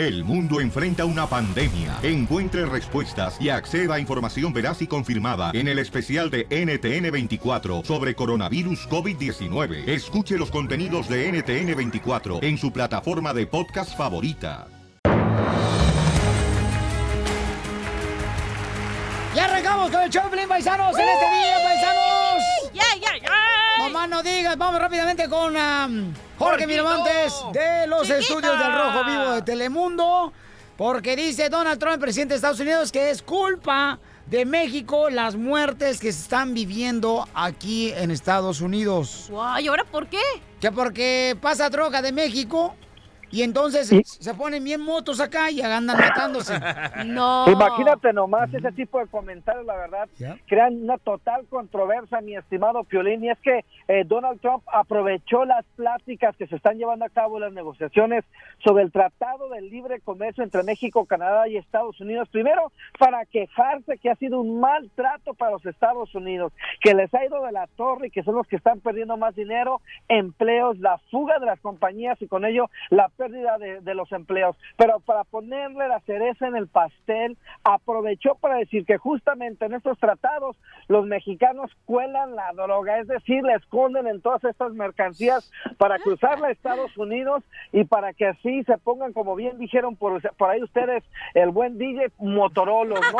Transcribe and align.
El 0.00 0.24
mundo 0.24 0.62
enfrenta 0.62 1.04
una 1.04 1.26
pandemia. 1.26 1.98
Encuentre 2.02 2.64
respuestas 2.64 3.38
y 3.38 3.50
acceda 3.50 3.96
a 3.96 4.00
información 4.00 4.50
veraz 4.50 4.80
y 4.80 4.86
confirmada 4.86 5.50
en 5.52 5.68
el 5.68 5.78
especial 5.78 6.30
de 6.30 6.48
NTN24 6.48 7.84
sobre 7.84 8.14
coronavirus 8.14 8.88
COVID-19. 8.88 9.86
Escuche 9.86 10.38
los 10.38 10.50
contenidos 10.50 11.06
de 11.06 11.30
NTN24 11.30 12.42
en 12.42 12.56
su 12.56 12.72
plataforma 12.72 13.34
de 13.34 13.46
podcast 13.46 13.94
favorita. 13.94 14.68
Ya 19.34 19.44
arrancamos 19.44 19.90
con 19.90 20.00
el 20.00 20.08
Choplin, 20.08 20.48
paisanos, 20.48 20.98
en 20.98 21.08
este 21.10 21.26
día, 21.26 21.56
paisanos. 21.62 22.42
¡Ya, 22.72 22.96
ya, 23.02 23.18
ya! 23.22 23.32
Mamá, 23.80 24.06
no 24.06 24.22
digas, 24.22 24.56
vamos 24.56 24.80
rápidamente 24.80 25.28
con 25.28 25.54
um, 25.54 26.14
Jorge. 26.40 26.66
Miramontes 26.66 27.34
de 27.52 27.86
los 27.86 28.02
Chiquita. 28.02 28.18
estudios 28.18 28.58
del 28.58 28.72
Rojo 28.72 29.04
Vivo 29.04 29.30
de 29.32 29.42
Telemundo. 29.42 30.32
Porque 30.78 31.14
dice 31.14 31.50
Donald 31.50 31.78
Trump, 31.78 32.00
presidente 32.00 32.32
de 32.32 32.36
Estados 32.36 32.60
Unidos, 32.60 32.90
que 32.90 33.10
es 33.10 33.20
culpa 33.20 33.98
de 34.24 34.46
México 34.46 35.10
las 35.10 35.36
muertes 35.36 36.00
que 36.00 36.10
se 36.10 36.22
están 36.22 36.54
viviendo 36.54 37.28
aquí 37.34 37.92
en 37.92 38.10
Estados 38.10 38.62
Unidos. 38.62 39.26
Guau, 39.28 39.60
¿y 39.60 39.68
ahora 39.68 39.84
por 39.84 40.06
qué? 40.06 40.22
Que 40.58 40.72
porque 40.72 41.36
pasa 41.42 41.68
droga 41.68 42.00
de 42.00 42.12
México 42.12 42.74
y 43.30 43.42
entonces 43.42 43.88
se 44.04 44.34
ponen 44.34 44.64
bien 44.64 44.80
motos 44.80 45.20
acá 45.20 45.50
y 45.50 45.60
andan 45.60 45.98
matándose. 45.98 46.54
No. 47.06 47.44
Imagínate 47.48 48.12
nomás 48.12 48.52
ese 48.52 48.72
tipo 48.72 48.98
de 48.98 49.06
comentarios, 49.06 49.64
la 49.66 49.76
verdad, 49.76 50.08
Ya. 50.18 50.36
crean 50.46 50.82
una 50.82 50.98
total 50.98 51.46
controversia, 51.48 52.20
mi 52.20 52.36
estimado 52.36 52.84
Piolín, 52.84 53.24
y 53.24 53.30
es 53.30 53.38
que 53.40 53.64
eh, 53.88 54.04
Donald 54.06 54.40
Trump 54.40 54.62
aprovechó 54.72 55.44
las 55.44 55.64
pláticas 55.76 56.36
que 56.36 56.46
se 56.46 56.56
están 56.56 56.76
llevando 56.78 57.04
a 57.04 57.08
cabo 57.08 57.36
en 57.36 57.42
las 57.42 57.52
negociaciones 57.52 58.24
sobre 58.62 58.84
el 58.84 58.92
Tratado 58.92 59.48
de 59.50 59.62
Libre 59.62 60.00
Comercio 60.00 60.44
entre 60.44 60.62
México, 60.62 61.04
Canadá 61.06 61.48
y 61.48 61.56
Estados 61.56 62.00
Unidos, 62.00 62.28
primero 62.30 62.72
para 62.98 63.24
quejarse 63.26 63.98
que 63.98 64.10
ha 64.10 64.16
sido 64.16 64.40
un 64.40 64.60
mal 64.60 64.90
trato 64.94 65.34
para 65.34 65.52
los 65.52 65.64
Estados 65.66 66.14
Unidos, 66.14 66.52
que 66.80 66.94
les 66.94 67.12
ha 67.14 67.24
ido 67.24 67.42
de 67.44 67.52
la 67.52 67.66
torre 67.76 68.08
y 68.08 68.10
que 68.10 68.22
son 68.22 68.34
los 68.34 68.46
que 68.46 68.56
están 68.56 68.80
perdiendo 68.80 69.16
más 69.16 69.34
dinero, 69.34 69.80
empleos, 70.08 70.78
la 70.78 70.98
fuga 71.10 71.38
de 71.38 71.46
las 71.46 71.60
compañías 71.60 72.20
y 72.20 72.26
con 72.26 72.44
ello 72.44 72.70
la 72.90 73.08
pérdida 73.20 73.58
de, 73.58 73.94
los 73.94 74.10
empleos. 74.12 74.56
Pero 74.78 75.00
para 75.00 75.24
ponerle 75.24 75.88
la 75.88 76.00
cereza 76.00 76.46
en 76.46 76.56
el 76.56 76.68
pastel, 76.68 77.36
aprovechó 77.64 78.34
para 78.36 78.54
decir 78.54 78.86
que 78.86 78.96
justamente 78.96 79.66
en 79.66 79.74
estos 79.74 79.98
tratados 79.98 80.56
los 80.88 81.04
mexicanos 81.04 81.70
cuelan 81.84 82.34
la 82.34 82.50
droga, 82.54 82.98
es 82.98 83.08
decir, 83.08 83.42
la 83.42 83.56
esconden 83.56 84.06
en 84.06 84.22
todas 84.22 84.42
estas 84.44 84.72
mercancías 84.72 85.52
para 85.76 85.98
cruzarla 85.98 86.48
a 86.48 86.50
Estados 86.50 86.96
Unidos 86.96 87.44
y 87.72 87.84
para 87.84 88.14
que 88.14 88.28
así 88.28 88.64
se 88.64 88.78
pongan, 88.78 89.12
como 89.12 89.36
bien 89.36 89.58
dijeron 89.58 89.96
por, 89.96 90.22
ahí 90.48 90.62
ustedes, 90.62 91.04
el 91.34 91.50
buen 91.50 91.76
DJ 91.76 92.12
Motorola, 92.18 92.98
¿no? 93.00 93.18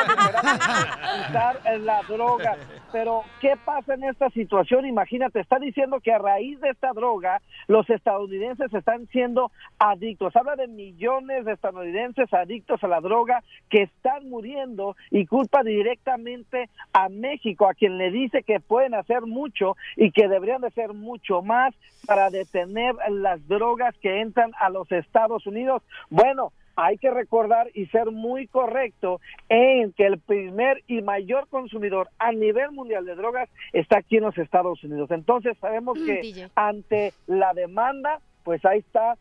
Usar 1.28 1.60
la 1.78 2.00
droga. 2.08 2.56
Pero, 2.90 3.22
¿qué 3.40 3.54
pasa 3.66 3.94
en 3.94 4.04
esta 4.04 4.30
situación? 4.30 4.86
Imagínate, 4.86 5.40
está 5.40 5.58
diciendo 5.58 6.00
que 6.00 6.12
a 6.12 6.18
raíz 6.18 6.58
de 6.60 6.70
esta 6.70 6.92
droga, 6.92 7.42
los 7.68 7.88
estadounidenses 7.90 8.72
están 8.72 9.06
siendo 9.08 9.52
adictos. 9.90 10.34
Habla 10.36 10.56
de 10.56 10.68
millones 10.68 11.44
de 11.44 11.52
estadounidenses 11.52 12.32
adictos 12.32 12.82
a 12.84 12.88
la 12.88 13.00
droga 13.00 13.42
que 13.68 13.82
están 13.82 14.28
muriendo 14.28 14.96
y 15.10 15.26
culpa 15.26 15.62
directamente 15.62 16.68
a 16.92 17.08
México, 17.08 17.68
a 17.68 17.74
quien 17.74 17.98
le 17.98 18.10
dice 18.10 18.42
que 18.42 18.60
pueden 18.60 18.94
hacer 18.94 19.22
mucho 19.22 19.76
y 19.96 20.10
que 20.12 20.28
deberían 20.28 20.60
de 20.60 20.68
hacer 20.68 20.92
mucho 20.94 21.42
más 21.42 21.74
para 22.06 22.30
detener 22.30 22.94
las 23.10 23.46
drogas 23.48 23.94
que 23.98 24.20
entran 24.20 24.52
a 24.58 24.70
los 24.70 24.90
Estados 24.92 25.46
Unidos. 25.46 25.82
Bueno, 26.08 26.52
hay 26.76 26.96
que 26.96 27.10
recordar 27.10 27.68
y 27.74 27.86
ser 27.86 28.10
muy 28.10 28.46
correcto 28.46 29.20
en 29.50 29.92
que 29.92 30.06
el 30.06 30.18
primer 30.18 30.82
y 30.86 31.02
mayor 31.02 31.46
consumidor 31.48 32.08
a 32.18 32.32
nivel 32.32 32.70
mundial 32.70 33.04
de 33.04 33.16
drogas 33.16 33.50
está 33.72 33.98
aquí 33.98 34.16
en 34.16 34.22
los 34.24 34.38
Estados 34.38 34.82
Unidos. 34.82 35.10
Entonces 35.10 35.58
sabemos 35.60 35.98
Mm, 35.98 36.06
que 36.06 36.20
DJ. 36.22 36.48
ante 36.54 37.12
la 37.26 37.52
demanda, 37.52 38.20
pues 38.44 38.64
ahí 38.64 38.78
está 38.78 39.16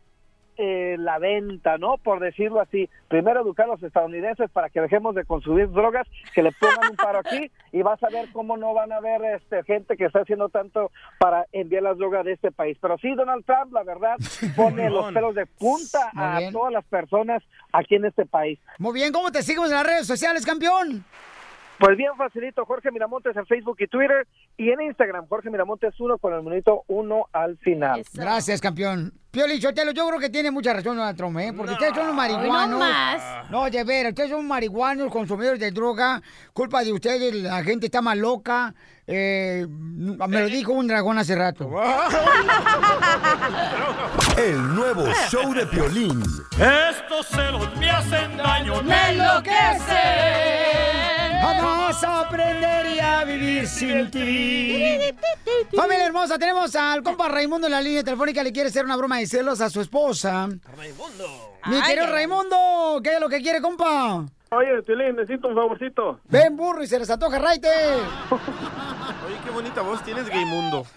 eh, 0.56 0.96
la 0.98 1.18
venta, 1.18 1.78
¿no? 1.78 1.96
Por 1.98 2.20
decirlo 2.20 2.60
así. 2.60 2.88
Primero 3.08 3.40
educar 3.40 3.66
a 3.66 3.70
los 3.70 3.82
estadounidenses 3.82 4.50
para 4.50 4.68
que 4.70 4.80
dejemos 4.80 5.14
de 5.14 5.24
consumir 5.24 5.70
drogas, 5.70 6.06
que 6.34 6.42
le 6.42 6.52
pongan 6.52 6.90
un 6.90 6.96
paro 6.96 7.18
aquí 7.20 7.50
y 7.72 7.82
vas 7.82 8.02
a 8.02 8.08
ver 8.08 8.28
cómo 8.32 8.56
no 8.56 8.74
van 8.74 8.92
a 8.92 8.96
haber 8.96 9.22
este, 9.36 9.62
gente 9.64 9.96
que 9.96 10.04
está 10.04 10.20
haciendo 10.20 10.48
tanto 10.48 10.90
para 11.18 11.46
enviar 11.52 11.82
las 11.82 11.98
drogas 11.98 12.24
de 12.24 12.32
este 12.32 12.50
país. 12.50 12.76
Pero 12.80 12.98
sí, 12.98 13.14
Donald 13.14 13.44
Trump, 13.44 13.72
la 13.72 13.82
verdad, 13.82 14.16
pone 14.56 14.90
los 14.90 15.12
pelos 15.12 15.34
de 15.34 15.46
punta 15.46 16.10
Muy 16.12 16.24
a 16.24 16.38
bien. 16.38 16.52
todas 16.52 16.72
las 16.72 16.84
personas 16.84 17.42
aquí 17.72 17.96
en 17.96 18.04
este 18.06 18.26
país. 18.26 18.58
Muy 18.78 18.94
bien, 18.94 19.12
¿cómo 19.12 19.30
te 19.30 19.42
seguimos 19.42 19.70
en 19.70 19.76
las 19.76 19.86
redes 19.86 20.06
sociales, 20.06 20.44
campeón? 20.44 21.04
Pues 21.80 21.96
bien 21.96 22.14
facilito, 22.14 22.66
Jorge 22.66 22.90
Miramontes 22.90 23.34
en 23.34 23.46
Facebook 23.46 23.76
y 23.78 23.86
Twitter 23.86 24.28
y 24.58 24.70
en 24.70 24.82
Instagram, 24.82 25.26
Jorge 25.26 25.48
Miramontes 25.48 25.98
1 25.98 26.18
con 26.18 26.34
el 26.34 26.42
monito 26.42 26.84
1 26.88 27.28
al 27.32 27.56
final. 27.56 28.00
Eso. 28.00 28.10
Gracias, 28.12 28.60
campeón. 28.60 29.14
Pioli 29.30 29.58
Chotelo, 29.58 29.92
yo 29.92 30.06
creo 30.08 30.20
que 30.20 30.28
tiene 30.28 30.50
mucha 30.50 30.74
razón 30.74 30.98
Donald 30.98 31.16
Trump, 31.16 31.38
¿eh? 31.38 31.54
Porque 31.56 31.72
ustedes 31.72 31.94
son 31.94 32.08
los 32.08 32.14
marihuanos. 32.14 32.68
no 32.68 32.78
más. 32.80 33.50
No, 33.50 33.70
de 33.70 33.82
veras, 33.84 34.10
ustedes 34.10 34.28
son 34.28 34.46
marihuanos, 34.46 35.10
consumidores 35.10 35.58
de 35.58 35.70
droga. 35.70 36.20
Culpa 36.52 36.84
de 36.84 36.92
ustedes, 36.92 37.34
la 37.36 37.64
gente 37.64 37.86
está 37.86 38.02
más 38.02 38.18
loca. 38.18 38.74
Eh, 39.06 39.66
me 39.66 40.40
lo 40.40 40.46
dijo 40.48 40.72
un 40.72 40.86
dragón 40.86 41.16
hace 41.16 41.34
rato. 41.34 41.66
El 44.36 44.74
nuevo 44.74 45.06
show 45.30 45.54
de 45.54 45.64
Piolín. 45.64 46.22
Estos 46.52 47.26
celos 47.28 47.74
me 47.78 47.88
hacen 47.88 48.36
daño. 48.36 48.82
¡Me 48.82 49.12
enloquece! 49.12 50.79
Jamás 51.40 52.04
aprendería 52.04 53.20
a 53.20 53.24
vivir 53.24 53.66
sin 53.66 54.10
ti. 54.10 54.98
Familia 55.74 56.06
hermosa, 56.06 56.38
tenemos 56.38 56.74
al 56.76 57.02
compa 57.02 57.28
Raimundo 57.28 57.66
en 57.66 57.72
la 57.72 57.80
línea 57.80 58.04
telefónica. 58.04 58.42
Le 58.42 58.52
quiere 58.52 58.68
hacer 58.68 58.84
una 58.84 58.96
broma 58.96 59.18
de 59.18 59.26
celos 59.26 59.60
a 59.60 59.70
su 59.70 59.80
esposa. 59.80 60.48
Raimundo. 60.76 61.58
Mi 61.66 61.80
querido. 61.82 62.06
Raimundo, 62.06 63.00
¿qué 63.02 63.14
es 63.14 63.20
lo 63.20 63.28
que 63.28 63.40
quiere, 63.42 63.60
compa? 63.60 64.24
Oye, 64.52 64.82
Tilín, 64.82 65.14
necesito 65.14 65.46
un 65.46 65.54
favorcito. 65.54 66.18
Ven, 66.28 66.56
burro, 66.56 66.82
y 66.82 66.86
se 66.88 66.98
les 66.98 67.08
antoja 67.08 67.38
raite. 67.38 67.68
Oye, 69.26 69.36
qué 69.44 69.50
bonita 69.50 69.80
voz 69.82 70.02
tienes, 70.02 70.28
Gaymundo. 70.28 70.84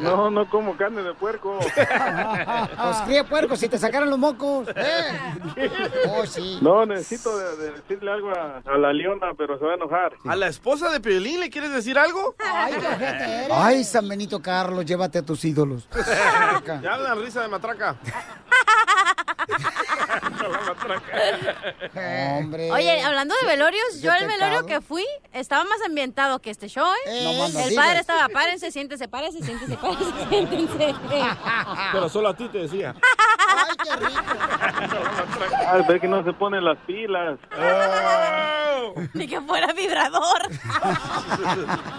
No, 0.00 0.30
no 0.30 0.48
como 0.48 0.74
carne 0.76 1.02
de 1.02 1.12
puerco. 1.14 1.58
Pues 2.80 2.96
cría 3.04 3.24
puercos 3.24 3.58
si 3.60 3.68
te 3.68 3.78
sacaran 3.78 4.08
los 4.08 4.18
mocos. 4.18 4.68
¿eh? 4.74 5.70
Oh, 6.08 6.24
sí. 6.24 6.58
No, 6.62 6.86
necesito 6.86 7.36
de, 7.36 7.56
de 7.56 7.72
decirle 7.72 8.10
algo 8.10 8.30
a, 8.30 8.62
a 8.64 8.78
la 8.78 8.92
leona, 8.92 9.28
pero 9.36 9.58
se 9.58 9.64
va 9.64 9.72
a 9.72 9.74
enojar. 9.74 10.12
¿A 10.26 10.34
la 10.36 10.46
esposa 10.48 10.90
de 10.90 11.00
Piolín 11.00 11.40
le 11.40 11.50
quieres 11.50 11.70
decir 11.72 11.98
algo? 11.98 12.34
Ay, 12.38 12.72
qué 12.80 12.86
ojete 12.86 13.24
eres. 13.44 13.50
Ay, 13.52 13.84
San 13.84 14.08
Benito 14.08 14.40
Carlos, 14.40 14.84
llévate 14.86 15.18
a 15.18 15.22
tus 15.22 15.44
ídolos. 15.44 15.86
Ya 16.82 16.94
habla 16.94 17.14
risa 17.16 17.42
de 17.42 17.48
matraca. 17.48 17.96
Hombre. 22.38 22.70
Oye, 22.72 23.02
hablando 23.02 23.34
de 23.40 23.46
velorios, 23.46 24.00
yo 24.00 24.12
el 24.12 24.26
velorio 24.26 24.66
que 24.66 24.80
fui 24.80 25.04
estaba 25.32 25.64
más 25.64 25.80
ambientado 25.86 26.40
que 26.40 26.50
este 26.50 26.68
show, 26.68 26.86
¿eh? 27.06 27.22
No 27.24 27.46
el 27.46 27.52
digas. 27.68 27.84
padre 27.84 28.00
estaba, 28.00 28.28
párense, 28.28 28.70
siéntese, 28.70 29.08
párense, 29.08 29.42
siéntese, 29.42 29.76
párense, 29.76 30.04
siéntense. 30.28 30.94
Pero 31.92 32.08
solo 32.08 32.28
a 32.28 32.36
ti 32.36 32.48
te 32.48 32.58
decía. 32.58 32.94
Ay, 33.48 33.76
qué 33.82 33.96
rico. 33.96 34.22
Ay, 35.68 35.82
ve 35.88 36.00
que 36.00 36.08
no 36.08 36.24
se 36.24 36.32
ponen 36.32 36.64
las 36.64 36.78
pilas. 36.86 37.38
Ni 39.14 39.26
que 39.26 39.40
fuera 39.40 39.72
vibrador. 39.72 40.42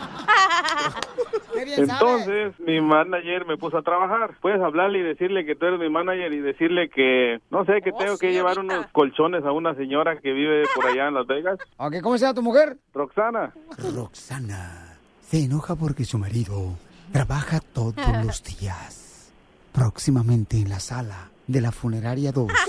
Bien 1.66 1.88
sabe. 1.88 2.00
Entonces, 2.12 2.60
mi 2.60 2.82
manager 2.82 3.46
me 3.46 3.58
puso 3.58 3.78
a 3.78 3.82
trabajar. 3.82 4.36
Puedes 4.42 4.62
hablarle 4.62 5.00
y 5.00 5.04
decirle 5.04 5.46
que 5.46 5.56
tú 5.56 5.66
eres 5.66 5.80
mi 5.80 5.90
manager 5.90 6.32
y 6.34 6.40
decirle 6.40 6.90
que, 6.90 7.40
no 7.50 7.66
sé, 7.66 7.82
que 7.84 7.92
Oh, 7.94 7.98
tengo 7.98 8.18
que 8.18 8.32
llevar 8.32 8.60
unos 8.60 8.88
colchones 8.92 9.44
a 9.46 9.52
una 9.52 9.76
señora 9.76 10.18
que 10.20 10.32
vive 10.32 10.64
por 10.76 10.86
allá 10.88 11.08
en 11.08 11.14
Las 11.14 11.28
Vegas. 11.28 11.60
Ok, 11.78 11.96
¿cómo 12.02 12.18
se 12.18 12.26
llama 12.26 12.34
tu 12.36 12.42
mujer? 12.42 12.78
Roxana. 12.94 13.54
Roxana 13.96 14.98
se 15.22 15.44
enoja 15.46 15.76
porque 15.76 16.04
su 16.06 16.18
marido 16.18 16.78
trabaja 17.12 17.60
todos 17.74 17.96
los 18.26 18.44
días. 18.60 19.32
Próximamente 19.74 20.58
en 20.58 20.70
la 20.70 20.80
sala 20.80 21.30
de 21.48 21.62
la 21.62 21.72
funeraria 21.72 22.32
2. 22.32 22.52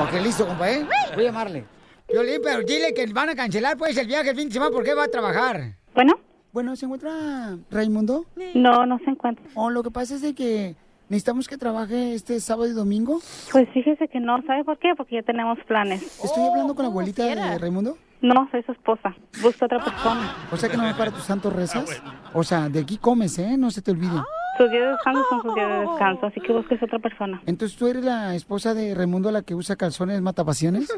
Ok, 0.00 0.12
listo, 0.22 0.46
compa, 0.46 0.70
¿eh? 0.70 0.86
Voy 1.14 1.24
a 1.24 1.28
llamarle. 1.28 1.64
Violín, 2.08 2.40
pero 2.42 2.60
dile 2.62 2.92
que 2.94 3.06
van 3.12 3.30
a 3.30 3.34
cancelar, 3.34 3.76
pues, 3.76 3.96
el 3.96 4.06
viaje 4.06 4.30
el 4.30 4.36
fin 4.36 4.48
de 4.48 4.54
semana 4.54 4.70
porque 4.72 4.92
va 4.94 5.04
a 5.04 5.08
trabajar. 5.08 5.74
Bueno, 5.94 6.14
Bueno, 6.54 6.76
¿se 6.76 6.86
encuentra 6.86 7.58
Raimundo? 7.68 8.26
no, 8.54 8.86
no 8.86 8.98
se 9.00 9.10
encuentra. 9.10 9.44
O 9.56 9.70
lo 9.70 9.82
que 9.82 9.90
pasa 9.90 10.14
es 10.14 10.22
de 10.22 10.36
que 10.36 10.76
necesitamos 11.08 11.48
que 11.48 11.58
trabaje 11.58 12.14
este 12.14 12.38
sábado 12.38 12.68
y 12.68 12.72
domingo. 12.72 13.18
Pues 13.50 13.68
fíjese 13.74 14.06
que 14.06 14.20
no, 14.20 14.40
¿sabe 14.46 14.62
por 14.62 14.78
qué? 14.78 14.92
Porque 14.96 15.16
ya 15.16 15.22
tenemos 15.22 15.58
planes. 15.66 16.00
Estoy 16.24 16.44
hablando 16.44 16.76
con 16.76 16.84
la 16.84 16.90
abuelita 16.90 17.24
quiera. 17.24 17.50
de 17.50 17.58
Raimundo. 17.58 17.98
No, 18.22 18.48
soy 18.52 18.62
su 18.62 18.70
esposa. 18.70 19.16
Busca 19.42 19.66
otra 19.66 19.84
persona. 19.84 20.32
O 20.52 20.56
sea 20.56 20.68
que 20.70 20.76
no 20.76 20.84
me 20.84 20.94
para 20.94 21.10
tus 21.10 21.24
santos 21.24 21.52
rezas. 21.52 22.00
O 22.32 22.44
sea, 22.44 22.68
de 22.68 22.78
aquí 22.78 22.98
comes, 22.98 23.36
¿eh? 23.40 23.56
No 23.58 23.72
se 23.72 23.82
te 23.82 23.90
olvide. 23.90 24.22
Sus 24.56 24.70
días 24.70 24.84
de 24.84 24.90
descanso 24.92 25.24
son 25.30 25.42
sus 25.42 25.54
días 25.56 25.68
de 25.68 25.80
descanso, 25.88 26.26
así 26.26 26.40
que 26.40 26.52
busques 26.52 26.80
otra 26.80 27.00
persona. 27.00 27.42
Entonces, 27.46 27.76
¿tú 27.76 27.88
eres 27.88 28.04
la 28.04 28.36
esposa 28.36 28.74
de 28.74 28.94
Raimundo, 28.94 29.32
la 29.32 29.42
que 29.42 29.56
usa 29.56 29.74
calzones 29.74 30.22
matapasiones? 30.22 30.88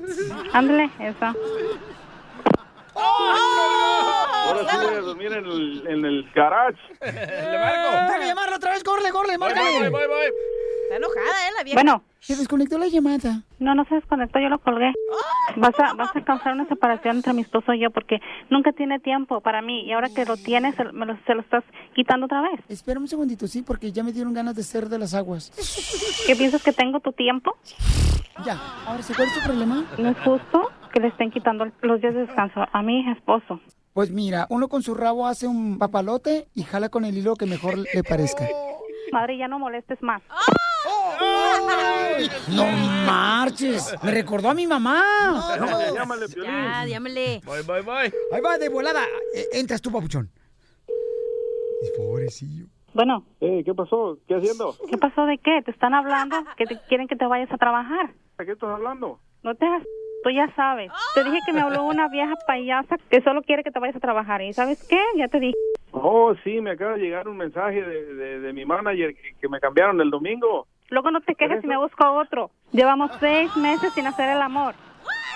Ándale, 0.52 0.90
esa. 1.00 1.34
Ahora 2.96 4.70
sí 4.70 4.76
voy 4.76 4.94
a 4.94 5.00
dormir 5.00 5.32
en 5.32 5.44
el, 5.44 5.86
en 5.86 6.04
el 6.04 6.30
garage. 6.34 6.78
¡Le 7.00 7.58
marco! 7.58 7.90
¡Déjame 7.92 8.26
llamarla 8.26 8.56
otra 8.56 8.72
vez! 8.72 8.84
¡Corre, 8.84 9.10
corre! 9.10 9.38
¡Márcale! 9.38 9.86
Está 9.86 10.96
enojada, 10.96 11.48
¿eh? 11.48 11.52
La 11.56 11.64
vieja. 11.64 11.82
Bueno. 11.82 12.02
Se 12.20 12.34
desconectó 12.34 12.76
la 12.76 12.88
llamada. 12.88 13.42
No, 13.60 13.76
no 13.76 13.84
se 13.84 13.94
desconectó, 13.94 14.40
yo 14.40 14.48
lo 14.48 14.58
colgué. 14.58 14.92
Vas 15.56 15.78
a, 15.78 15.94
vas 15.94 16.10
a 16.16 16.24
causar 16.24 16.54
una 16.54 16.66
separación 16.66 17.16
entre 17.16 17.32
mi 17.32 17.42
esposo 17.42 17.72
y 17.72 17.78
yo 17.80 17.90
porque 17.92 18.18
nunca 18.50 18.72
tiene 18.72 18.98
tiempo 18.98 19.40
para 19.40 19.62
mí 19.62 19.84
y 19.86 19.92
ahora 19.92 20.08
que 20.08 20.24
lo 20.24 20.36
tienes, 20.36 20.74
se, 20.74 20.82
me 20.86 21.06
lo, 21.06 21.16
se 21.24 21.34
lo 21.34 21.42
estás 21.42 21.62
quitando 21.94 22.26
otra 22.26 22.40
vez. 22.40 22.58
Espera 22.68 22.98
un 22.98 23.06
segundito, 23.06 23.46
sí, 23.46 23.62
porque 23.62 23.92
ya 23.92 24.02
me 24.02 24.10
dieron 24.10 24.34
ganas 24.34 24.56
de 24.56 24.64
ser 24.64 24.88
de 24.88 24.98
las 24.98 25.14
aguas. 25.14 25.52
¿Qué 26.26 26.34
piensas 26.34 26.64
que 26.64 26.72
tengo 26.72 26.98
tu 26.98 27.12
tiempo? 27.12 27.56
Ya, 28.44 28.58
ahora 28.88 29.02
sí, 29.04 29.14
¿cuál 29.14 29.28
es 29.28 29.34
tu 29.34 29.40
problema? 29.42 29.84
No 29.96 30.08
es 30.08 30.18
justo 30.18 30.72
que 30.96 31.00
le 31.00 31.08
estén 31.08 31.30
quitando 31.30 31.66
los 31.82 32.00
días 32.00 32.14
de 32.14 32.20
descanso 32.20 32.64
a 32.72 32.80
mi 32.80 33.06
esposo. 33.12 33.60
Pues 33.92 34.10
mira, 34.10 34.46
uno 34.48 34.68
con 34.68 34.82
su 34.82 34.94
rabo 34.94 35.26
hace 35.26 35.46
un 35.46 35.78
papalote 35.78 36.48
y 36.54 36.62
jala 36.62 36.88
con 36.88 37.04
el 37.04 37.18
hilo 37.18 37.36
que 37.36 37.44
mejor 37.44 37.76
le 37.76 38.02
parezca. 38.02 38.48
Madre, 39.12 39.36
ya 39.36 39.46
no 39.46 39.58
molestes 39.58 40.02
más. 40.02 40.22
¡No 42.48 42.64
marches! 43.04 43.94
Me 44.02 44.10
recordó 44.10 44.48
a 44.48 44.54
mi 44.54 44.66
mamá. 44.66 45.02
Llámale, 45.94 46.28
Piolín. 46.28 46.50
Ya, 46.50 46.86
llámale. 46.86 47.42
Bye, 47.44 47.62
bye, 47.66 47.82
bye. 47.82 48.12
Ahí 48.32 48.40
va, 48.42 48.56
de 48.56 48.70
volada. 48.70 49.02
Eh, 49.34 49.44
entras 49.52 49.82
tú, 49.82 49.92
papuchón. 49.92 50.30
Pobrecillo. 51.94 52.68
Bueno, 52.94 53.22
Eh, 53.42 53.62
¿Qué 53.66 53.74
pasó? 53.74 54.16
¿Qué 54.26 54.34
haciendo? 54.34 54.74
¿qué 54.88 54.96
pasó 54.96 55.26
de 55.26 55.36
qué? 55.36 55.60
¿Te 55.62 55.72
están 55.72 55.92
hablando? 55.92 56.36
¿Que 56.56 56.64
te 56.64 56.80
quieren 56.88 57.06
que 57.06 57.16
te 57.16 57.26
vayas 57.26 57.52
a 57.52 57.58
trabajar? 57.58 58.14
¿De 58.38 58.46
qué 58.46 58.52
estás 58.52 58.70
hablando? 58.70 59.20
No 59.42 59.54
te 59.54 59.66
hagas... 59.66 59.82
Tú 60.26 60.30
ya 60.30 60.52
sabes. 60.56 60.90
Te 61.14 61.22
dije 61.22 61.38
que 61.46 61.52
me 61.52 61.60
habló 61.60 61.84
una 61.84 62.08
vieja 62.08 62.34
payasa 62.48 62.96
que 63.08 63.20
solo 63.20 63.42
quiere 63.42 63.62
que 63.62 63.70
te 63.70 63.78
vayas 63.78 63.94
a 63.94 64.00
trabajar. 64.00 64.42
¿Y 64.42 64.52
sabes 64.52 64.84
qué? 64.88 65.00
Ya 65.14 65.28
te 65.28 65.38
dije. 65.38 65.54
Oh, 65.92 66.34
sí, 66.42 66.60
me 66.60 66.72
acaba 66.72 66.94
de 66.94 66.98
llegar 66.98 67.28
un 67.28 67.36
mensaje 67.36 67.80
de, 67.80 68.14
de, 68.14 68.40
de 68.40 68.52
mi 68.52 68.64
manager 68.64 69.14
que, 69.14 69.34
que 69.40 69.48
me 69.48 69.60
cambiaron 69.60 70.00
el 70.00 70.10
domingo. 70.10 70.66
Luego 70.88 71.12
no 71.12 71.20
te 71.20 71.36
quejes 71.36 71.60
si 71.60 71.68
me 71.68 71.76
busco 71.76 72.10
otro. 72.10 72.50
Llevamos 72.72 73.12
seis 73.20 73.56
meses 73.56 73.92
sin 73.92 74.04
hacer 74.08 74.30
el 74.30 74.42
amor. 74.42 74.74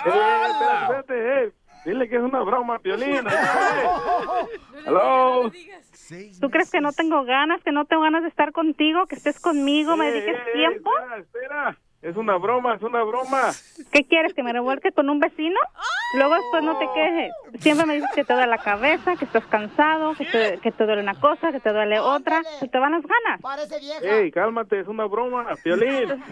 Eh, 0.05 0.09
espérate, 0.09 0.81
espérate, 0.81 1.43
eh. 1.45 1.51
Dile 1.85 2.09
que 2.09 2.17
es 2.17 2.21
una 2.23 2.41
broma, 2.41 2.77
Piolín. 2.79 3.25
Hello. 4.85 5.49
¿Tú 6.41 6.49
crees 6.49 6.69
que 6.69 6.81
no 6.81 6.91
tengo 6.91 7.23
ganas, 7.23 7.63
que 7.63 7.71
no 7.71 7.85
tengo 7.85 8.03
ganas 8.03 8.23
de 8.23 8.27
estar 8.27 8.51
contigo, 8.51 9.05
que 9.07 9.15
estés 9.15 9.39
conmigo, 9.39 9.95
me 9.95 10.11
dediques 10.11 10.35
eh, 10.35 10.51
tiempo? 10.53 10.91
Espera, 10.99 11.17
espera. 11.17 11.77
Es 12.01 12.15
una 12.17 12.35
broma, 12.37 12.73
es 12.75 12.81
una 12.81 13.03
broma. 13.03 13.51
¿Qué 13.91 14.05
quieres, 14.05 14.33
que 14.33 14.41
me 14.41 14.51
revuelque 14.51 14.91
con 14.91 15.07
un 15.09 15.19
vecino? 15.19 15.59
Luego 16.17 16.33
después 16.33 16.63
no 16.63 16.77
te 16.79 16.87
quejes. 16.95 17.31
Siempre 17.61 17.85
me 17.85 17.93
dices 17.95 18.09
que 18.15 18.23
te 18.23 18.33
duele 18.33 18.47
la 18.47 18.57
cabeza, 18.57 19.15
que 19.17 19.25
estás 19.25 19.45
cansado, 19.45 20.15
que 20.15 20.25
te, 20.25 20.57
que 20.63 20.71
te 20.71 20.85
duele 20.85 21.03
una 21.03 21.19
cosa, 21.19 21.51
que 21.51 21.59
te 21.59 21.71
duele 21.71 21.99
otra. 21.99 22.41
Se 22.59 22.67
te 22.67 22.79
van 22.79 22.93
las 22.93 23.03
ganas. 23.03 23.39
Parece 23.41 23.79
vieja. 23.79 23.99
Ey, 24.17 24.31
cálmate, 24.31 24.79
es 24.79 24.87
una 24.87 25.05
broma, 25.05 25.45
Piolín. 25.63 26.23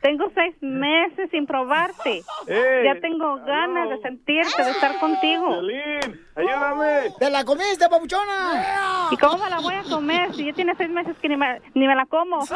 Tengo 0.00 0.30
seis 0.32 0.54
meses 0.60 1.28
sin 1.32 1.44
probarte. 1.44 2.22
Ey, 2.46 2.84
Ya 2.84 3.00
tengo 3.00 3.36
ganas 3.44 3.88
de 3.90 3.98
sentirte, 4.00 4.62
de 4.62 4.70
estar 4.70 4.96
contigo. 5.00 5.48
Piolín, 5.48 6.24
ayúdame. 6.36 7.10
¡Te 7.18 7.28
la 7.30 7.44
comiste, 7.44 7.88
papuchona! 7.88 9.08
¿Y 9.10 9.16
cómo 9.16 9.42
me 9.42 9.50
la 9.50 9.58
voy 9.58 9.74
a 9.74 9.82
comer 9.82 10.32
si 10.34 10.46
ya 10.46 10.52
tiene 10.52 10.74
seis 10.76 10.88
meses 10.88 11.16
que 11.20 11.28
ni 11.28 11.36
me, 11.36 11.60
ni 11.74 11.88
me 11.88 11.96
la 11.96 12.06
como? 12.06 12.38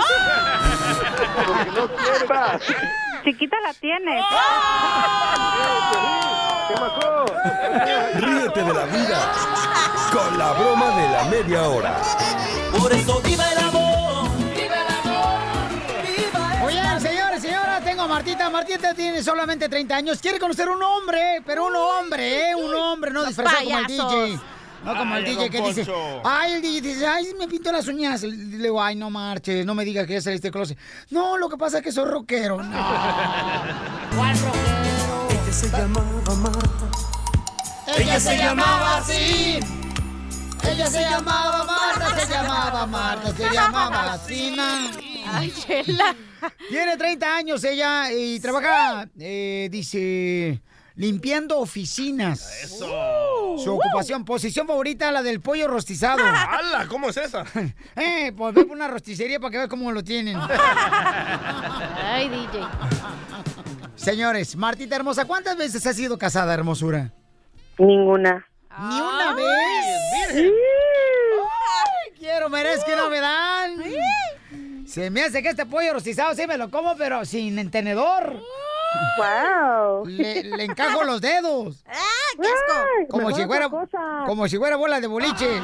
Porque 1.47 1.71
no 1.75 1.89
Chiquita 3.25 3.57
la 3.63 3.73
tienes. 3.75 4.25
¿Qué 6.69 6.75
pasó? 6.75 7.25
Ríete 8.15 8.63
de 8.63 8.75
la 8.75 8.85
vida 8.87 9.33
con 10.13 10.39
la 10.39 10.53
broma 10.53 10.97
de 10.97 11.09
la 11.09 11.25
media 11.25 11.69
hora. 11.69 11.97
Por 12.79 12.93
eso 12.93 13.21
viva 13.23 13.45
el 13.53 13.59
amor. 13.59 14.29
Oye, 16.65 17.01
señores, 17.01 17.43
señoras, 17.43 17.85
tengo 17.85 18.03
a 18.03 18.09
Martita. 18.09 18.51
Martita 18.51 18.95
tiene 18.95 19.23
solamente 19.23 19.69
30 19.69 19.97
años. 19.97 20.21
Quiere 20.21 20.39
conocer 20.39 20.69
un 20.69 20.83
hombre, 20.83 21.43
pero 21.47 21.67
un 21.67 21.77
hombre, 21.77 22.51
¿eh? 22.51 22.55
Un 22.55 22.75
hombre, 22.75 23.11
no 23.11 23.25
disfrazado 23.25 23.65
como 23.65 23.79
el. 23.79 23.87
DJ. 23.87 24.41
No 24.85 24.97
como 24.97 25.17
el 25.17 25.25
DJ 25.25 25.51
que 25.51 25.61
dice, 25.61 25.87
ay, 26.25 26.53
el 26.55 26.63
DJ 26.63 26.81
dice, 26.81 27.07
ay, 27.07 27.27
me 27.39 27.47
pinto 27.47 27.71
las 27.71 27.87
uñas. 27.87 28.23
Le 28.23 28.59
digo, 28.59 28.83
ay, 28.83 28.97
no 28.97 29.11
marches, 29.11 29.65
no 29.65 29.75
me 29.75 29.85
digas 29.85 30.07
que 30.07 30.15
ya 30.15 30.21
saliste 30.21 30.49
del 30.49 30.53
closet. 30.53 30.79
No, 31.11 31.39
lo 31.39 31.49
que 31.49 31.57
pasa 31.57 31.79
es 31.79 31.85
que 31.85 31.93
soy 31.93 32.11
rockero. 32.11 32.63
No. 32.63 32.71
¿Cuál 34.17 34.39
rockero? 34.39 35.29
Ella 35.31 35.53
se 35.53 35.69
llamaba 35.69 36.35
Marta. 36.35 36.91
Ella 37.97 38.21
se 38.21 38.37
llamaba 38.37 38.97
así. 38.99 39.61
Ella 40.69 40.87
se 40.87 41.01
llamaba 41.01 41.65
Marta, 41.65 42.21
se 42.21 42.33
llamaba 42.33 42.87
Marta, 42.87 43.37
se 43.37 43.51
llamaba 43.51 44.13
así. 44.15 44.57
Ay, 45.27 45.53
chela. 45.53 46.17
Tiene 46.69 46.97
30 46.97 47.37
años 47.37 47.65
ella 47.65 48.13
y 48.13 48.41
trabaja, 48.41 49.09
eh, 49.19 49.69
dice, 49.71 50.61
limpiando 50.97 51.59
oficinas. 51.59 52.65
Eso. 52.65 53.32
Su 53.59 53.75
ocupación, 53.75 54.25
posición 54.25 54.67
favorita, 54.67 55.11
la 55.13 55.23
del 55.23 55.41
pollo 55.41 55.69
rostizado. 55.69 56.23
¡Hala! 56.25 56.87
¿Cómo 56.89 57.11
es 57.11 57.17
esa? 57.17 57.45
eh, 57.97 58.33
pues 58.37 58.55
ve 58.55 58.65
por 58.65 58.77
una 58.77 58.89
rosticería 58.89 59.41
para 59.41 59.51
que 59.51 59.57
veas 59.59 59.69
cómo 59.69 59.91
lo 59.93 60.03
tienen. 60.03 60.37
Ay, 62.05 62.29
DJ. 62.29 62.61
Señores, 63.95 64.57
Martita 64.57 64.97
hermosa, 64.97 65.25
¿cuántas 65.25 65.57
veces 65.57 65.87
has 65.87 65.97
sido 65.97 66.19
casada, 66.19 66.53
hermosura? 66.55 67.13
Ninguna. 67.79 68.47
¿Ni 68.79 69.01
una 69.01 69.35
vez? 69.35 70.35
Virgen. 70.35 70.53
Ay, 71.41 72.13
quiero, 72.19 72.49
merezco 72.49 72.91
y 72.91 72.97
no 72.97 73.11
me 73.11 73.21
dan. 73.21 73.83
Se 74.87 75.11
me 75.11 75.23
hace 75.23 75.43
que 75.43 75.51
este 75.51 75.67
pollo 75.67 75.95
rostizado 75.95 76.35
sí 76.35 76.47
me 76.47 76.59
lo 76.59 76.71
como, 76.71 76.97
pero 76.97 77.25
sin 77.25 77.71
tenedor. 77.71 78.43
Wow. 79.17 80.07
Le, 80.07 80.45
le 80.45 80.65
encajo 80.65 81.05
los 81.05 81.21
dedos. 81.21 81.85
¡Ah, 81.87 82.39
qué 82.41 82.49
asco! 82.49 83.11
Como 83.11 83.31
si 83.33 83.45
fuera, 83.45 83.69
como 84.27 84.49
si 84.49 84.59
fuera 84.59 84.77
bola 84.77 85.01
de 85.01 85.07
boliche. 85.07 85.49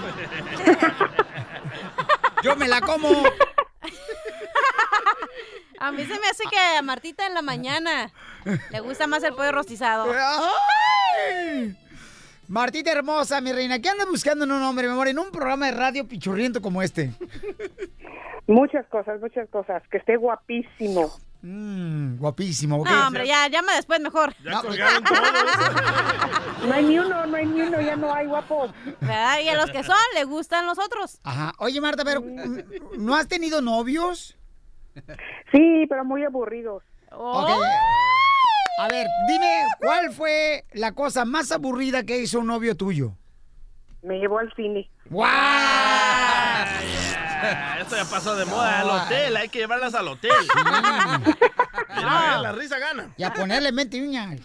Yo 2.42 2.56
me 2.56 2.68
la 2.68 2.80
como. 2.80 3.08
A 5.80 5.92
mí 5.92 6.04
se 6.04 6.18
me 6.18 6.26
hace 6.26 6.44
que 6.50 6.58
a 6.76 6.82
Martita 6.82 7.26
en 7.26 7.34
la 7.34 7.42
mañana 7.42 8.10
le 8.70 8.80
gusta 8.80 9.06
más 9.06 9.22
el 9.22 9.34
pollo 9.34 9.52
rostizado. 9.52 10.12
¡Ay! 10.12 11.76
Martita 12.48 12.90
hermosa, 12.90 13.40
mi 13.40 13.52
reina, 13.52 13.78
¿qué 13.78 13.90
andas 13.90 14.08
buscando 14.08 14.44
en 14.44 14.52
un 14.52 14.62
hombre, 14.62 14.86
mi 14.86 14.94
amor, 14.94 15.08
en 15.08 15.18
un 15.18 15.30
programa 15.30 15.66
de 15.66 15.72
radio 15.72 16.08
pichurriento 16.08 16.62
como 16.62 16.82
este? 16.82 17.12
Muchas 18.46 18.86
cosas, 18.86 19.20
muchas 19.20 19.48
cosas. 19.50 19.82
Que 19.90 19.98
esté 19.98 20.16
guapísimo. 20.16 21.12
Mmm, 21.42 22.16
guapísimo. 22.16 22.84
No, 22.84 23.06
hombre, 23.06 23.26
ya, 23.26 23.48
llama 23.48 23.74
después 23.76 24.00
mejor. 24.00 24.34
Ya 24.44 24.60
colgaron 24.60 25.04
todos. 25.04 25.20
No 26.66 26.74
hay 26.74 26.84
ni 26.84 26.98
uno, 26.98 27.24
no 27.24 27.36
hay 27.36 27.46
ni 27.46 27.60
uno, 27.62 27.80
ya 27.80 27.94
no 27.94 28.12
hay 28.12 28.26
guapos. 28.26 28.72
¿Verdad? 29.00 29.38
Y 29.44 29.48
a 29.48 29.54
los 29.54 29.70
que 29.70 29.84
son, 29.84 29.96
le 30.16 30.24
gustan 30.24 30.66
los 30.66 30.76
otros. 30.76 31.20
Ajá. 31.22 31.54
Oye, 31.58 31.80
Marta, 31.80 32.04
pero 32.04 32.20
mm, 32.20 32.58
¿no 32.98 33.14
has 33.14 33.28
tenido 33.28 33.62
novios? 33.62 34.36
Sí, 35.52 35.86
pero 35.88 36.04
muy 36.04 36.24
aburridos. 36.24 36.82
Ok. 37.12 37.62
A 38.80 38.88
ver, 38.88 39.06
dime, 39.28 39.64
¿cuál 39.80 40.12
fue 40.12 40.64
la 40.72 40.92
cosa 40.92 41.24
más 41.24 41.52
aburrida 41.52 42.04
que 42.04 42.18
hizo 42.18 42.40
un 42.40 42.48
novio 42.48 42.76
tuyo? 42.76 43.12
Me 44.02 44.18
llevó 44.18 44.40
al 44.40 44.52
cine. 44.54 44.90
Esto 47.80 47.96
ya 47.96 48.04
pasó 48.04 48.36
de 48.36 48.44
moda. 48.44 48.80
Al 48.80 48.90
hotel, 48.90 49.36
hay 49.36 49.48
que 49.48 49.58
llevarlas 49.60 49.94
al 49.94 50.08
hotel. 50.08 50.30
Mira, 51.96 52.38
la 52.40 52.52
risa 52.52 52.78
gana. 52.78 53.12
Y 53.16 53.22
a 53.22 53.32
ponerle 53.32 53.72
mente 53.72 53.96
y 53.96 54.02
uñas. 54.02 54.40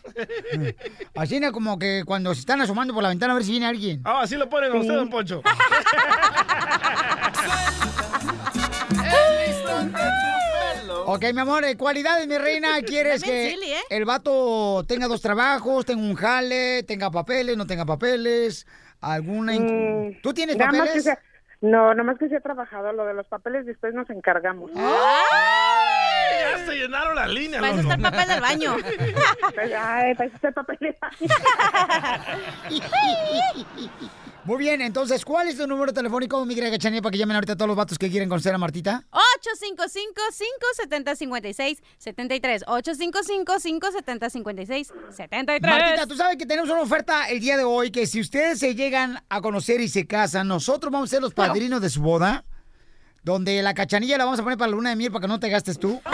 Así 1.16 1.40
no 1.40 1.52
como 1.52 1.78
que 1.80 2.04
cuando 2.06 2.34
se 2.34 2.42
están 2.42 2.62
asomando 2.62 2.94
por 2.94 3.04
la 3.04 3.10
ventana 3.10 3.34
a 3.34 3.36
ver 3.36 3.44
si 3.46 3.52
viene 3.52 3.66
alguien. 3.68 4.02
Ah, 4.06 4.22
así 4.24 4.36
lo 4.36 4.50
ponen 4.50 4.72
a 4.72 4.76
usted, 4.76 4.94
don 4.96 5.10
Poncho. 5.10 5.42
Ok, 11.06 11.26
mi 11.34 11.42
amor, 11.42 11.66
eh, 11.66 11.76
cualidades, 11.76 12.28
mi 12.28 12.38
reina. 12.38 12.82
¿Quieres 12.82 13.22
También 13.22 13.60
que 13.60 13.74
¿eh? 13.74 13.82
el 13.90 14.06
vato 14.06 14.86
tenga 14.88 15.08
dos 15.08 15.22
trabajos, 15.22 15.86
tenga 15.86 16.02
un 16.02 16.16
jale, 16.16 16.84
tenga 16.84 17.12
papeles, 17.12 17.58
no 17.58 17.68
tenga 17.68 17.86
papeles? 17.86 18.66
¿Alguna... 19.02 19.52
Mm, 19.54 20.22
¿Tú 20.22 20.34
tienes 20.34 20.56
que 20.56 20.64
papeles? 20.64 21.04
sea- 21.04 21.20
no, 21.64 21.96
nomás 21.96 22.18
que 22.18 22.28
sea 22.28 22.42
trabajado. 22.42 22.92
Lo 22.92 23.06
de 23.06 23.14
los 23.14 23.26
papeles 23.26 23.66
después 23.66 23.94
nos 23.94 24.10
encargamos. 24.10 24.70
¡Ay! 24.76 24.84
Ya 26.52 26.58
se 26.66 26.76
llenaron 26.76 27.16
las 27.16 27.30
líneas. 27.30 27.62
Para 27.62 27.74
eso 27.74 27.82
está 27.82 27.96
el 27.96 28.02
papel 28.02 28.28
del 28.28 28.42
baño. 28.42 28.76
Ay, 29.80 30.14
para 30.14 30.28
eso 30.28 30.36
está 30.36 30.50
el 30.50 30.54
papel 30.54 30.78
del 30.82 30.98
Muy 34.46 34.58
bien, 34.58 34.82
entonces, 34.82 35.24
¿cuál 35.24 35.48
es 35.48 35.56
tu 35.56 35.66
número 35.68 35.94
telefónico, 35.94 36.44
mi 36.46 36.54
querida 36.54 36.70
Cachanilla, 36.72 37.02
para 37.02 37.12
que 37.14 37.18
llamen 37.18 37.36
ahorita 37.36 37.54
a 37.54 37.56
todos 37.56 37.68
los 37.70 37.78
vatos 37.78 37.98
que 37.98 38.10
quieren 38.10 38.28
conocer 38.28 38.54
a 38.54 38.58
Martita? 38.58 39.02
855-570-5673. 41.92 42.66
855-570-5673. 42.66 45.62
Martita, 45.62 46.08
tú 46.08 46.18
sabes 46.18 46.36
que 46.36 46.46
tenemos 46.46 46.70
una 46.70 46.82
oferta 46.82 47.30
el 47.30 47.40
día 47.40 47.56
de 47.56 47.64
hoy 47.64 47.90
que 47.90 48.06
si 48.06 48.20
ustedes 48.20 48.60
se 48.60 48.76
llegan 48.76 49.24
a 49.30 49.40
conocer 49.40 49.80
y 49.80 49.88
se 49.88 50.06
casan, 50.06 50.50
nosotros 50.50 50.92
vamos 50.92 51.10
a 51.10 51.12
ser 51.12 51.22
los 51.22 51.34
padrinos 51.34 51.80
de 51.82 51.90
su 51.90 52.02
boda, 52.02 52.44
donde 53.24 53.64
la 53.64 53.74
cachanilla 53.74 54.18
la 54.18 54.26
vamos 54.26 54.42
a 54.42 54.44
poner 54.44 54.58
para 54.58 54.72
la 54.72 54.76
luna 54.76 54.90
de 54.90 54.98
miel 54.98 55.10
para 55.12 55.22
que 55.22 55.28
no 55.30 55.40
te 55.40 55.48
gastes 55.48 55.80
tú. 55.80 56.02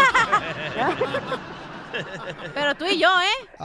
Pero 2.54 2.76
tú 2.76 2.86
y 2.86 3.00
yo, 3.00 3.10
¿eh? 3.20 3.48
Te 3.58 3.64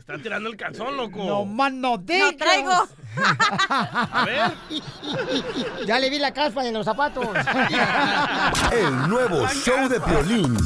está 0.00 0.18
tirando 0.18 0.48
el 0.48 0.56
calzón, 0.56 0.96
loco. 0.96 1.24
No 1.24 1.44
más 1.44 1.72
no 1.72 1.98
digas. 1.98 2.32
No 2.32 2.36
traigo. 2.36 2.88
A 3.68 4.24
ver. 4.24 5.86
Ya 5.86 5.98
le 5.98 6.10
vi 6.10 6.18
la 6.18 6.32
caspa 6.32 6.62
de 6.62 6.72
los 6.72 6.84
zapatos. 6.84 7.26
El 8.72 9.08
nuevo 9.08 9.46
show 9.48 9.88
de 9.88 10.00
Piolín. 10.00 10.56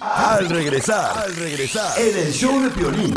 Al 0.00 0.48
regresar, 0.48 1.16
al 1.16 1.36
regresar, 1.36 1.96
en 1.96 2.18
el 2.18 2.32
show 2.32 2.60
de 2.60 2.70
Piolín. 2.70 3.14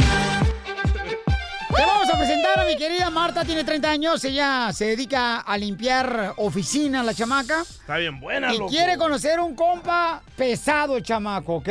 Te 2.56 2.62
vamos 2.62 2.64
a 2.64 2.64
presentar 2.64 2.64
a 2.64 2.66
mi 2.66 2.78
querida 2.78 3.10
Marta, 3.10 3.44
tiene 3.44 3.64
30 3.66 3.90
años, 3.90 4.24
ella 4.24 4.72
se 4.72 4.86
dedica 4.86 5.40
a 5.42 5.58
limpiar 5.58 6.34
oficina, 6.38 7.04
la 7.04 7.14
chamaca. 7.14 7.62
Está 7.62 7.98
bien 7.98 8.18
buena, 8.20 8.54
Y 8.54 8.58
loco. 8.58 8.70
quiere 8.70 8.98
conocer 8.98 9.40
un 9.42 9.56
compa 9.56 10.22
pesado, 10.38 10.96
el 10.96 11.04
chamaco, 11.04 11.56
¿ok? 11.56 11.68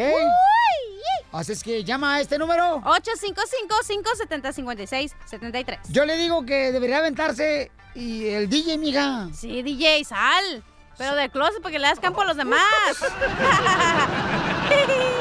Así 1.33 1.53
es 1.53 1.63
que 1.63 1.83
llama 1.85 2.17
a 2.17 2.21
este 2.21 2.37
número. 2.39 2.83
855-570-5673. 2.83 5.79
Yo 5.89 6.05
le 6.05 6.17
digo 6.17 6.45
que 6.45 6.71
debería 6.71 6.99
aventarse 6.99 7.71
y 7.95 8.27
el 8.29 8.49
DJ, 8.51 8.77
mija. 8.79 9.29
Sí, 9.35 9.63
DJ, 9.63 10.05
sal. 10.05 10.63
Pero 10.99 11.15
del 11.17 11.31
closet 11.31 11.63
porque 11.63 11.79
le 11.79 11.89
das 11.89 11.99
campo 11.99 12.21
a 12.21 12.27
los 12.27 12.37
demás. 12.37 12.61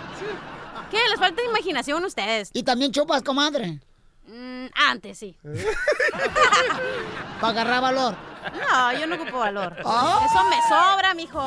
¿Qué? 0.90 0.98
Les 1.10 1.18
falta 1.18 1.42
imaginación 1.42 2.04
a 2.04 2.06
ustedes. 2.06 2.50
Y 2.52 2.62
también 2.62 2.92
chupas, 2.92 3.22
comadre. 3.22 3.80
Mm, 4.26 4.66
antes 4.88 5.18
sí. 5.18 5.36
Para 7.40 7.48
agarrar 7.52 7.82
valor. 7.82 8.16
No, 8.70 8.92
yo 8.98 9.06
no 9.06 9.16
ocupo 9.16 9.38
valor. 9.38 9.76
Ah. 9.84 10.26
Eso 10.26 10.44
me 10.44 10.56
sobra, 10.68 11.14
mijo. 11.14 11.42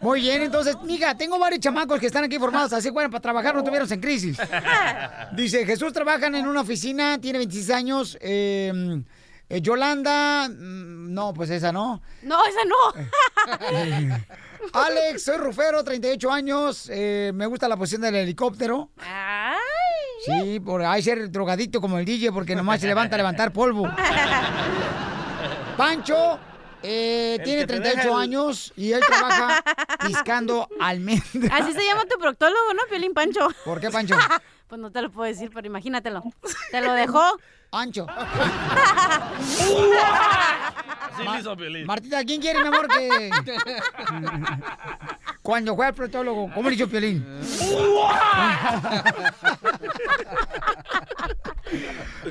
Muy 0.00 0.20
bien, 0.20 0.42
entonces, 0.42 0.76
mija, 0.84 1.16
tengo 1.16 1.38
varios 1.40 1.60
chamacos 1.60 1.98
que 1.98 2.06
están 2.06 2.22
aquí 2.24 2.38
formados 2.38 2.72
así, 2.72 2.88
bueno, 2.90 3.10
para 3.10 3.20
trabajar 3.20 3.54
no 3.56 3.64
tuvieron 3.64 3.92
en 3.92 4.00
crisis. 4.00 4.38
Dice, 5.32 5.66
Jesús 5.66 5.92
trabaja 5.92 6.28
en 6.28 6.46
una 6.46 6.60
oficina, 6.60 7.18
tiene 7.20 7.38
26 7.38 7.70
años. 7.70 8.16
eh, 8.20 9.02
eh, 9.48 9.60
Yolanda, 9.60 10.48
mm, 10.48 11.12
no, 11.14 11.32
pues 11.34 11.50
esa 11.50 11.72
no. 11.72 12.02
No, 12.22 12.38
esa 12.44 12.60
no. 12.64 14.16
Alex, 14.72 15.22
soy 15.24 15.36
rufero, 15.38 15.82
38 15.84 16.30
años. 16.32 16.88
eh, 16.92 17.32
me 17.34 17.46
gusta 17.46 17.68
la 17.68 17.76
posición 17.76 18.02
del 18.02 18.14
helicóptero. 18.16 18.90
Ay. 18.98 19.56
Sí, 20.26 20.60
por 20.60 20.82
ahí 20.84 21.02
ser 21.02 21.30
drogadicto 21.30 21.80
como 21.80 21.98
el 21.98 22.04
DJ, 22.04 22.32
porque 22.32 22.54
nomás 22.56 22.80
se 22.80 22.86
levanta 22.88 23.14
a 23.14 23.18
levantar 23.18 23.52
polvo. 23.52 23.88
Pancho 25.76 26.38
eh, 26.82 27.38
tiene 27.44 27.60
que 27.62 27.66
te 27.66 27.74
38 27.80 27.96
deja 27.96 28.08
el- 28.16 28.22
años 28.22 28.72
y 28.76 28.92
él 28.92 29.00
trabaja 29.06 29.62
piscando 30.06 30.68
almendras. 30.80 31.52
Así 31.60 31.72
se 31.72 31.84
llama 31.84 32.04
tu 32.04 32.18
proctólogo, 32.18 32.74
¿no? 32.74 32.82
Piolín 32.90 33.14
Pancho. 33.14 33.48
¿Por 33.64 33.80
qué, 33.80 33.90
Pancho? 33.90 34.16
Pues 34.68 34.80
no 34.80 34.92
te 34.92 35.00
lo 35.00 35.10
puedo 35.10 35.26
decir, 35.26 35.50
pero 35.52 35.66
imagínatelo. 35.66 36.22
¿Te 36.70 36.82
lo 36.82 36.92
dejó? 36.92 37.22
Ancho. 37.72 38.06
Así 41.18 41.40
hizo 41.40 41.56
Piolín. 41.56 41.86
Martita, 41.86 42.22
¿quién 42.24 42.40
quiere, 42.40 42.60
mi 42.60 42.68
amor, 42.68 42.86
que... 42.88 43.30
Cuando 45.42 45.74
fue 45.74 45.86
al 45.86 45.94
protólogo, 45.94 46.48
¿cómo 46.54 46.68
le 46.68 46.76
hizo 46.76 46.86
Piolín? 46.86 47.24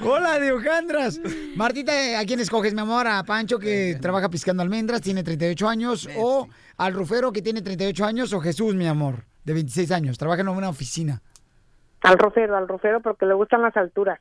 Hola, 0.01 0.39
de 0.39 0.51
Ojandras. 0.51 1.19
Martita, 1.55 2.19
¿a 2.19 2.25
quién 2.25 2.39
escoges, 2.39 2.75
mi 2.75 2.81
amor? 2.81 3.07
¿A 3.07 3.23
Pancho, 3.23 3.57
que 3.57 3.97
trabaja 3.99 4.29
piscando 4.29 4.61
almendras, 4.61 5.01
tiene 5.01 5.23
38 5.23 5.67
años? 5.67 6.07
¿O 6.17 6.47
al 6.77 6.93
Rufero, 6.93 7.31
que 7.31 7.41
tiene 7.41 7.63
38 7.63 8.05
años? 8.05 8.31
¿O 8.33 8.39
Jesús, 8.39 8.75
mi 8.75 8.85
amor, 8.87 9.25
de 9.43 9.53
26 9.53 9.91
años? 9.91 10.19
Trabaja 10.19 10.41
en 10.41 10.49
una 10.49 10.69
oficina. 10.69 11.23
Al 12.01 12.17
rofero, 12.17 12.55
al 12.55 12.67
rofero, 12.67 13.01
porque 13.01 13.25
le 13.25 13.33
gustan 13.33 13.61
las 13.61 13.75
alturas. 13.75 14.19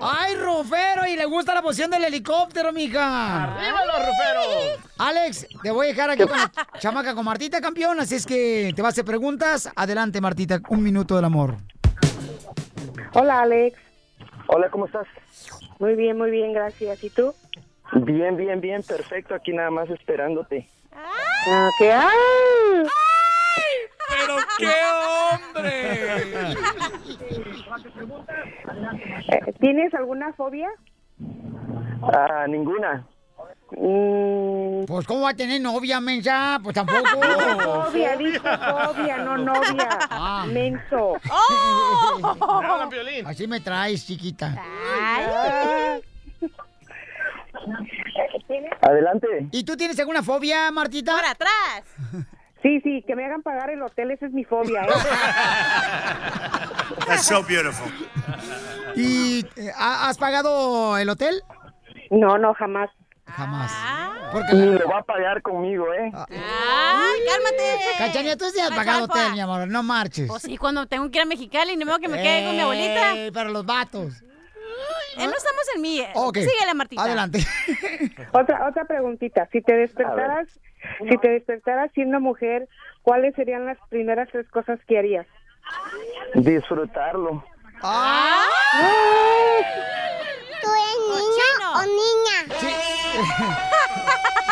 ¡Ay, 0.00 0.34
Rufero! 0.36 1.06
Y 1.06 1.16
le 1.16 1.26
gusta 1.26 1.54
la 1.54 1.62
posición 1.62 1.90
del 1.90 2.04
helicóptero, 2.04 2.72
mija. 2.72 3.44
¡Arriba 3.44 3.80
los! 3.86 4.80
Alex, 4.98 5.46
te 5.62 5.70
voy 5.70 5.86
a 5.86 5.88
dejar 5.90 6.10
aquí 6.10 6.22
con 6.26 6.36
la 6.36 6.50
chamaca 6.78 7.14
con 7.14 7.24
Martita, 7.24 7.60
campeón. 7.60 8.00
Así 8.00 8.16
es 8.16 8.26
que 8.26 8.72
te 8.74 8.82
va 8.82 8.88
a 8.88 8.90
hacer 8.90 9.04
preguntas. 9.04 9.70
Adelante, 9.76 10.20
Martita. 10.20 10.60
Un 10.68 10.82
minuto 10.82 11.16
del 11.16 11.24
amor. 11.24 11.56
Hola, 13.14 13.42
Alex. 13.42 13.78
Hola, 14.48 14.70
¿cómo 14.70 14.86
estás? 14.86 15.06
Muy 15.78 15.94
bien, 15.94 16.18
muy 16.18 16.30
bien, 16.30 16.52
gracias. 16.52 17.02
¿Y 17.04 17.10
tú? 17.10 17.34
Bien, 17.94 18.36
bien, 18.36 18.60
bien, 18.60 18.82
perfecto. 18.82 19.34
Aquí 19.34 19.52
nada 19.52 19.70
más 19.70 19.88
esperándote. 19.90 20.68
Ah, 21.46 21.68
¿qué? 21.78 21.92
¡Ay! 21.92 22.08
¡Pero 24.08 24.36
qué 24.58 24.74
hombre! 25.56 26.54
Eh, 29.28 29.52
¿Tienes 29.60 29.92
alguna 29.94 30.32
fobia? 30.34 30.68
Ah, 32.02 32.46
ninguna. 32.48 33.06
Mm, 33.70 34.84
Pues, 34.84 35.06
¿cómo 35.06 35.22
va 35.22 35.30
a 35.30 35.34
tener 35.34 35.60
novia, 35.60 36.00
mensa? 36.00 36.58
Pues 36.62 36.74
tampoco. 36.74 37.02
fobia, 37.86 38.16
dijo 38.16 38.42
fobia, 38.42 39.18
no 39.18 39.36
novia. 39.38 39.88
Ah. 40.10 40.44
Menso. 40.48 41.14
Piolín. 42.90 43.26
Así 43.26 43.46
me 43.46 43.60
traes, 43.60 44.06
chiquita. 44.06 44.54
Ah. 44.58 45.98
¿Tienes? 48.46 48.72
Adelante. 48.80 49.26
¿Y 49.50 49.64
tú 49.64 49.76
tienes 49.76 49.98
alguna 49.98 50.22
fobia, 50.22 50.70
Martita? 50.70 51.12
¡Por 51.14 51.24
atrás! 51.24 51.82
Sí, 52.62 52.80
sí, 52.82 53.02
que 53.06 53.16
me 53.16 53.24
hagan 53.24 53.42
pagar 53.42 53.70
el 53.70 53.82
hotel, 53.82 54.12
esa 54.12 54.26
es 54.26 54.32
mi 54.32 54.44
fobia. 54.44 54.82
¿eh? 54.82 54.88
That's 57.06 57.26
so 57.26 57.42
beautiful. 57.42 57.90
¿Y 58.94 59.44
eh, 59.56 59.70
ha- 59.76 60.08
has 60.08 60.18
pagado 60.18 60.96
el 60.98 61.08
hotel? 61.08 61.42
No, 62.10 62.38
no, 62.38 62.54
jamás. 62.54 62.90
Jamás. 63.26 63.72
Porque 64.32 64.54
Ni 64.54 64.76
va 64.78 64.98
a 64.98 65.02
pagar 65.02 65.42
conmigo, 65.42 65.92
¿eh? 65.92 66.10
¡Ay, 66.14 67.20
cálmate! 67.26 67.98
Cachanilla, 67.98 68.36
tú 68.36 68.44
sí 68.50 68.60
has 68.60 68.70
pagado 68.70 69.04
hotel, 69.04 69.32
mi 69.32 69.40
amor, 69.40 69.66
no 69.68 69.82
marches. 69.82 70.28
Pues 70.28 70.42
sí, 70.42 70.56
cuando 70.56 70.86
tengo 70.86 71.10
que 71.10 71.18
ir 71.18 71.22
a 71.22 71.26
Mexicali, 71.26 71.76
ni 71.76 71.84
modo 71.84 71.98
que 71.98 72.08
me 72.08 72.22
quede 72.22 72.46
con 72.46 72.54
mi 72.54 72.60
abuelita. 72.60 73.12
Pero 73.32 73.50
los 73.50 73.66
vatos. 73.66 74.22
Eh, 75.18 75.26
no 75.26 75.32
estamos 75.36 75.64
en 75.74 75.80
mí. 75.82 76.00
eh. 76.00 76.10
Ok. 76.14 76.36
Síguele, 76.38 76.74
Martita. 76.74 77.02
Adelante. 77.02 77.38
Otra 78.32 78.66
otra 78.68 78.84
preguntita. 78.86 79.48
Si 79.52 79.60
te 79.60 79.74
despertaras, 79.74 80.48
si 81.08 81.16
te 81.18 81.28
despertaras 81.30 81.90
siendo 81.92 82.18
mujer, 82.20 82.66
¿cuáles 83.02 83.34
serían 83.34 83.66
las 83.66 83.78
primeras 83.90 84.28
tres 84.32 84.48
cosas 84.48 84.78
que 84.88 84.98
harías? 84.98 85.26
Disfrutarlo. 86.34 87.44
Ah. 87.82 88.46
¿Tú 90.62 90.68
eres 90.70 90.98
niño 91.08 91.48
o 91.74 91.82
niña? 91.82 93.58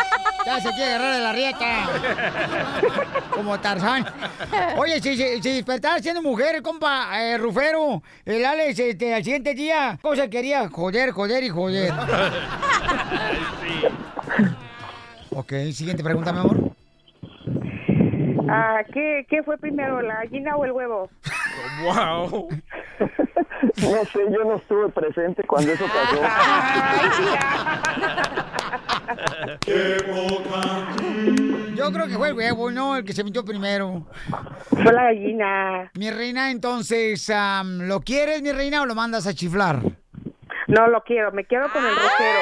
Ya 0.45 0.59
se 0.59 0.69
quiere 0.69 0.93
agarrar 0.93 1.15
de 1.15 1.21
la 1.21 1.31
rieta. 1.33 1.89
Como 3.31 3.59
Tarzán. 3.59 4.05
Oye, 4.77 5.01
si, 5.01 5.15
si, 5.15 5.41
si 5.41 5.65
siendo 6.01 6.21
mujer, 6.21 6.61
compa, 6.61 7.09
eh, 7.21 7.37
Rufero, 7.37 8.01
el 8.25 8.45
Alex, 8.45 8.79
este, 8.79 9.13
al 9.13 9.23
siguiente 9.23 9.53
día, 9.53 9.99
¿cómo 10.01 10.15
se 10.15 10.29
quería? 10.29 10.69
Joder, 10.69 11.11
joder 11.11 11.43
y 11.43 11.49
joder. 11.49 11.93
Ok, 15.33 15.53
siguiente 15.71 16.03
pregunta, 16.03 16.33
mi 16.33 16.39
amor. 16.39 16.75
Ah, 18.49 18.83
¿qué, 18.93 19.25
¿Qué 19.29 19.43
fue 19.43 19.57
primero, 19.57 20.01
la 20.01 20.15
gallina 20.15 20.55
o 20.55 20.65
el 20.65 20.71
huevo? 20.71 21.09
Wow. 21.83 22.49
No 23.61 24.05
sé, 24.05 24.19
yo 24.31 24.43
no 24.43 24.55
estuve 24.55 24.89
presente 24.89 25.43
cuando 25.43 25.71
eso 25.71 25.85
pasó. 25.85 26.19
Yo 31.75 31.91
creo 31.91 32.07
que 32.07 32.17
fue 32.17 32.29
el 32.29 32.33
huevo, 32.35 32.71
¿no? 32.71 32.97
El 32.97 33.05
que 33.05 33.13
se 33.13 33.23
metió 33.23 33.45
primero. 33.45 34.05
Fue 34.69 34.93
la 34.93 35.03
gallina. 35.03 35.91
Mi 35.95 36.11
reina, 36.11 36.51
entonces, 36.51 37.29
am, 37.29 37.87
¿lo 37.87 38.01
quieres, 38.01 38.41
mi 38.41 38.51
reina, 38.51 38.81
o 38.81 38.85
lo 38.85 38.95
mandas 38.95 39.27
a 39.27 39.33
chiflar? 39.33 39.81
No 40.67 40.87
lo 40.87 41.03
quiero, 41.03 41.31
me 41.31 41.45
quedo 41.45 41.71
con 41.71 41.85
el 41.85 41.95
rosero. 41.95 42.39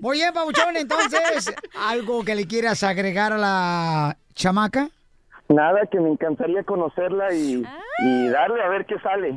Muy 0.00 0.16
bien, 0.16 0.32
Pabuchón, 0.32 0.76
entonces, 0.76 1.52
¿algo 1.78 2.24
que 2.24 2.34
le 2.34 2.46
quieras 2.46 2.82
agregar 2.82 3.32
a 3.34 3.38
la 3.38 4.16
chamaca? 4.34 4.88
Nada, 5.48 5.80
que 5.90 6.00
me 6.00 6.10
encantaría 6.10 6.62
conocerla 6.64 7.32
y, 7.34 7.62
y 8.04 8.28
darle 8.28 8.62
a 8.62 8.68
ver 8.68 8.86
qué 8.86 8.98
sale. 9.00 9.36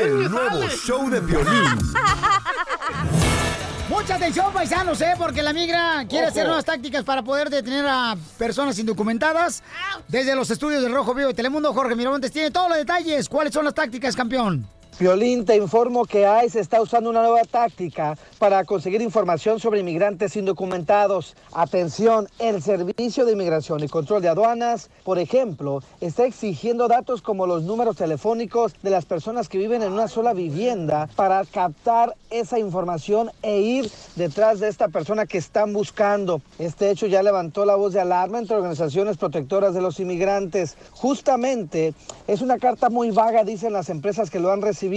El 0.00 0.30
nuevo 0.30 0.62
show 0.68 1.10
de 1.10 1.20
violín. 1.20 1.48
Mucha 3.90 4.14
atención, 4.16 4.52
paisanos, 4.52 5.00
¿eh? 5.00 5.14
Porque 5.18 5.42
la 5.42 5.52
migra 5.52 6.04
quiere 6.08 6.26
Ojo. 6.26 6.30
hacer 6.32 6.46
nuevas 6.46 6.64
tácticas 6.64 7.04
para 7.04 7.22
poder 7.22 7.50
detener 7.50 7.86
a 7.88 8.16
personas 8.38 8.78
indocumentadas. 8.78 9.62
Desde 10.08 10.36
los 10.36 10.50
estudios 10.50 10.82
del 10.82 10.92
Rojo 10.92 11.14
Vivo 11.14 11.28
de 11.28 11.34
Telemundo, 11.34 11.72
Jorge 11.72 11.94
Miramontes 11.96 12.30
tiene 12.30 12.50
todos 12.50 12.68
los 12.68 12.78
detalles. 12.78 13.28
¿Cuáles 13.28 13.52
son 13.52 13.64
las 13.64 13.74
tácticas, 13.74 14.14
campeón? 14.14 14.66
Violín, 14.98 15.44
te 15.44 15.54
informo 15.54 16.06
que 16.06 16.26
ICE 16.44 16.58
está 16.58 16.82
usando 16.82 17.08
una 17.08 17.22
nueva 17.22 17.42
táctica 17.44 18.18
para 18.40 18.64
conseguir 18.64 19.00
información 19.00 19.60
sobre 19.60 19.78
inmigrantes 19.78 20.34
indocumentados. 20.34 21.36
Atención, 21.52 22.26
el 22.40 22.60
Servicio 22.60 23.24
de 23.24 23.30
Inmigración 23.30 23.84
y 23.84 23.88
Control 23.88 24.20
de 24.22 24.28
Aduanas, 24.28 24.90
por 25.04 25.20
ejemplo, 25.20 25.84
está 26.00 26.26
exigiendo 26.26 26.88
datos 26.88 27.22
como 27.22 27.46
los 27.46 27.62
números 27.62 27.94
telefónicos 27.94 28.74
de 28.82 28.90
las 28.90 29.04
personas 29.04 29.48
que 29.48 29.58
viven 29.58 29.84
en 29.84 29.92
una 29.92 30.08
sola 30.08 30.32
vivienda 30.32 31.08
para 31.14 31.44
captar 31.44 32.16
esa 32.30 32.58
información 32.58 33.30
e 33.42 33.60
ir 33.60 33.88
detrás 34.16 34.58
de 34.58 34.66
esta 34.66 34.88
persona 34.88 35.26
que 35.26 35.38
están 35.38 35.72
buscando. 35.72 36.42
Este 36.58 36.90
hecho 36.90 37.06
ya 37.06 37.22
levantó 37.22 37.64
la 37.64 37.76
voz 37.76 37.92
de 37.92 38.00
alarma 38.00 38.40
entre 38.40 38.56
organizaciones 38.56 39.16
protectoras 39.16 39.74
de 39.74 39.80
los 39.80 40.00
inmigrantes. 40.00 40.76
Justamente 40.90 41.94
es 42.26 42.40
una 42.40 42.58
carta 42.58 42.90
muy 42.90 43.12
vaga, 43.12 43.44
dicen 43.44 43.72
las 43.72 43.90
empresas 43.90 44.28
que 44.28 44.40
lo 44.40 44.50
han 44.50 44.60
recibido, 44.60 44.87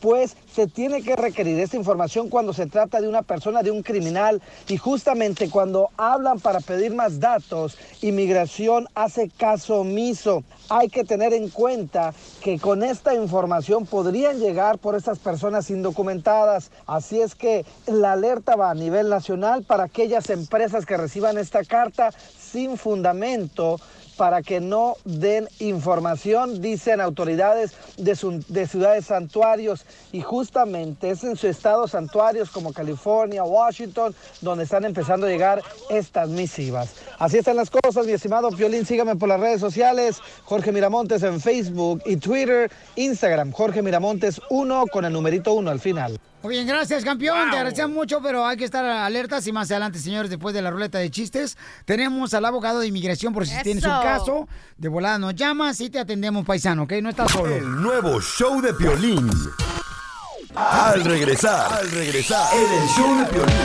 pues 0.00 0.36
se 0.52 0.66
tiene 0.66 1.02
que 1.02 1.16
requerir 1.16 1.58
esta 1.60 1.76
información 1.76 2.28
cuando 2.28 2.52
se 2.52 2.66
trata 2.66 3.00
de 3.00 3.08
una 3.08 3.22
persona, 3.22 3.62
de 3.62 3.70
un 3.70 3.82
criminal, 3.82 4.42
y 4.68 4.76
justamente 4.76 5.50
cuando 5.50 5.90
hablan 5.96 6.40
para 6.40 6.60
pedir 6.60 6.94
más 6.94 7.20
datos, 7.20 7.76
inmigración 8.02 8.88
hace 8.94 9.28
caso 9.28 9.80
omiso. 9.80 10.42
Hay 10.68 10.88
que 10.88 11.04
tener 11.04 11.32
en 11.32 11.48
cuenta 11.48 12.12
que 12.42 12.58
con 12.58 12.82
esta 12.82 13.14
información 13.14 13.86
podrían 13.86 14.38
llegar 14.38 14.78
por 14.78 14.96
estas 14.96 15.18
personas 15.18 15.70
indocumentadas. 15.70 16.70
Así 16.86 17.20
es 17.20 17.34
que 17.34 17.64
la 17.86 18.12
alerta 18.12 18.56
va 18.56 18.70
a 18.70 18.74
nivel 18.74 19.08
nacional 19.08 19.62
para 19.62 19.84
aquellas 19.84 20.30
empresas 20.30 20.86
que 20.86 20.96
reciban 20.96 21.38
esta 21.38 21.64
carta 21.64 22.10
sin 22.38 22.76
fundamento 22.76 23.78
para 24.16 24.42
que 24.42 24.60
no 24.60 24.96
den 25.04 25.48
información, 25.58 26.60
dicen 26.60 27.00
autoridades 27.00 27.72
de, 27.96 28.16
de 28.48 28.66
ciudades 28.66 29.06
santuarios. 29.06 29.84
Y 30.12 30.22
justamente 30.22 31.10
es 31.10 31.24
en 31.24 31.36
su 31.36 31.46
estado 31.46 31.86
santuarios 31.88 32.50
como 32.50 32.72
California, 32.72 33.44
Washington, 33.44 34.14
donde 34.40 34.64
están 34.64 34.84
empezando 34.84 35.26
a 35.26 35.30
llegar 35.30 35.62
estas 35.90 36.28
misivas. 36.28 36.94
Así 37.18 37.38
están 37.38 37.56
las 37.56 37.70
cosas, 37.70 38.06
mi 38.06 38.12
estimado 38.12 38.50
Piolín. 38.50 38.86
Sígame 38.86 39.16
por 39.16 39.28
las 39.28 39.40
redes 39.40 39.60
sociales. 39.60 40.20
Jorge 40.44 40.72
Miramontes 40.72 41.22
en 41.22 41.40
Facebook 41.40 42.02
y 42.06 42.16
Twitter, 42.16 42.70
Instagram. 42.96 43.52
Jorge 43.52 43.82
Miramontes 43.82 44.40
1 44.50 44.86
con 44.92 45.04
el 45.04 45.12
numerito 45.12 45.54
1 45.54 45.70
al 45.70 45.80
final. 45.80 46.18
Muy 46.46 46.54
bien, 46.54 46.68
gracias, 46.68 47.04
campeón. 47.04 47.50
Te 47.50 47.56
agradecemos 47.56 47.90
mucho, 47.92 48.20
pero 48.22 48.46
hay 48.46 48.56
que 48.56 48.64
estar 48.64 48.84
alertas. 48.84 49.44
Y 49.48 49.52
más 49.52 49.68
adelante, 49.68 49.98
señores, 49.98 50.30
después 50.30 50.54
de 50.54 50.62
la 50.62 50.70
ruleta 50.70 50.96
de 50.98 51.10
chistes, 51.10 51.58
tenemos 51.84 52.34
al 52.34 52.44
abogado 52.44 52.78
de 52.78 52.86
inmigración 52.86 53.34
por 53.34 53.48
si 53.48 53.52
Eso. 53.52 53.62
tienes 53.64 53.82
un 53.82 53.90
caso. 54.00 54.48
De 54.76 54.88
volada 54.88 55.18
nos 55.18 55.34
llamas 55.34 55.80
y 55.80 55.90
te 55.90 55.98
atendemos, 55.98 56.46
paisano, 56.46 56.84
¿ok? 56.84 56.92
No 57.02 57.08
estás 57.10 57.32
solo. 57.32 57.52
El 57.52 57.82
nuevo 57.82 58.20
show 58.20 58.60
de 58.60 58.72
Piolín. 58.74 59.28
Al 60.54 61.02
regresar, 61.02 61.72
al 61.72 61.90
regresar, 61.90 62.46
en 62.54 62.80
el 62.80 62.88
show 62.90 63.18
de 63.18 63.24
Piolín. 63.24 63.56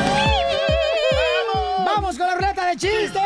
¡Vamos 1.85 2.17
con 2.17 2.25
la 2.25 2.33
ruleta 2.33 2.65
de 2.65 2.77
chistes! 2.77 3.21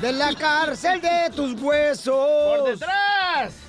De 0.00 0.12
la 0.12 0.34
cárcel 0.34 1.00
de 1.00 1.30
tus 1.34 1.60
huesos. 1.60 2.14
¡Por 2.14 2.70
detrás! 2.70 3.52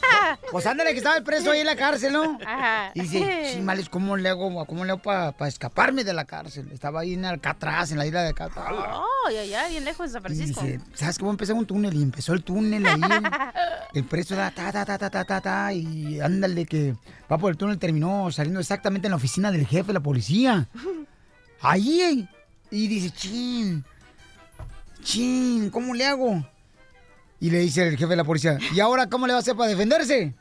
Pues 0.51 0.65
ándale, 0.65 0.91
que 0.91 0.97
estaba 0.97 1.17
el 1.17 1.23
preso 1.23 1.51
ahí 1.51 1.59
en 1.59 1.65
la 1.65 1.75
cárcel, 1.75 2.13
¿no? 2.13 2.37
Ajá. 2.45 2.91
Y 2.93 3.01
dice, 3.01 3.51
chimales, 3.53 3.89
¿cómo 3.89 4.15
le 4.15 4.29
hago, 4.29 4.65
cómo 4.65 4.85
le 4.85 4.91
hago 4.91 5.01
para 5.01 5.47
escaparme 5.47 6.03
de 6.03 6.13
la 6.13 6.25
cárcel? 6.25 6.69
Estaba 6.71 7.01
ahí 7.01 7.13
en 7.15 7.25
Alcatraz, 7.25 7.91
en 7.91 7.97
la 7.97 8.05
isla 8.05 8.21
de 8.21 8.29
Alcatraz. 8.29 8.71
Oh, 8.71 9.29
ya, 9.31 9.43
ya, 9.43 9.67
bien 9.67 9.83
lejos 9.83 10.11
de 10.11 10.13
San 10.13 10.21
Y 10.21 10.35
Francisco. 10.35 10.61
dice, 10.63 10.79
¿sabes 10.93 11.17
cómo 11.19 11.31
empezó 11.31 11.53
un 11.55 11.65
túnel? 11.65 11.93
Y 11.95 12.03
empezó 12.03 12.33
el 12.33 12.43
túnel 12.43 12.85
ahí. 12.85 13.01
el 13.93 14.03
preso 14.05 14.35
da 14.35 14.51
ta, 14.51 14.71
ta, 14.71 14.85
ta, 14.85 14.97
ta, 14.97 15.09
ta, 15.09 15.25
ta, 15.25 15.41
ta, 15.41 15.73
y 15.73 16.19
ándale 16.19 16.65
que 16.65 16.95
va 17.31 17.37
por 17.37 17.51
el 17.51 17.57
túnel, 17.57 17.77
terminó 17.77 18.31
saliendo 18.31 18.59
exactamente 18.59 19.07
en 19.07 19.11
la 19.11 19.17
oficina 19.17 19.51
del 19.51 19.65
jefe 19.67 19.87
de 19.87 19.93
la 19.93 19.99
policía. 19.99 20.67
Ahí. 21.61 22.27
Y 22.71 22.87
dice, 22.87 23.11
chin, 23.11 23.85
chin, 25.05 25.69
¿cómo 25.69 25.93
le 25.93 26.05
hago? 26.05 26.45
Y 27.39 27.49
le 27.49 27.59
dice 27.59 27.87
el 27.87 27.97
jefe 27.97 28.09
de 28.09 28.15
la 28.15 28.23
policía, 28.23 28.57
¿y 28.73 28.79
ahora 28.79 29.07
cómo 29.07 29.27
le 29.27 29.33
va 29.33 29.37
a 29.37 29.41
hacer 29.41 29.55
para 29.55 29.69
defenderse? 29.69 30.33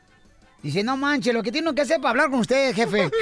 Dice, 0.63 0.83
no 0.83 0.97
manche, 0.97 1.33
lo 1.33 1.43
que 1.43 1.53
tiene 1.53 1.73
que 1.75 1.83
hacer 1.83 1.99
para 1.99 2.11
hablar 2.11 2.31
con 2.31 2.41
usted, 2.41 2.75
jefe. 2.75 3.11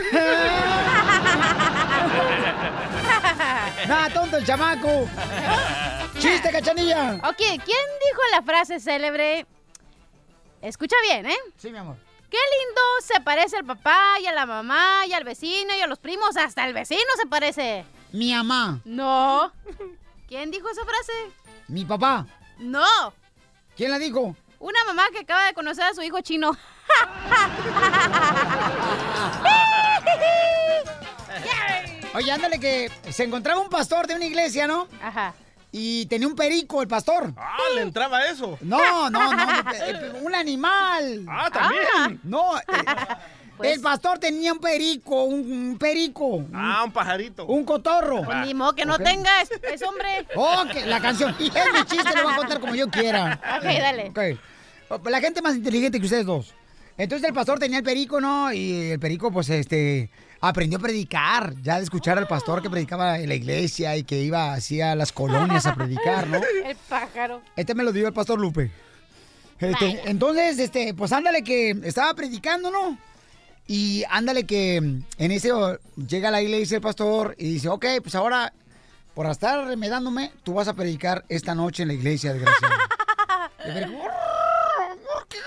Nada, 3.89 4.09
tonto 4.15 4.37
el 4.37 4.47
chamaco. 4.47 5.09
Chiste, 6.19 6.51
cachanilla. 6.51 7.15
Ok, 7.25 7.37
¿quién 7.37 7.59
dijo 7.59 8.23
la 8.31 8.43
frase 8.43 8.79
célebre? 8.79 9.45
Escucha 10.61 10.95
bien, 11.03 11.27
¿eh? 11.27 11.37
Sí, 11.57 11.73
mi 11.73 11.79
amor. 11.79 11.97
Qué 12.31 12.39
lindo 12.39 12.81
se 13.03 13.21
parece 13.21 13.57
el 13.57 13.65
papá 13.65 13.99
y 14.23 14.27
a 14.27 14.33
la 14.33 14.47
mamá 14.47 15.05
y 15.09 15.13
al 15.13 15.25
vecino 15.25 15.75
y 15.77 15.81
a 15.81 15.89
los 15.89 15.99
primos. 15.99 16.37
Hasta 16.37 16.67
el 16.67 16.73
vecino 16.73 17.01
se 17.21 17.27
parece. 17.27 17.85
Mi 18.13 18.33
mamá. 18.33 18.81
No. 18.85 19.53
¿Quién 20.33 20.51
dijo 20.51 20.67
esa 20.71 20.81
frase? 20.87 21.13
Mi 21.69 21.85
papá. 21.85 22.27
No. 22.59 22.87
¿Quién 23.77 23.91
la 23.91 23.99
dijo? 23.99 24.35
Una 24.61 24.83
mamá 24.87 25.05
que 25.13 25.19
acaba 25.19 25.45
de 25.45 25.53
conocer 25.53 25.85
a 25.85 25.93
su 25.93 26.01
hijo 26.01 26.23
chino. 26.23 26.53
Oye, 32.15 32.33
ándale 32.33 32.59
que 32.59 32.91
se 33.11 33.25
encontraba 33.25 33.61
un 33.61 33.69
pastor 33.69 34.07
de 34.07 34.15
una 34.15 34.25
iglesia, 34.25 34.67
¿no? 34.67 34.89
Ajá. 35.03 35.35
Y 35.71 36.07
tenía 36.07 36.29
un 36.29 36.35
perico 36.35 36.81
el 36.81 36.89
pastor. 36.89 37.35
Ah, 37.37 37.59
le 37.75 37.83
entraba 37.83 38.25
eso. 38.25 38.57
No, 38.63 39.11
no, 39.11 39.35
no, 39.35 39.71
eh, 39.71 40.19
un 40.23 40.35
animal. 40.35 41.27
Ah, 41.29 41.51
también. 41.53 42.21
No, 42.23 42.59
eh, 42.59 42.63
el 43.63 43.81
pastor 43.81 44.19
tenía 44.19 44.53
un 44.53 44.59
perico, 44.59 45.25
un, 45.25 45.41
un 45.53 45.79
perico. 45.79 46.45
Ah, 46.53 46.83
un 46.85 46.93
pajarito. 46.93 47.47
Un 47.47 47.65
cotorro. 47.65 48.23
Pues 48.25 48.39
ni 48.47 48.55
modo 48.55 48.73
que 48.75 48.85
no 48.85 48.95
Ok. 48.95 49.03
tenga, 49.03 49.43
es, 49.43 49.51
es 49.73 49.83
hombre. 49.83 50.27
Oh, 50.35 50.65
que 50.73 50.87
la 50.87 51.01
canción. 51.01 51.35
Es 51.41 51.51
mi 51.51 51.85
chiste, 51.87 52.17
lo 52.17 52.25
voy 52.25 52.33
a 52.33 52.37
contar 52.37 52.61
como 52.61 52.75
yo 52.75 52.89
quiera. 52.89 53.41
Ok, 53.59 53.65
dale. 53.65 54.09
Ok. 54.91 55.09
La 55.09 55.21
gente 55.21 55.41
más 55.43 55.57
inteligente 55.57 55.99
que 55.99 56.05
ustedes 56.05 56.27
dos. 56.27 56.55
Entonces 56.99 57.27
el 57.27 57.35
pastor 57.35 57.59
tenía 57.59 57.79
el 57.79 57.85
perico, 57.85 58.21
¿no? 58.21 58.53
Y 58.53 58.91
el 58.91 59.01
perico, 59.01 59.33
pues, 59.33 59.49
este, 59.49 60.11
aprendió 60.41 60.79
a 60.79 60.83
predicar, 60.83 61.55
ya 61.63 61.79
de 61.79 61.85
escuchar 61.85 62.19
al 62.19 62.27
pastor 62.29 62.61
que 62.63 62.69
predicaba 62.69 63.19
en 63.19 63.29
la 63.29 63.35
iglesia 63.35 63.97
y 63.97 64.05
que 64.05 64.21
iba 64.21 64.53
así 64.53 64.81
a 64.83 64.95
las 64.95 65.11
colonias 65.13 65.65
a 65.65 65.75
predicar, 65.75 66.27
¿no? 66.27 66.39
El 66.67 66.77
pájaro. 66.89 67.41
Este 67.57 67.75
me 67.75 67.83
lo 67.85 67.93
dio 67.93 68.07
el 68.07 68.13
pastor 68.13 68.39
Lupe. 68.39 68.71
Este, 69.59 70.03
entonces, 70.11 70.59
este, 70.59 70.93
pues 70.93 71.13
ándale 71.13 71.43
que 71.43 71.71
estaba 71.85 72.13
predicando, 72.15 72.71
¿no? 72.71 72.99
Y 73.75 74.05
ándale 74.11 74.45
que 74.45 74.77
en 74.77 75.07
ese 75.19 75.51
llega 76.07 76.29
a 76.29 76.31
la 76.31 76.43
iglesia 76.43 76.75
el 76.75 76.83
pastor 76.83 77.35
y 77.39 77.55
dice, 77.55 77.71
ok, 77.71 77.87
pues 78.03 78.15
ahora, 78.15 78.53
por 79.15 79.25
estar 79.25 79.67
remedándome, 79.67 80.31
tú 80.43 80.53
vas 80.53 80.69
a 80.69 80.75
predicar 80.75 81.25
esta 81.31 81.55
noche 81.55 81.81
en 81.81 81.89
la 81.89 81.95
iglesia, 81.95 82.35
desgraciado. 82.35 82.75
El 83.65 83.73
perico, 83.73 83.99
¿por 83.99 85.27
qué? 85.27 85.39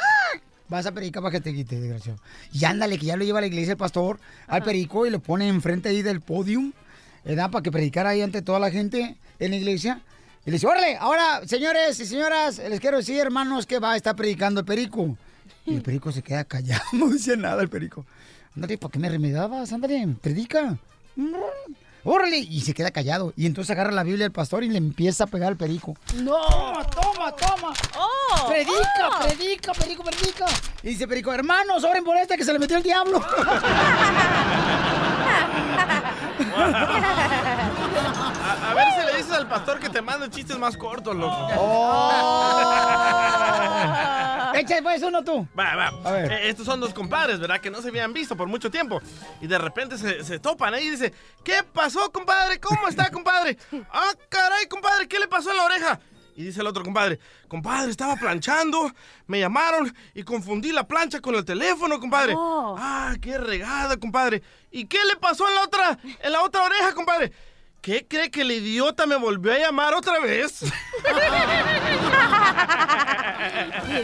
Vas 0.70 0.88
a 0.88 0.92
predicar 0.92 1.22
para 1.22 1.34
que 1.34 1.40
te 1.40 1.54
quite, 1.54 1.80
desgraciado. 1.80 2.18
Y 2.52 2.66
ándale, 2.66 2.98
que 2.98 3.06
ya 3.06 3.16
lo 3.16 3.24
lleva 3.24 3.38
a 3.38 3.42
la 3.42 3.48
iglesia 3.48 3.74
el 3.74 3.78
pastor 3.78 4.20
al 4.48 4.64
perico 4.64 5.06
y 5.06 5.12
lo 5.12 5.20
pone 5.20 5.48
enfrente 5.48 5.90
ahí 5.90 6.02
del 6.02 6.22
podium, 6.22 6.74
¿verdad? 7.24 7.52
Para 7.52 7.62
que 7.62 7.72
predicara 7.72 8.10
ahí 8.10 8.24
ante 8.24 8.42
toda 8.42 8.58
la 8.58 8.72
gente 8.72 9.18
en 9.38 9.52
la 9.52 9.58
iglesia. 9.58 10.02
Y 10.48 10.50
le 10.50 10.54
dice, 10.54 10.66
órale, 10.66 10.98
ahora, 10.98 11.46
señores 11.46 12.00
y 12.00 12.08
señoras, 12.08 12.58
les 12.58 12.80
quiero 12.80 12.98
decir, 12.98 13.20
hermanos, 13.20 13.68
que 13.68 13.78
va 13.78 13.92
a 13.92 13.96
estar 13.96 14.16
predicando 14.16 14.62
el 14.62 14.66
perico. 14.66 15.16
Y 15.66 15.76
el 15.76 15.82
perico 15.84 16.12
se 16.12 16.24
queda 16.24 16.44
callado, 16.44 16.84
no 16.94 17.10
dice 17.10 17.38
nada 17.38 17.62
el 17.62 17.70
perico. 17.70 18.04
Ándale, 18.56 18.78
¿por 18.78 18.90
qué 18.90 19.00
me 19.00 19.10
remedabas? 19.10 19.74
Ándale, 19.74 20.08
predica. 20.22 20.78
Órale, 22.06 22.38
y 22.38 22.62
se 22.62 22.74
queda 22.74 22.92
callado. 22.92 23.34
Y 23.36 23.48
entonces 23.48 23.72
agarra 23.72 23.92
la 23.92 24.04
Biblia 24.04 24.26
el 24.26 24.32
pastor 24.32 24.64
y 24.64 24.70
le 24.70 24.78
empieza 24.78 25.26
a 25.26 25.28
pegar 25.28 25.50
al 25.50 25.58
perico. 25.58 25.98
No. 26.24 26.40
Toma, 26.48 26.84
toma, 26.86 27.36
toma. 27.36 27.74
Oh. 27.98 28.48
Predica, 28.48 29.10
oh. 29.10 29.26
predica, 29.26 29.74
perico, 29.74 30.04
predica. 30.04 30.46
Y 30.84 30.90
dice 30.90 31.08
perico, 31.08 31.34
hermanos, 31.34 31.84
oren 31.84 32.04
por 32.04 32.16
este 32.16 32.38
que 32.38 32.46
se 32.46 32.54
le 32.54 32.60
metió 32.60 32.78
el 32.78 32.84
diablo. 32.84 33.20
A, 36.58 38.72
a 38.72 38.74
ver 38.74 38.86
si 38.94 39.06
le 39.06 39.18
dices 39.18 39.34
al 39.34 39.48
pastor 39.50 39.80
que 39.80 39.90
te 39.90 40.02
mande 40.02 40.30
chistes 40.30 40.58
más 40.58 40.78
cortos, 40.78 41.14
loco. 41.16 41.50
Echa 44.60 44.82
pues 44.82 45.02
uno 45.04 45.24
tú. 45.24 45.48
Va, 45.58 45.76
va. 45.76 45.88
A 46.04 46.12
ver. 46.12 46.32
Eh, 46.32 46.50
estos 46.50 46.66
son 46.66 46.80
dos 46.80 46.94
compadres, 46.94 47.40
¿verdad? 47.40 47.60
Que 47.60 47.70
no 47.70 47.82
se 47.82 47.90
habían 47.90 48.14
visto 48.14 48.36
por 48.36 48.48
mucho 48.48 48.72
tiempo. 48.72 49.02
Y 49.42 49.48
de 49.48 49.58
repente 49.58 49.98
se, 49.98 50.24
se 50.24 50.40
topan 50.40 50.74
ahí 50.74 50.88
y 50.88 50.92
dice, 50.92 51.14
¿qué 51.44 51.64
pasó, 51.74 52.12
compadre? 52.12 52.60
¿Cómo 52.60 52.88
está, 52.88 53.10
compadre? 53.10 53.58
Ah, 53.92 54.12
caray, 54.30 54.68
compadre, 54.68 55.08
¿qué 55.08 55.20
le 55.20 55.28
pasó 55.28 55.52
en 55.52 55.58
la 55.58 55.64
oreja? 55.64 56.00
Y 56.36 56.44
dice 56.44 56.60
el 56.60 56.68
otro 56.68 56.84
compadre, 56.84 57.18
compadre, 57.48 57.90
estaba 57.90 58.18
planchando, 58.18 58.92
me 59.26 59.40
llamaron 59.40 59.96
y 60.14 60.24
confundí 60.24 60.74
la 60.74 60.86
plancha 60.86 61.22
con 61.22 61.34
el 61.36 61.46
teléfono, 61.46 61.98
compadre. 61.98 62.34
Oh. 62.36 62.76
Ah, 62.78 63.16
qué 63.22 63.38
regada, 63.38 63.96
compadre. 63.96 64.44
¿Y 64.70 64.86
qué 64.86 64.98
le 65.08 65.16
pasó 65.16 65.48
en 65.48 65.56
la 65.56 65.64
otra, 65.64 65.98
en 66.04 66.32
la 66.34 66.42
otra 66.42 66.64
oreja, 66.64 66.94
compadre? 66.94 67.32
¿Qué 67.86 68.06
cree 68.10 68.32
que 68.32 68.42
el 68.42 68.52
idiota 68.52 69.06
me 69.06 69.16
volvió 69.16 69.54
a 69.54 69.60
llamar 69.60 69.94
otra 69.94 70.20
vez? 70.20 70.62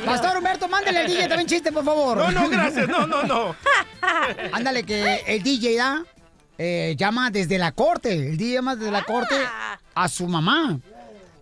Pastor 0.06 0.38
Humberto, 0.38 0.68
mándale 0.68 1.00
al 1.00 1.08
DJ 1.08 1.28
también 1.28 1.48
chiste, 1.48 1.72
por 1.72 1.84
favor. 1.84 2.16
No, 2.16 2.30
no, 2.30 2.48
gracias, 2.48 2.88
no, 2.88 3.08
no, 3.08 3.24
no. 3.24 3.56
Ándale, 4.52 4.84
que 4.84 5.24
el 5.26 5.42
DJ 5.42 5.78
da, 5.78 6.06
eh, 6.60 6.96
llama 6.96 7.32
desde 7.32 7.58
la 7.58 7.72
corte. 7.72 8.14
El 8.14 8.38
DJ 8.38 8.54
llama 8.54 8.76
desde 8.76 8.92
la 8.92 9.04
corte 9.04 9.34
a 9.96 10.08
su 10.10 10.28
mamá. 10.28 10.80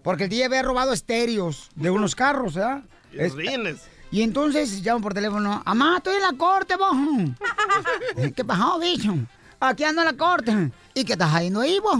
Porque 0.01 0.23
el 0.23 0.29
DJ 0.29 0.45
había 0.45 0.61
robado 0.61 0.93
estéreos 0.93 1.69
de 1.75 1.89
unos 1.89 2.15
carros, 2.15 2.53
¿verdad? 2.53 2.83
Y 3.11 3.17
los 3.17 3.35
rines. 3.35 3.81
Y 4.11 4.21
entonces 4.21 4.81
llaman 4.81 5.01
por 5.01 5.13
teléfono, 5.13 5.61
mamá, 5.65 5.97
estoy 5.97 6.15
en 6.15 6.21
la 6.21 6.31
corte, 6.37 6.77
vos. 6.77 6.95
¿Qué 8.33 8.45
pasó, 8.45 8.79
bicho? 8.79 9.13
Aquí 9.59 9.83
ando 9.83 10.01
en 10.01 10.07
la 10.07 10.13
corte. 10.13 10.71
¿Y 10.93 11.03
qué 11.03 11.13
estás 11.13 11.33
ahí, 11.33 11.49
vos? 11.79 11.97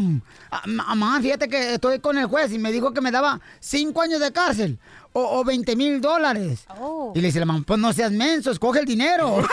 "Ah, 0.51 0.61
Mamá, 0.65 1.19
fíjate 1.21 1.47
que 1.49 1.73
estoy 1.75 1.99
con 1.99 2.17
el 2.17 2.25
juez 2.27 2.51
y 2.53 2.59
me 2.59 2.71
dijo 2.71 2.93
que 2.93 3.01
me 3.01 3.11
daba 3.11 3.39
cinco 3.59 4.01
años 4.01 4.19
de 4.21 4.31
cárcel 4.31 4.79
o, 5.13 5.39
o 5.39 5.43
20 5.43 5.75
mil 5.75 5.99
dólares. 6.01 6.65
Y 7.15 7.21
le 7.21 7.27
dice 7.27 7.39
la 7.39 7.45
mamá, 7.45 7.63
pues 7.65 7.79
no 7.79 7.91
seas 7.93 8.11
menso, 8.11 8.51
escoge 8.51 8.79
el 8.79 8.85
dinero. 8.85 9.43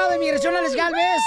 abogado 0.00 0.10
de 0.10 0.16
inmigración, 0.16 0.56
Alex 0.56 0.74
Galvez. 0.74 1.20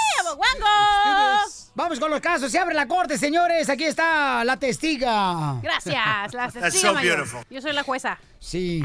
Vamos 1.76 1.98
con 1.98 2.08
los 2.10 2.20
casos. 2.20 2.52
Se 2.52 2.58
abre 2.58 2.74
la 2.74 2.86
corte, 2.86 3.18
señores. 3.18 3.68
Aquí 3.68 3.84
está 3.84 4.44
la 4.44 4.56
testiga. 4.56 5.56
Gracias, 5.60 6.32
la 6.32 6.50
That's 6.50 6.52
testiga 6.54 6.88
so 6.88 6.94
mayor. 6.94 7.16
beautiful. 7.16 7.44
Yo 7.50 7.60
soy 7.60 7.72
la 7.72 7.82
jueza. 7.82 8.16
Sí. 8.38 8.80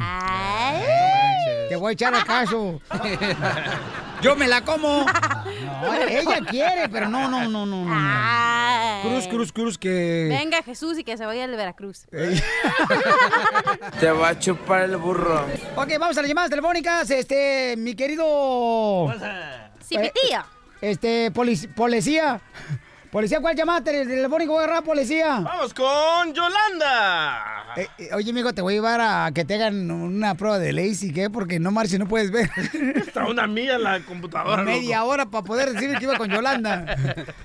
Te 1.69 1.75
voy 1.75 1.91
a 1.91 1.93
echar 1.93 2.15
a 2.15 2.23
caso. 2.23 2.81
Yo 4.21 4.35
me 4.35 4.47
la 4.47 4.61
como. 4.61 5.05
No, 5.81 5.93
ella 5.93 6.39
quiere, 6.49 6.89
pero 6.89 7.07
no, 7.07 7.29
no, 7.29 7.47
no, 7.47 7.65
no. 7.65 7.85
no. 7.85 7.91
Ay. 7.91 9.01
Cruz, 9.01 9.27
cruz, 9.27 9.51
cruz, 9.53 9.77
que. 9.77 10.27
Venga 10.29 10.61
Jesús 10.61 10.97
y 10.99 11.03
que 11.03 11.15
se 11.17 11.25
vaya 11.25 11.45
al 11.45 11.51
de 11.51 11.57
Veracruz. 11.57 12.05
Te 13.99 14.11
va 14.11 14.29
a 14.29 14.39
chupar 14.39 14.81
el 14.83 14.97
burro. 14.97 15.45
Ok, 15.75 15.89
vamos 15.97 16.17
a 16.17 16.21
las 16.21 16.27
llamadas 16.27 16.49
telefónicas. 16.49 17.09
Este, 17.11 17.75
mi 17.77 17.95
querido. 17.95 19.13
Cipitía. 19.89 20.45
Este, 20.81 21.31
polic- 21.33 21.73
policía. 21.73 22.39
Policía, 23.11 23.41
¿cuál 23.41 23.55
llamaste? 23.55 24.01
¿El 24.03 24.07
telefónico 24.07 24.51
voy 24.53 24.61
a 24.61 24.65
agarrar, 24.65 24.83
policía? 24.83 25.39
Vamos 25.39 25.73
con 25.73 26.31
Yolanda. 26.31 27.73
Eh, 27.75 27.87
eh, 27.97 28.09
oye, 28.13 28.29
amigo, 28.29 28.53
te 28.53 28.61
voy 28.61 28.73
a 28.73 28.77
llevar 28.77 29.01
a 29.01 29.31
que 29.33 29.45
te 29.45 29.55
hagan 29.55 29.89
una 29.89 30.35
prueba 30.35 30.59
de 30.59 30.71
Lazy, 30.73 31.11
¿qué? 31.11 31.27
Porque 31.29 31.59
no 31.59 31.71
marches, 31.71 31.97
no 31.97 32.07
puedes 32.07 32.29
ver. 32.29 32.51
Está 32.95 33.25
una 33.25 33.47
mía 33.47 33.75
en 33.75 33.83
la 33.83 33.99
computadora. 34.01 34.61
Media 34.61 34.99
loco. 34.99 35.09
hora 35.09 35.25
para 35.25 35.43
poder 35.43 35.73
decir 35.73 35.97
que 35.97 36.03
iba 36.03 36.17
con 36.19 36.29
Yolanda. 36.29 36.95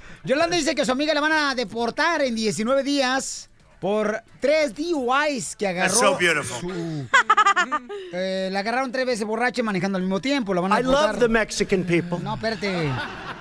Yolanda 0.25 0.55
dice 0.57 0.75
que 0.75 0.83
a 0.83 0.85
su 0.85 0.93
amiga 0.93 1.15
la 1.15 1.21
van 1.23 1.33
a 1.33 1.55
deportar 1.55 2.21
en 2.21 2.35
19 2.35 2.83
días 2.83 3.49
por 3.85 4.23
tres 4.41 4.75
DUIs 4.75 5.57
que 5.57 5.69
agarró. 5.69 5.93
That's 5.93 6.01
so 6.01 6.17
beautiful. 6.17 6.59
su- 6.59 7.07
eh, 8.15 8.49
la 8.51 8.61
agarraron 8.61 8.91
tres 8.91 9.05
veces 9.05 9.27
borracha 9.27 9.61
y 9.61 9.63
manejando 9.63 9.97
al 9.99 10.03
mismo 10.05 10.21
tiempo. 10.23 10.55
La 10.55 10.63
van 10.63 10.73
a 10.73 10.81
I 10.81 10.83
love 10.85 11.19
the 11.19 11.29
Mexican 11.29 11.85
people. 11.85 12.17
No, 12.23 12.37
espérate. 12.37 12.89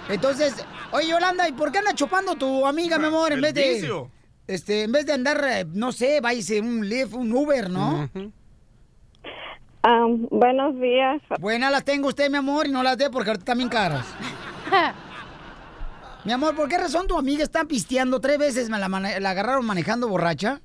Entonces, 0.10 0.54
oye, 0.92 1.08
Yolanda, 1.08 1.48
¿y 1.48 1.54
por 1.54 1.72
qué 1.72 1.78
anda 1.78 1.94
chupando 1.94 2.36
tu 2.36 2.68
amiga, 2.68 3.00
mi 3.00 3.06
amor? 3.06 3.32
En 3.32 3.40
vez 3.40 3.54
de. 3.54 3.74
vicio. 3.76 4.12
Este, 4.46 4.84
en 4.84 4.92
vez 4.92 5.06
de 5.06 5.14
andar, 5.14 5.42
eh, 5.50 5.66
no 5.72 5.94
sé, 5.94 6.20
váyase 6.20 6.60
un 6.60 6.90
Lyft, 6.90 7.14
un 7.14 7.32
Uber, 7.32 7.70
¿no? 7.70 8.10
Ah, 9.82 10.06
buenos 10.30 10.78
días. 10.78 11.22
Buenas 11.40 11.72
las 11.72 11.86
tengo 11.86 12.10
usted, 12.10 12.30
mi 12.30 12.40
amor, 12.40 12.68
y 12.68 12.72
no 12.72 12.84
las 12.84 12.98
dé 12.98 13.10
porque 13.10 13.30
ahorita 13.30 13.44
están 13.44 13.60
bien 13.60 13.70
caras. 13.70 14.06
mi 16.26 16.32
amor, 16.32 16.56
¿por 16.56 16.70
qué 16.70 16.78
razón 16.78 17.08
tu 17.08 17.18
amiga 17.18 17.44
está 17.44 17.66
pisteando 17.66 18.20
tres 18.20 18.38
veces? 18.38 18.70
¿Me 18.70 18.80
la, 18.80 18.88
la 18.88 19.30
agarraron 19.30 19.66
manejando 19.66 20.08
borracha? 20.08 20.62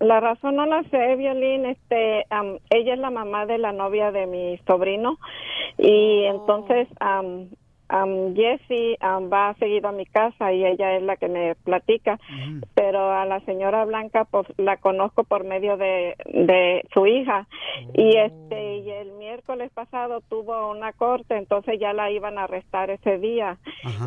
La 0.00 0.20
razón 0.20 0.56
no 0.56 0.66
la 0.66 0.82
sé, 0.84 1.16
Violín. 1.16 1.66
Este, 1.66 2.26
am, 2.30 2.58
ella 2.70 2.94
es 2.94 2.98
la 2.98 3.10
mamá 3.10 3.46
de 3.46 3.58
la 3.58 3.72
novia 3.72 4.10
de 4.10 4.26
mi 4.26 4.58
sobrino 4.66 5.18
y 5.78 6.24
entonces 6.24 6.88
am, 6.98 7.50
am, 7.90 8.34
Jessie 8.34 8.96
am, 9.00 9.30
va 9.30 9.54
seguido 9.58 9.88
a 9.88 9.92
mi 9.92 10.06
casa 10.06 10.52
y 10.52 10.64
ella 10.64 10.96
es 10.96 11.02
la 11.02 11.16
que 11.16 11.28
me 11.28 11.54
platica, 11.56 12.18
pero 12.74 13.12
a 13.12 13.26
la 13.26 13.40
señora 13.40 13.84
Blanca 13.84 14.24
pues 14.24 14.46
la 14.56 14.76
conozco 14.78 15.24
por 15.24 15.44
medio 15.44 15.76
de, 15.76 16.16
de 16.26 16.84
su 16.94 17.06
hija. 17.06 17.46
Y 17.94 18.16
este 18.16 18.76
y 18.78 18.90
el 18.90 19.12
miércoles 19.12 19.70
pasado 19.72 20.20
tuvo 20.28 20.70
una 20.70 20.92
corte, 20.92 21.36
entonces 21.36 21.78
ya 21.80 21.92
la 21.92 22.10
iban 22.10 22.38
a 22.38 22.44
arrestar 22.44 22.90
ese 22.90 23.18
día. 23.18 23.58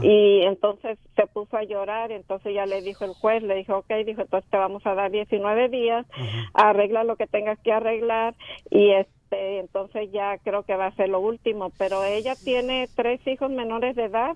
Y 0.02 0.42
entonces 0.44 0.98
se 1.16 1.28
puso 1.28 1.58
a 1.58 1.64
llorar, 1.64 2.12
entonces 2.12 2.54
ya 2.54 2.66
le 2.66 2.82
dijo 2.82 3.06
el 3.06 3.14
juez, 3.14 3.44
le 3.44 3.56
dijo, 3.56 3.78
ok, 3.78 3.94
dijo, 4.06 4.22
entonces 4.22 4.50
te 4.50 4.58
vamos 4.58 4.86
a 4.86 4.96
dar 4.96 5.12
19 5.12 5.70
días, 5.70 6.06
arregla 6.54 7.04
lo 7.04 7.16
que 7.16 7.28
tengas 7.28 7.60
que 7.60 7.72
arreglar 7.72 8.36
y 8.70 8.92
este, 8.92 9.23
entonces 9.34 10.12
ya 10.12 10.38
creo 10.40 10.64
que 10.64 10.76
va 10.76 10.88
a 10.88 10.96
ser 10.96 11.10
lo 11.10 11.20
último, 11.20 11.72
pero 11.78 12.04
ella 12.04 12.36
tiene 12.36 12.90
tres 12.96 13.26
hijos 13.28 13.50
menores 13.50 13.96
de 13.96 14.06
edad, 14.06 14.36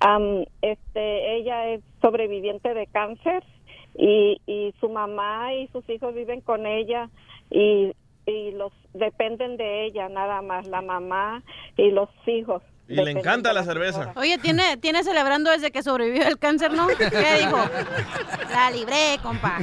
Am, 0.00 0.44
este, 0.62 1.36
ella 1.36 1.68
es 1.68 1.80
sobreviviente 2.00 2.74
de 2.74 2.86
cáncer 2.88 3.44
y, 3.94 4.40
y 4.46 4.74
su 4.80 4.88
mamá 4.88 5.54
y 5.54 5.68
sus 5.68 5.88
hijos 5.88 6.14
viven 6.14 6.40
con 6.40 6.66
ella 6.66 7.08
y, 7.50 7.92
y 8.26 8.50
los 8.52 8.72
dependen 8.94 9.56
de 9.56 9.84
ella 9.84 10.08
nada 10.08 10.42
más, 10.42 10.66
la 10.66 10.82
mamá 10.82 11.42
y 11.76 11.90
los 11.90 12.08
hijos. 12.26 12.62
Y 12.88 12.94
le 12.96 13.10
encanta 13.12 13.52
la 13.52 13.64
cerveza. 13.64 14.12
Oye, 14.16 14.36
tiene, 14.38 14.76
tiene 14.76 15.02
celebrando 15.04 15.50
desde 15.50 15.70
que 15.70 15.82
sobrevivió 15.82 16.26
el 16.26 16.38
cáncer, 16.38 16.72
¿no? 16.72 16.86
¿Qué 16.98 17.38
dijo? 17.38 17.58
La 18.50 18.70
libré, 18.70 19.18
compa. 19.22 19.58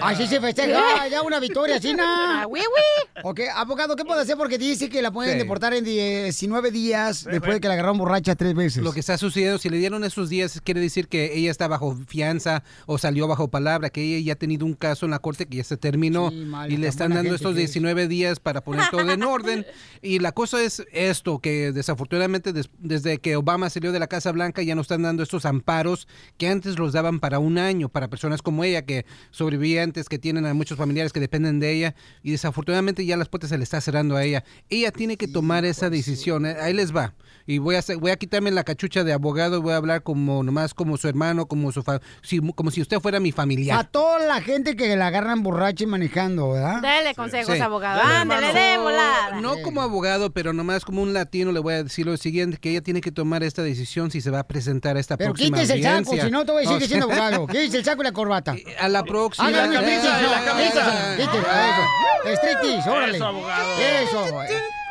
Así 0.00 0.26
se 0.26 0.40
festeja 0.40 1.08
ya 1.08 1.22
una 1.22 1.40
victoria, 1.40 1.78
China. 1.80 2.04
Ah, 2.42 2.46
oui, 2.48 2.60
oui. 2.60 3.20
Ok, 3.24 3.40
abogado, 3.54 3.96
¿qué 3.96 4.04
puede 4.04 4.22
hacer? 4.22 4.36
Porque 4.36 4.56
dice 4.56 4.88
que 4.88 5.02
la 5.02 5.10
pueden 5.10 5.32
Sí. 5.32 5.38
deportar 5.38 5.74
en 5.74 5.84
19 5.84 6.70
días 6.70 7.24
después 7.24 7.54
de 7.54 7.60
que 7.60 7.68
la 7.68 7.74
agarraron 7.74 7.98
borracha 7.98 8.34
tres 8.34 8.54
veces. 8.54 8.82
Lo 8.82 8.92
que 8.92 9.00
está 9.00 9.18
sucediendo, 9.18 9.58
si 9.58 9.68
le 9.68 9.76
dieron 9.78 10.04
esos 10.04 10.28
días, 10.30 10.60
quiere 10.62 10.80
decir 10.80 11.08
que 11.08 11.36
ella 11.36 11.50
está 11.50 11.68
bajo 11.68 11.96
fianza 12.06 12.62
o 12.86 12.98
salió 12.98 13.26
bajo 13.28 13.48
palabra, 13.48 13.90
que 13.90 14.02
ella 14.02 14.24
ya 14.26 14.32
ha 14.34 14.36
tenido 14.36 14.64
un 14.64 14.74
caso 14.74 15.04
en 15.06 15.10
la 15.10 15.18
corte 15.18 15.46
que 15.46 15.58
ya 15.58 15.64
se 15.64 15.76
terminó 15.76 16.30
y 16.32 16.76
le 16.76 16.88
están 16.88 17.12
dando 17.12 17.34
estos 17.34 17.54
que 17.54 17.62
es. 17.64 17.72
19 17.72 18.08
días 18.08 18.40
para 18.40 18.62
poner 18.62 18.88
todo 18.90 19.10
en 19.10 19.22
orden. 19.22 19.66
Y 20.04 20.18
la 20.18 20.32
cosa 20.32 20.60
es 20.60 20.82
esto, 20.92 21.38
que 21.38 21.70
desafortunadamente 21.70 22.11
des- 22.18 22.70
desde 22.78 23.18
que 23.18 23.36
Obama 23.36 23.70
salió 23.70 23.92
de 23.92 23.98
la 23.98 24.06
Casa 24.06 24.32
Blanca 24.32 24.62
ya 24.62 24.74
no 24.74 24.82
están 24.82 25.02
dando 25.02 25.22
estos 25.22 25.44
amparos 25.46 26.06
que 26.38 26.48
antes 26.48 26.78
los 26.78 26.92
daban 26.92 27.20
para 27.20 27.38
un 27.38 27.58
año, 27.58 27.88
para 27.88 28.08
personas 28.08 28.42
como 28.42 28.64
ella, 28.64 28.82
que 28.82 29.04
sobrevivientes, 29.30 30.08
que 30.08 30.18
tienen 30.18 30.46
a 30.46 30.54
muchos 30.54 30.78
familiares 30.78 31.12
que 31.12 31.20
dependen 31.20 31.60
de 31.60 31.72
ella. 31.72 31.94
Y 32.22 32.30
desafortunadamente 32.32 33.04
ya 33.04 33.16
las 33.16 33.28
puertas 33.28 33.50
se 33.50 33.58
le 33.58 33.64
está 33.64 33.80
cerrando 33.80 34.16
a 34.16 34.24
ella. 34.24 34.44
Ella 34.68 34.92
tiene 34.92 35.16
que 35.16 35.28
tomar 35.28 35.64
esa 35.64 35.90
decisión. 35.90 36.46
eh, 36.46 36.56
Ahí 36.60 36.72
les 36.74 36.94
va. 36.94 37.14
Y 37.46 37.58
voy 37.58 37.74
a, 37.74 37.80
hacer- 37.80 37.96
voy 37.98 38.12
a 38.12 38.16
quitarme 38.16 38.50
la 38.52 38.62
cachucha 38.62 39.02
de 39.04 39.12
abogado 39.12 39.58
y 39.58 39.60
voy 39.60 39.72
a 39.72 39.76
hablar 39.76 40.02
como 40.02 40.42
nomás 40.44 40.74
como 40.74 40.96
su 40.96 41.08
hermano, 41.08 41.46
como 41.46 41.72
su 41.72 41.82
fa- 41.82 42.00
si- 42.22 42.38
como 42.54 42.70
si 42.70 42.80
usted 42.80 43.00
fuera 43.00 43.18
mi 43.18 43.30
A 43.30 43.32
familiar. 43.34 43.88
toda 43.90 44.20
la 44.20 44.40
gente 44.40 44.76
que 44.76 44.94
la 44.96 45.08
agarran 45.08 45.42
borracha 45.42 45.82
y 45.84 45.86
manejando, 45.88 46.52
¿verdad? 46.52 46.80
Dele 46.80 47.14
consejos, 47.16 47.54
Sí. 47.56 47.60
abogado. 47.60 47.98
Dale, 47.98 48.14
Ándale, 48.16 48.46
hermano. 48.48 48.68
de 48.70 48.78
volada. 48.78 49.40
No 49.40 49.54
como 49.62 49.82
abogado, 49.82 50.30
pero 50.32 50.52
nomás 50.52 50.84
como 50.84 51.02
un 51.02 51.12
latino 51.12 51.50
le 51.52 51.58
voy 51.60 51.74
a 51.74 51.82
decir 51.84 52.01
lo 52.04 52.16
siguiente, 52.16 52.58
que 52.58 52.70
ella 52.70 52.80
tiene 52.82 53.00
que 53.00 53.12
tomar 53.12 53.42
esta 53.42 53.62
decisión 53.62 54.10
si 54.10 54.20
se 54.20 54.30
va 54.30 54.40
a 54.40 54.46
presentar 54.46 54.96
a 54.96 55.00
esta 55.00 55.16
Pero 55.16 55.32
próxima 55.32 55.56
quítese 55.58 55.74
el 55.74 55.82
saco, 55.82 56.16
si 56.16 56.30
no 56.30 56.44
te 56.44 56.52
voy 56.52 56.64
a 56.66 56.68
decir 56.68 56.78
que 56.78 56.88
siendo 56.88 57.06
abogado. 57.10 57.46
Quítese 57.46 57.78
el 57.78 57.84
saco 57.84 58.02
y 58.02 58.04
la 58.04 58.12
corbata. 58.12 58.56
A 58.80 58.88
la 58.88 59.04
próxima. 59.04 59.48
Una 59.48 59.64
Esa, 59.64 59.80
striptease, 59.80 60.22
la 60.30 60.44
camisa. 60.44 61.16
quítese, 61.16 61.32
quítese, 61.32 61.48
eso. 62.28 62.36
Striptease, 62.36 62.90
órale. 62.90 63.16
Eso, 63.16 63.26
abogado. 63.26 63.78
Eso. 63.78 64.81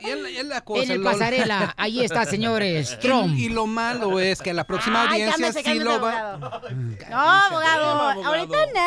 Y 0.00 0.10
es 0.10 0.20
la- 0.20 0.28
es 0.30 0.46
la 0.46 0.60
cosa, 0.60 0.82
En 0.84 0.90
el 0.90 1.02
pasarela, 1.02 1.74
ahí 1.76 2.00
está, 2.00 2.24
señores. 2.24 2.98
Trump. 3.00 3.36
Y, 3.36 3.46
y 3.46 3.48
lo 3.48 3.66
malo 3.66 4.20
es 4.20 4.40
que 4.40 4.50
a 4.50 4.54
la 4.54 4.64
próxima 4.64 5.02
Ay, 5.02 5.22
audiencia 5.22 5.32
cálmese, 5.32 5.58
sí 5.58 5.64
cálmese, 5.64 5.84
lo 5.84 6.00
va... 6.00 6.32
abogado. 6.34 6.70
No, 7.10 7.18
abogado. 7.18 8.24
Ahorita 8.26 8.56
no. 8.74 8.80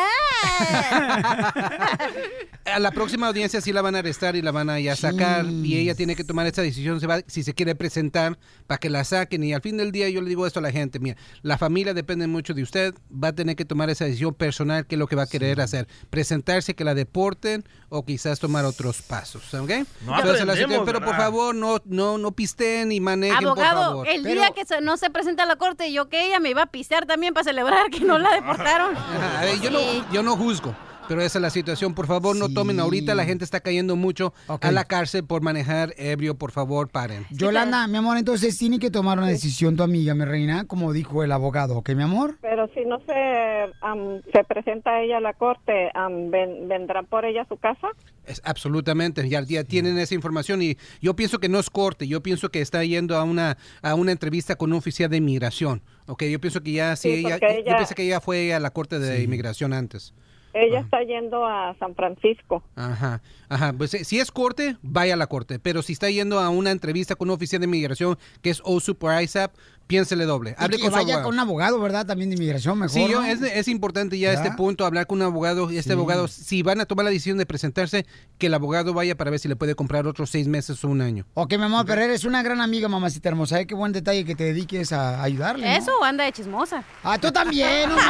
A 2.72 2.78
la 2.78 2.90
próxima 2.92 3.26
audiencia 3.28 3.60
sí 3.60 3.72
la 3.72 3.82
van 3.82 3.96
a 3.96 3.98
arrestar 3.98 4.36
y 4.36 4.42
la 4.42 4.52
van 4.52 4.70
a 4.70 4.78
ya 4.78 4.94
sacar 4.96 5.44
y 5.46 5.76
ella 5.78 5.94
tiene 5.94 6.14
que 6.14 6.24
tomar 6.24 6.46
esa 6.46 6.62
decisión 6.62 7.00
se 7.00 7.06
va- 7.06 7.22
si 7.26 7.42
se 7.42 7.54
quiere 7.54 7.74
presentar 7.74 8.38
para 8.66 8.78
que 8.78 8.88
la 8.88 9.04
saquen 9.04 9.42
y 9.42 9.52
al 9.52 9.60
fin 9.60 9.76
del 9.76 9.90
día 9.92 10.08
yo 10.08 10.22
le 10.22 10.28
digo 10.28 10.46
esto 10.46 10.60
a 10.60 10.62
la 10.62 10.70
gente, 10.70 10.98
mira, 11.00 11.16
la 11.42 11.58
familia 11.58 11.92
depende 11.92 12.26
mucho 12.28 12.54
de 12.54 12.62
usted, 12.62 12.94
va 13.12 13.28
a 13.28 13.32
tener 13.34 13.56
que 13.56 13.64
tomar 13.64 13.90
esa 13.90 14.04
decisión 14.04 14.32
personal 14.34 14.86
qué 14.86 14.94
es 14.94 14.98
lo 14.98 15.06
que 15.08 15.16
va 15.16 15.24
a 15.24 15.26
querer 15.26 15.60
hacer, 15.60 15.88
presentarse 16.08 16.74
que 16.74 16.84
la 16.84 16.94
deporten 16.94 17.64
o 17.88 18.04
quizás 18.04 18.38
tomar 18.38 18.64
pasos, 19.00 19.42
¿ok? 19.54 19.54
No 19.54 19.62
Esa 19.64 19.78
es 19.78 19.84
la 20.04 20.18
aprendemos, 20.18 20.36
situación, 20.56 20.84
pero 20.84 21.00
por 21.00 21.16
favor 21.16 21.54
no 21.54 21.78
no 21.86 22.18
no 22.18 22.32
pisteen 22.32 22.92
y 22.92 23.00
manejen 23.00 23.36
por 23.38 23.46
Abogado, 23.46 23.80
favor. 23.82 24.08
el 24.08 24.24
día 24.24 24.50
que 24.50 24.66
se- 24.66 24.80
no 24.82 24.96
se 24.98 25.08
presenta 25.08 25.44
a 25.44 25.46
la 25.46 25.56
corte, 25.56 25.90
yo 25.92 26.10
que 26.10 26.26
ella 26.26 26.40
me 26.40 26.50
iba 26.50 26.62
a 26.62 26.66
pistear 26.66 27.06
también 27.06 27.32
para 27.32 27.44
celebrar 27.44 27.88
que 27.90 28.00
no 28.00 28.18
la 28.18 28.32
deportaron. 28.32 28.94
Ajá, 28.96 29.38
a 29.40 29.44
ver, 29.44 29.60
yo, 29.60 29.70
no, 29.70 29.78
yo 30.12 30.22
no 30.22 30.36
juzgo, 30.36 30.74
pero 31.12 31.26
esa 31.26 31.38
es 31.38 31.42
la 31.42 31.50
situación. 31.50 31.92
Por 31.94 32.06
favor, 32.06 32.34
no 32.36 32.48
tomen 32.48 32.80
ahorita. 32.80 33.14
La 33.14 33.26
gente 33.26 33.44
está 33.44 33.60
cayendo 33.60 33.96
mucho 33.96 34.32
a 34.48 34.70
la 34.72 34.84
cárcel 34.84 35.24
por 35.24 35.42
manejar 35.42 35.92
ebrio. 35.98 36.36
Por 36.36 36.52
favor, 36.52 36.88
paren. 36.88 37.26
Yolanda, 37.30 37.86
mi 37.86 37.98
amor, 37.98 38.16
entonces 38.16 38.56
tiene 38.56 38.78
que 38.78 38.90
tomar 38.90 39.18
una 39.18 39.28
decisión 39.28 39.76
tu 39.76 39.82
amiga, 39.82 40.14
mi 40.14 40.24
reina, 40.24 40.64
como 40.66 40.92
dijo 40.94 41.22
el 41.22 41.32
abogado, 41.32 41.76
¿ok, 41.76 41.90
mi 41.90 42.02
amor? 42.02 42.38
Pero 42.40 42.66
si 42.74 42.86
no 42.86 42.98
se 43.06 43.70
am, 43.82 44.22
se 44.32 44.42
presenta 44.44 45.02
ella 45.02 45.18
a 45.18 45.20
la 45.20 45.34
corte, 45.34 45.90
ven- 46.30 46.66
¿vendrán 46.68 47.04
por 47.04 47.26
ella 47.26 47.42
a 47.42 47.48
su 47.48 47.58
casa? 47.58 47.88
Es, 48.24 48.40
absolutamente, 48.44 49.28
ya, 49.28 49.42
ya 49.42 49.64
tienen 49.64 49.98
esa 49.98 50.14
información 50.14 50.62
y 50.62 50.78
yo 51.02 51.14
pienso 51.14 51.38
que 51.40 51.48
no 51.50 51.58
es 51.58 51.68
corte, 51.68 52.06
yo 52.08 52.22
pienso 52.22 52.50
que 52.50 52.60
está 52.62 52.82
yendo 52.84 53.16
a 53.16 53.24
una 53.24 53.58
a 53.82 53.94
una 53.96 54.12
entrevista 54.12 54.56
con 54.56 54.72
un 54.72 54.78
oficial 54.78 55.10
de 55.10 55.16
inmigración. 55.18 55.82
Ok, 56.06 56.22
yo 56.24 56.40
pienso 56.40 56.62
que 56.62 56.72
ya 56.72 56.96
sí, 56.96 57.10
Sí, 57.16 57.26
ella, 57.26 57.38
yo 57.38 57.76
pienso 57.76 57.94
que 57.94 58.04
ella 58.04 58.20
fue 58.20 58.54
a 58.54 58.60
la 58.60 58.70
corte 58.70 58.98
de 58.98 59.22
inmigración 59.22 59.72
antes. 59.72 60.14
Ella 60.54 60.80
está 60.80 61.02
yendo 61.02 61.46
a 61.46 61.74
San 61.78 61.94
Francisco. 61.94 62.62
Ajá, 62.76 63.22
ajá. 63.48 63.72
Pues 63.72 63.90
si 63.90 64.20
es 64.20 64.30
corte, 64.30 64.76
vaya 64.82 65.14
a 65.14 65.16
la 65.16 65.26
corte. 65.26 65.58
Pero 65.58 65.82
si 65.82 65.94
está 65.94 66.10
yendo 66.10 66.40
a 66.40 66.50
una 66.50 66.70
entrevista 66.70 67.14
con 67.14 67.30
un 67.30 67.34
oficial 67.34 67.60
de 67.60 67.66
inmigración 67.66 68.18
que 68.42 68.50
es 68.50 68.60
o 68.64 68.78
ISAP, 69.22 69.54
piénsele 69.86 70.24
doble. 70.24 70.56
Y 70.58 70.62
Hable 70.64 70.76
que 70.78 70.82
con 70.84 70.92
vaya 70.92 71.02
abogado. 71.14 71.22
con 71.24 71.34
un 71.34 71.40
abogado, 71.40 71.80
¿verdad? 71.80 72.06
También 72.06 72.30
de 72.30 72.36
inmigración, 72.36 72.78
mejor. 72.78 72.94
Sí, 72.94 73.08
yo- 73.08 73.20
¿no? 73.20 73.26
es, 73.26 73.42
es 73.42 73.68
importante 73.68 74.18
ya 74.18 74.30
a 74.30 74.32
este 74.32 74.50
punto 74.52 74.84
hablar 74.86 75.06
con 75.06 75.18
un 75.18 75.24
abogado. 75.24 75.70
y 75.70 75.76
Este 75.78 75.90
Sí. 75.90 75.94
abogado, 75.94 76.28
si 76.28 76.62
van 76.62 76.80
a 76.80 76.86
tomar 76.86 77.04
la 77.04 77.10
decisión 77.10 77.38
de 77.38 77.46
presentarse, 77.46 78.06
que 78.38 78.46
el 78.46 78.54
abogado 78.54 78.94
vaya 78.94 79.16
para 79.16 79.30
ver 79.30 79.38
si 79.40 79.48
le 79.48 79.56
puede 79.56 79.74
comprar 79.74 80.06
otros 80.06 80.30
seis 80.30 80.48
meses 80.48 80.82
o 80.84 80.88
un 80.88 81.00
año. 81.02 81.26
Ok, 81.34 81.54
mi 81.56 81.64
amor, 81.64 81.84
pero 81.86 82.00
eres 82.02 82.24
una 82.24 82.42
gran 82.42 82.60
amiga, 82.60 82.88
mamacita 82.88 83.28
hermosa. 83.28 83.60
¿eh? 83.60 83.66
Qué 83.66 83.74
buen 83.74 83.92
detalle 83.92 84.24
que 84.24 84.34
te 84.34 84.44
dediques 84.44 84.92
a 84.92 85.22
ayudarle. 85.22 85.76
Eso 85.76 85.92
anda 86.04 86.24
de 86.24 86.32
chismosa. 86.32 86.82
Ah, 87.04 87.18
tú 87.18 87.30
también, 87.32 87.88
no 87.90 87.96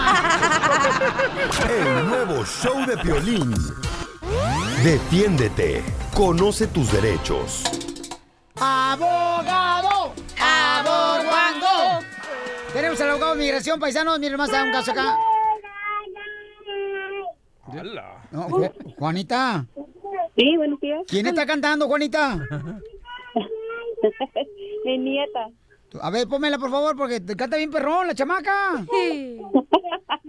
El 1.69 2.09
nuevo 2.09 2.45
show 2.45 2.87
de 2.87 2.97
Piolín. 2.99 3.55
Defiéndete. 4.83 5.83
Conoce 6.15 6.67
tus 6.67 6.91
derechos. 6.93 7.63
¡Abogado! 8.57 9.92
Tenemos 12.93 13.01
al 13.01 13.11
abogado 13.11 13.35
de 13.37 13.41
migración, 13.41 13.81
paisanos. 13.81 14.19
Miren 14.19 14.37
más, 14.37 14.51
da 14.51 14.65
un 14.65 14.71
caso 14.73 14.91
acá. 14.91 15.17
No, 18.31 18.49
Ju- 18.51 18.95
Juanita. 18.99 19.65
Sí, 20.37 20.57
buenos 20.59 20.79
días. 20.79 21.01
¿Quién 21.09 21.27
está 21.27 21.47
cantando, 21.47 21.87
Juanita? 21.89 22.37
Mi 24.85 24.99
nieta. 24.99 25.47
A 26.03 26.11
ver, 26.11 26.29
pónmela, 26.29 26.59
por 26.59 26.71
favor, 26.71 26.95
porque 26.95 27.21
te 27.21 27.35
canta 27.35 27.57
bien 27.57 27.71
perrón, 27.71 28.09
la 28.09 28.15
chamaca. 28.15 28.85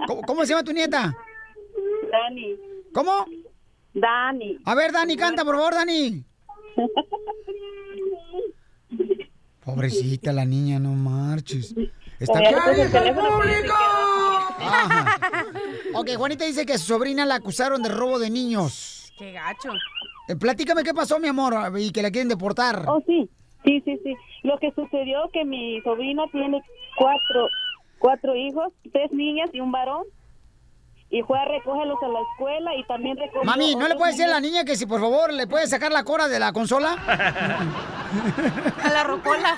¿Cómo, 0.07 0.21
cómo 0.21 0.43
se 0.45 0.53
llama 0.53 0.63
tu 0.63 0.71
nieta? 0.71 1.13
Dani. 2.11 2.55
¿Cómo? 2.93 3.25
Dani. 3.93 4.57
A 4.63 4.73
ver, 4.75 4.93
Dani, 4.93 5.17
canta, 5.17 5.43
por 5.43 5.55
favor, 5.57 5.73
Dani. 5.73 6.23
Pobrecita 9.65 10.31
la 10.31 10.45
niña, 10.45 10.79
no 10.79 10.93
marches. 10.93 11.75
Está 12.19 12.33
pues, 12.33 12.93
el 12.93 13.13
público! 13.13 13.73
Ajá. 14.59 15.17
Ok, 15.95 16.09
Juanita 16.15 16.45
dice 16.45 16.65
que 16.65 16.73
a 16.73 16.77
su 16.77 16.85
sobrina 16.85 17.25
la 17.25 17.35
acusaron 17.35 17.81
de 17.83 17.89
robo 17.89 18.19
de 18.19 18.29
niños. 18.29 19.13
Qué 19.17 19.31
gacho. 19.31 19.69
Eh, 20.27 20.35
platícame 20.35 20.83
qué 20.83 20.93
pasó, 20.93 21.19
mi 21.19 21.27
amor, 21.27 21.55
y 21.77 21.91
que 21.91 22.01
la 22.01 22.11
quieren 22.11 22.29
deportar. 22.29 22.85
Oh, 22.87 23.01
sí. 23.05 23.29
Sí, 23.65 23.81
sí, 23.85 23.99
sí. 24.03 24.15
Lo 24.43 24.57
que 24.59 24.71
sucedió 24.71 25.29
que 25.31 25.45
mi 25.45 25.81
sobrina 25.81 26.23
tiene 26.31 26.61
cuatro, 26.97 27.47
cuatro 27.99 28.35
hijos, 28.35 28.73
tres 28.91 29.11
niñas 29.11 29.49
y 29.53 29.59
un 29.59 29.71
varón. 29.71 30.03
Y 31.09 31.21
fue 31.21 31.37
a 31.37 31.45
recogerlos 31.45 32.01
a 32.01 32.07
la 32.07 32.19
escuela 32.21 32.75
y 32.75 32.83
también 32.85 33.15
recogió... 33.17 33.43
Mami, 33.43 33.75
¿no 33.75 33.81
le 33.81 33.85
otros 33.85 33.99
puede 33.99 34.11
decir 34.13 34.25
a 34.25 34.29
la 34.29 34.39
niña 34.39 34.65
que 34.65 34.75
si 34.75 34.87
por 34.87 34.99
favor 34.99 35.31
le 35.31 35.45
puede 35.45 35.67
sacar 35.67 35.91
la 35.91 36.03
cora 36.03 36.27
de 36.27 36.39
la 36.39 36.51
consola? 36.53 36.93
A 38.83 38.89
la 38.89 39.03
rocola. 39.03 39.57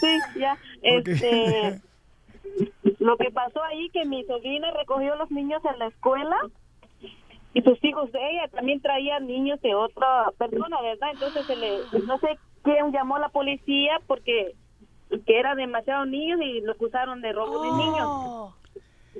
Sí, 0.00 0.18
ya. 0.38 0.58
Este, 0.84 1.80
lo 3.00 3.16
que 3.16 3.30
pasó 3.30 3.62
ahí 3.64 3.88
que 3.90 4.04
mi 4.04 4.24
sobrina 4.24 4.70
recogió 4.72 5.16
los 5.16 5.30
niños 5.30 5.62
en 5.64 5.78
la 5.78 5.86
escuela 5.86 6.36
y 7.52 7.62
sus 7.62 7.82
hijos 7.84 8.10
de 8.12 8.18
ella 8.30 8.48
también 8.48 8.80
traían 8.80 9.26
niños 9.26 9.60
de 9.62 9.74
otra 9.74 10.30
persona, 10.38 10.80
¿verdad? 10.82 11.10
Entonces 11.12 11.46
se 11.46 11.56
le, 11.56 11.78
no 12.06 12.18
sé 12.18 12.38
quien 12.62 12.92
llamó 12.92 13.16
a 13.16 13.20
la 13.20 13.28
policía 13.28 14.00
porque 14.06 14.54
que 15.26 15.38
eran 15.38 15.56
demasiados 15.58 16.08
niños 16.08 16.40
y 16.42 16.60
lo 16.62 16.72
acusaron 16.72 17.20
de 17.20 17.32
robo 17.32 17.62
de 17.62 17.70
niños. 17.84 18.08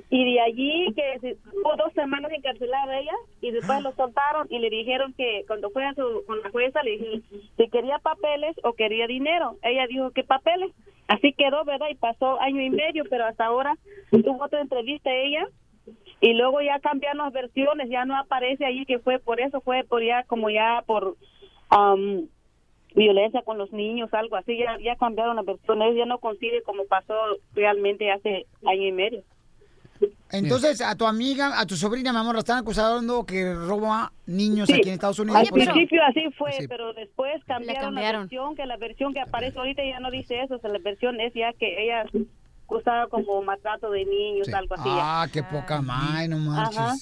Y 0.09 0.33
de 0.33 0.41
allí 0.41 0.93
que 0.93 1.19
se- 1.21 1.35
tuvo 1.51 1.75
dos 1.77 1.93
semanas 1.93 2.29
encarcelada 2.33 2.99
ella 2.99 3.13
y 3.39 3.51
después 3.51 3.81
lo 3.81 3.93
soltaron 3.93 4.45
y 4.49 4.59
le 4.59 4.69
dijeron 4.69 5.13
que 5.13 5.45
cuando 5.47 5.69
fue 5.69 5.85
a 5.85 5.93
su, 5.93 6.23
con 6.27 6.41
la 6.41 6.49
jueza 6.49 6.83
le 6.83 6.91
dijeron 6.91 7.23
si 7.55 7.69
quería 7.69 7.99
papeles 7.99 8.55
o 8.63 8.73
quería 8.73 9.07
dinero. 9.07 9.55
Ella 9.61 9.87
dijo 9.87 10.11
que 10.11 10.23
papeles. 10.25 10.71
Así 11.07 11.33
quedó, 11.33 11.63
¿verdad? 11.65 11.87
Y 11.91 11.95
pasó 11.95 12.39
año 12.41 12.61
y 12.61 12.69
medio, 12.69 13.03
pero 13.09 13.25
hasta 13.25 13.45
ahora 13.45 13.75
tuvo 14.11 14.43
otra 14.43 14.61
entrevista 14.61 15.13
ella 15.13 15.47
y 16.19 16.33
luego 16.33 16.61
ya 16.61 16.79
cambiaron 16.79 17.19
las 17.19 17.33
versiones, 17.33 17.89
ya 17.89 18.05
no 18.05 18.17
aparece 18.17 18.65
allí 18.65 18.85
que 18.85 18.99
fue 18.99 19.19
por 19.19 19.39
eso, 19.39 19.61
fue 19.61 19.83
por 19.83 20.03
ya 20.03 20.23
como 20.23 20.49
ya 20.49 20.83
por 20.87 21.15
am, 21.69 22.27
violencia 22.95 23.41
con 23.43 23.57
los 23.57 23.71
niños, 23.71 24.13
algo 24.13 24.35
así, 24.35 24.57
ya, 24.57 24.77
ya 24.79 24.95
cambiaron 24.95 25.35
las 25.35 25.45
versiones, 25.45 25.95
ya 25.95 26.05
no 26.05 26.19
coincide 26.19 26.63
como 26.63 26.85
pasó 26.85 27.13
realmente 27.53 28.11
hace 28.11 28.45
año 28.65 28.87
y 28.87 28.91
medio. 28.91 29.23
Entonces, 30.37 30.81
a 30.81 30.95
tu 30.95 31.05
amiga, 31.05 31.59
a 31.59 31.65
tu 31.65 31.75
sobrina, 31.75 32.11
mi 32.11 32.19
amor, 32.19 32.35
la 32.35 32.39
están 32.39 32.57
acusando 32.59 33.25
que 33.25 33.53
roba 33.53 34.11
niños 34.25 34.67
Sí, 34.67 34.73
aquí 34.73 34.89
en 34.89 34.93
Estados 34.95 35.19
Unidos. 35.19 35.37
Al 35.37 35.43
eso. 35.45 35.53
principio 35.53 36.01
así 36.07 36.21
fue, 36.37 36.51
Sí. 36.53 36.67
pero 36.67 36.93
después 36.93 37.33
cambiaron, 37.45 37.81
cambiaron. 37.81 38.13
la 38.13 38.19
versión, 38.21 38.55
que 38.55 38.65
la 38.65 38.77
versión 38.77 39.13
que 39.13 39.21
aparece 39.21 39.57
ahorita 39.57 39.81
ya 39.83 39.99
no 39.99 40.11
dice 40.11 40.41
eso, 40.41 40.55
o 40.55 40.59
sea, 40.59 40.69
la 40.69 40.79
versión 40.79 41.19
es 41.19 41.33
ya 41.33 41.53
que 41.53 41.83
ella 41.83 42.05
acusaba 42.65 43.07
como 43.07 43.41
maltrato 43.43 43.91
de 43.91 44.05
niños, 44.05 44.47
algo 44.53 44.75
así. 44.75 44.89
ya. 44.89 45.21
Ah, 45.23 45.27
qué 45.31 45.43
poca 45.43 45.81
madre, 45.81 46.27
no 46.27 46.37
marches. 46.39 46.77
Ajá. 46.77 46.93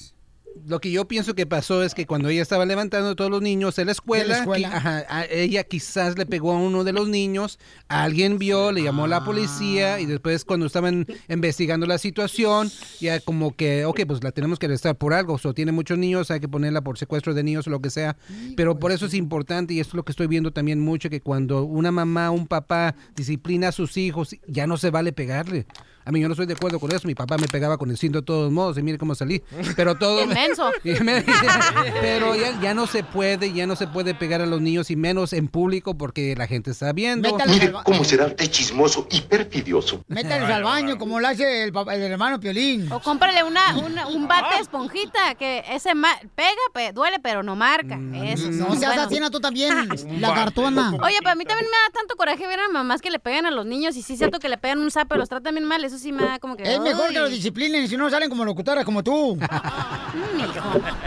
Lo 0.68 0.80
que 0.80 0.92
yo 0.92 1.08
pienso 1.08 1.34
que 1.36 1.46
pasó 1.46 1.84
es 1.84 1.94
que 1.96 2.06
cuando 2.06 2.30
ella 2.30 2.42
estaba 2.42 2.66
levantando 2.66 3.10
a 3.10 3.16
todos 3.16 3.32
los 3.32 3.42
niños 3.42 3.76
de 3.76 3.86
la 3.86 3.92
escuela, 3.92 4.24
De 4.24 4.30
la 4.30 4.38
escuela. 4.40 4.70
qui- 4.70 4.74
ajá, 4.74 5.06
a- 5.10 5.26
ella 5.26 5.64
quizás 5.64 6.18
le 6.18 6.26
pegó 6.26 6.52
a 6.54 6.58
uno 6.58 6.84
de 6.84 6.94
los 6.94 7.10
niños, 7.10 7.60
alguien 7.88 8.38
vio, 8.38 8.72
le 8.72 8.84
llamó 8.84 9.06
a 9.06 9.08
la 9.08 9.26
policía 9.26 10.00
y 10.00 10.06
después 10.06 10.46
cuando 10.46 10.66
estaban 10.68 11.06
investigando 11.28 11.86
la 11.88 11.98
situación, 11.98 12.72
ya 13.02 13.20
como 13.20 13.56
que, 13.56 13.86
ok, 13.86 14.02
pues 14.08 14.24
la 14.24 14.32
tenemos 14.32 14.60
que 14.60 14.68
arrestar 14.68 14.96
por 14.96 15.14
algo, 15.14 15.38
o 15.44 15.54
tiene 15.54 15.72
muchos 15.72 15.98
niños, 15.98 16.30
hay 16.32 16.40
que 16.40 16.48
ponerla 16.48 16.82
por 16.82 16.98
secuestro 16.98 17.34
de 17.34 17.44
niños 17.44 17.68
o 17.68 17.70
lo 17.70 17.82
que 17.82 17.90
sea, 17.90 18.16
pero 18.56 18.78
por 18.80 18.92
eso 18.92 19.08
es 19.08 19.14
importante 19.16 19.74
y 19.74 19.80
esto 19.80 19.92
es 19.92 19.96
lo 19.96 20.04
que 20.06 20.12
estoy 20.12 20.28
viendo 20.28 20.52
también 20.52 20.80
mucho, 20.80 21.10
que 21.10 21.20
cuando 21.22 21.64
una 21.64 21.92
mamá 21.92 22.30
o 22.32 22.34
un 22.36 22.48
papá 22.48 22.96
disciplina 23.16 23.70
a 23.70 23.72
sus 23.72 23.98
hijos, 23.98 24.36
ya 24.48 24.68
no 24.68 24.78
se 24.78 24.92
vale 24.92 25.12
pegarle. 25.14 25.66
A 26.06 26.12
mí 26.12 26.20
yo 26.20 26.28
no 26.28 26.34
estoy 26.34 26.46
de 26.46 26.54
acuerdo 26.54 26.80
con 26.80 26.92
eso, 26.92 27.08
mi 27.08 27.16
papá 27.16 27.38
me 27.38 27.48
pegaba 27.48 27.78
con 27.78 27.90
el 27.90 27.98
cinto 27.98 28.20
de 28.20 28.26
todos 28.26 28.52
modos 28.52 28.78
y 28.78 28.84
mire 28.84 28.98
cómo 28.98 29.16
salí, 29.16 29.42
pero 29.76 29.96
todo... 29.96 30.20
Qué 30.20 30.26
menso. 30.34 30.72
Y 30.84 30.92
me- 31.04 31.24
Pero 32.02 32.36
ya, 32.36 32.60
ya 32.62 32.74
no 32.74 32.88
se 32.88 33.04
puede, 33.04 33.54
ya 33.54 33.66
no 33.68 33.76
se 33.76 33.88
puede 33.88 34.14
pegar 34.16 34.42
a 34.42 34.46
los 34.46 34.62
niños 34.62 34.92
y 34.92 34.96
menos 34.96 35.34
en 35.34 35.48
público 35.48 35.98
porque 35.98 36.36
la 36.36 36.48
gente 36.48 36.72
está 36.72 36.92
viendo. 36.94 37.38
Mire 37.48 37.72
cómo 37.84 38.04
será 38.04 38.28
de 38.28 38.50
chismoso 38.50 39.08
y 39.12 39.22
perfidioso. 39.22 40.04
Métalos 40.08 40.50
al 40.50 40.64
baño, 40.64 40.98
como 40.98 41.20
lo 41.20 41.28
hace 41.28 41.64
el, 41.64 41.72
papá- 41.74 41.96
el 41.96 42.02
hermano 42.04 42.40
Piolín. 42.40 42.92
O 42.92 43.00
cómprale 43.00 43.44
una, 43.44 43.78
una- 43.78 44.08
un 44.08 44.28
bate 44.28 44.60
esponjita 44.62 45.36
que 45.36 45.64
ese 45.70 45.96
ma- 45.96 46.20
pega, 46.36 46.50
pe- 46.74 46.92
duele, 46.94 47.20
pero 47.22 47.44
no 47.44 47.56
marca. 47.56 48.00
Eso 48.24 48.52
No 48.52 48.68
son 48.68 48.80
seas 48.80 48.98
así, 48.98 49.20
tú 49.32 49.40
también, 49.40 49.90
lagartona. 50.20 50.92
Oye, 51.04 51.18
pero 51.20 51.32
a 51.32 51.36
mí 51.36 51.46
también 51.46 51.66
me 51.70 51.78
da 51.78 51.94
tanto 52.00 52.16
coraje 52.16 52.46
ver 52.48 52.60
a 52.60 52.70
mamás 52.70 53.02
que 53.02 53.10
le 53.12 53.20
pegan 53.20 53.46
a 53.46 53.52
los 53.52 53.66
niños 53.66 53.96
y 53.96 54.02
sí 54.02 54.14
es 54.14 54.20
cierto 54.20 54.40
que 54.40 54.50
le 54.50 54.58
pegan 54.58 54.80
un 54.80 54.92
zape, 54.92 55.18
los 55.18 55.30
tratan 55.30 55.56
bien 55.56 55.66
mal, 55.68 55.84
eso 55.94 56.04
sí 56.04 56.12
me 56.12 56.24
da 56.24 56.40
como 56.40 56.56
que... 56.58 56.64
Es 56.64 56.80
mejor 56.80 57.10
que 57.12 57.20
los 57.20 57.30
disciplinen, 57.32 57.88
si 57.88 57.96
no 57.98 58.10
salen 58.10 58.30
como 58.30 58.44
locutoras 58.46 58.84
como 58.86 59.04
tú. 59.04 59.38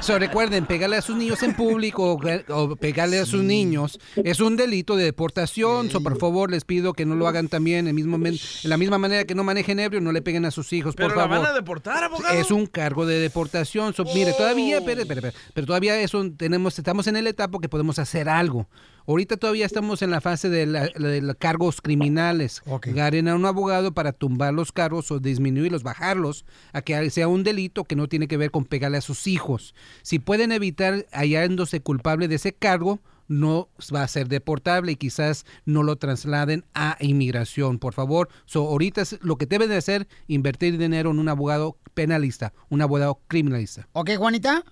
So, 0.01 0.18
recuerden, 0.18 0.66
pegarle 0.66 0.96
a 0.96 1.03
sus 1.03 1.16
niños 1.16 1.42
en 1.42 1.55
público 1.55 2.14
o, 2.14 2.55
o 2.55 2.77
pegarle 2.77 3.18
a 3.20 3.27
sus 3.27 3.42
niños 3.42 3.99
es 4.16 4.40
un 4.40 4.57
delito 4.57 4.96
de 4.96 5.05
deportación. 5.05 5.90
So, 5.90 6.01
por 6.03 6.18
favor, 6.18 6.51
les 6.51 6.64
pido 6.64 6.92
que 6.92 7.07
no 7.07 7.14
lo 7.14 7.27
hagan 7.29 7.49
también 7.49 7.87
en, 7.88 7.94
mismo, 7.94 8.18
men- 8.18 8.38
en 8.64 8.70
la 8.70 8.77
misma 8.77 8.99
manera 8.99 9.25
que 9.25 9.35
no 9.35 9.44
manejen 9.44 9.79
ebrio, 9.81 10.01
no 10.01 10.12
le 10.12 10.22
peguen 10.22 10.44
a 10.44 10.51
sus 10.51 10.72
hijos, 10.72 10.94
Pero 10.96 11.09
por 11.09 11.16
la 11.16 11.22
favor. 11.25 11.38
van 11.44 11.53
a 11.53 11.55
deportar, 11.55 12.05
abogado. 12.05 12.35
Es 12.35 12.51
un 12.51 12.66
cargo 12.66 13.07
de 13.07 13.18
deportación. 13.20 13.94
So, 13.94 14.05
Mire, 14.05 14.33
todavía, 14.33 14.81
pero, 14.85 15.03
pero, 15.07 15.22
pero, 15.22 15.35
pero 15.55 15.66
todavía 15.66 15.99
eso 16.01 16.22
tenemos, 16.37 16.79
estamos 16.79 17.07
en 17.07 17.16
el 17.16 17.27
etapa 17.27 17.59
que 17.61 17.68
podemos 17.68 17.99
hacer 17.99 18.29
algo. 18.29 18.68
Ahorita 19.07 19.37
todavía 19.37 19.66
estamos 19.66 20.03
en 20.03 20.11
la 20.11 20.21
fase 20.21 20.49
de, 20.49 20.66
la- 20.66 20.88
de 20.88 21.21
los 21.23 21.37
cargos 21.37 21.81
criminales. 21.81 22.62
Garen 22.92 23.29
a 23.29 23.35
un 23.37 23.45
abogado 23.47 23.92
para 23.92 24.12
tumbar 24.12 24.53
los 24.53 24.73
cargos 24.73 25.11
o 25.11 25.21
disminuirlos, 25.21 25.83
bajarlos, 25.83 26.45
a 26.73 26.83
que 26.83 27.09
sea 27.11 27.29
un 27.29 27.45
delito 27.45 27.85
que 27.85 27.95
no 27.97 28.09
tiene 28.09 28.27
que 28.29 28.37
ver 28.37 28.51
con 28.51 28.64
pegarle 28.64 28.99
a 28.99 29.03
sus 29.03 29.27
hijos. 29.27 29.75
Si 30.03 30.19
pueden 30.19 30.51
evitar 30.53 31.07
hallándose 31.12 31.81
culpable 31.81 32.27
de 32.29 32.35
ese 32.35 32.53
cargo, 32.53 32.99
no 33.29 33.69
va 33.95 34.03
a 34.05 34.09
ser 34.09 34.29
deportable 34.29 34.92
y 34.92 34.97
quizás 34.97 35.47
no 35.64 35.83
lo 35.83 35.97
trasladen 35.97 36.64
a 36.75 36.97
inmigración, 37.01 37.79
por 37.81 37.92
favor. 37.92 38.29
So, 38.45 38.61
ahorita 38.69 39.01
es 39.03 39.19
lo 39.21 39.37
que 39.37 39.47
deben 39.47 39.69
de 39.69 39.77
hacer, 39.77 40.07
invertir 40.29 40.79
dinero 40.79 41.11
en 41.11 41.19
un 41.19 41.29
abogado 41.29 41.77
penalista, 41.95 42.53
un 42.69 42.83
abogado 42.83 43.19
criminalista. 43.27 43.88
¿Ok, 43.92 44.11
Juanita? 44.16 44.64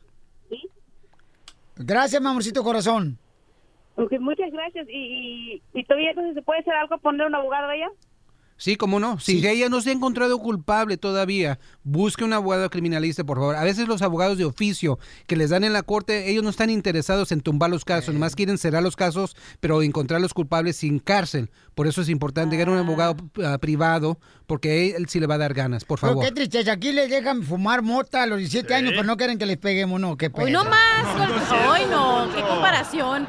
Gracias, 1.76 2.22
mi 2.22 2.28
amorcito 2.28 2.62
corazón. 2.62 3.18
Ok, 3.96 4.12
muchas 4.20 4.50
gracias. 4.52 4.86
¿Y, 4.88 5.62
y, 5.72 5.80
y 5.80 5.84
todavía 5.84 6.10
entonces 6.10 6.34
se 6.34 6.42
puede 6.42 6.60
hacer 6.60 6.74
algo 6.74 6.98
poner 6.98 7.26
un 7.26 7.34
abogado 7.34 7.70
ella? 7.70 7.88
Sí, 8.64 8.76
cómo 8.76 8.98
no. 8.98 9.20
Si 9.20 9.46
ella 9.46 9.68
no 9.68 9.82
se 9.82 9.90
ha 9.90 9.92
encontrado 9.92 10.38
culpable 10.38 10.96
todavía, 10.96 11.58
busque 11.82 12.24
un 12.24 12.32
abogado 12.32 12.70
criminalista, 12.70 13.22
por 13.22 13.36
favor. 13.36 13.56
A 13.56 13.62
veces 13.62 13.86
los 13.86 14.00
abogados 14.00 14.38
de 14.38 14.46
oficio 14.46 14.98
que 15.26 15.36
les 15.36 15.50
dan 15.50 15.64
en 15.64 15.74
la 15.74 15.82
corte, 15.82 16.30
ellos 16.30 16.42
no 16.42 16.48
están 16.48 16.70
interesados 16.70 17.30
en 17.30 17.42
tumbar 17.42 17.68
los 17.68 17.84
casos, 17.84 18.14
nomás 18.14 18.34
quieren 18.34 18.56
cerrar 18.56 18.82
los 18.82 18.96
casos, 18.96 19.36
pero 19.60 19.82
encontrar 19.82 20.22
los 20.22 20.32
culpables 20.32 20.76
sin 20.76 20.98
cárcel. 20.98 21.50
Por 21.74 21.86
eso 21.86 22.00
es 22.00 22.08
importante 22.08 22.56
llegar 22.56 22.68
a 22.68 22.72
un 22.72 22.78
abogado 22.78 23.16
ah, 23.44 23.58
privado, 23.58 24.18
porque 24.46 24.96
él 24.96 25.10
sí 25.10 25.20
le 25.20 25.26
va 25.26 25.34
a 25.34 25.38
dar 25.38 25.52
ganas, 25.52 25.84
por 25.84 26.00
Pero 26.00 26.12
favor. 26.12 26.24
qué 26.24 26.32
tristeza, 26.32 26.72
aquí 26.72 26.90
les 26.92 27.10
dejan 27.10 27.42
fumar 27.42 27.82
mota 27.82 28.22
a 28.22 28.26
los 28.26 28.38
17 28.38 28.72
años, 28.72 28.92
pero 28.92 29.04
no 29.04 29.18
quieren 29.18 29.36
que 29.36 29.44
les 29.44 29.58
peguemos, 29.58 30.00
no, 30.00 30.16
qué 30.16 30.30
Hoy 30.32 30.50
no 30.50 30.64
más. 30.64 31.04
Hoy 31.68 31.82
no. 31.90 32.30
Qué 32.34 32.40
comparación. 32.40 33.28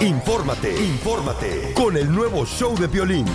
Infórmate, 0.00 0.80
infórmate 0.80 1.72
con 1.74 1.96
el 1.96 2.08
nuevo 2.08 2.46
show 2.46 2.78
de 2.78 2.88
Piolín. 2.88 3.26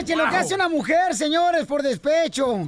Marche, 0.00 0.16
lo 0.16 0.30
que 0.30 0.36
hace 0.36 0.54
una 0.54 0.68
mujer, 0.70 1.14
señores, 1.14 1.66
por 1.66 1.82
despecho. 1.82 2.66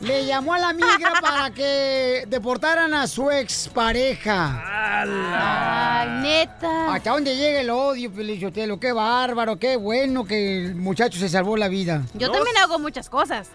Le 0.00 0.24
llamó 0.24 0.54
a 0.54 0.58
la 0.58 0.72
migra 0.72 1.12
para 1.20 1.50
que 1.50 2.24
deportaran 2.26 2.94
a 2.94 3.06
su 3.06 3.30
expareja. 3.30 4.62
Ay, 5.04 6.08
neta. 6.22 6.94
¿Hasta 6.94 7.10
dónde 7.10 7.36
llega 7.36 7.60
el 7.60 7.68
odio, 7.68 8.10
Pelichotelo? 8.10 8.80
Qué 8.80 8.92
bárbaro, 8.92 9.58
qué 9.58 9.76
bueno 9.76 10.24
que 10.24 10.64
el 10.64 10.74
muchacho 10.74 11.18
se 11.18 11.28
salvó 11.28 11.54
la 11.58 11.68
vida. 11.68 12.02
Yo 12.14 12.30
también 12.30 12.56
hago 12.56 12.78
muchas 12.78 13.10
cosas. 13.10 13.48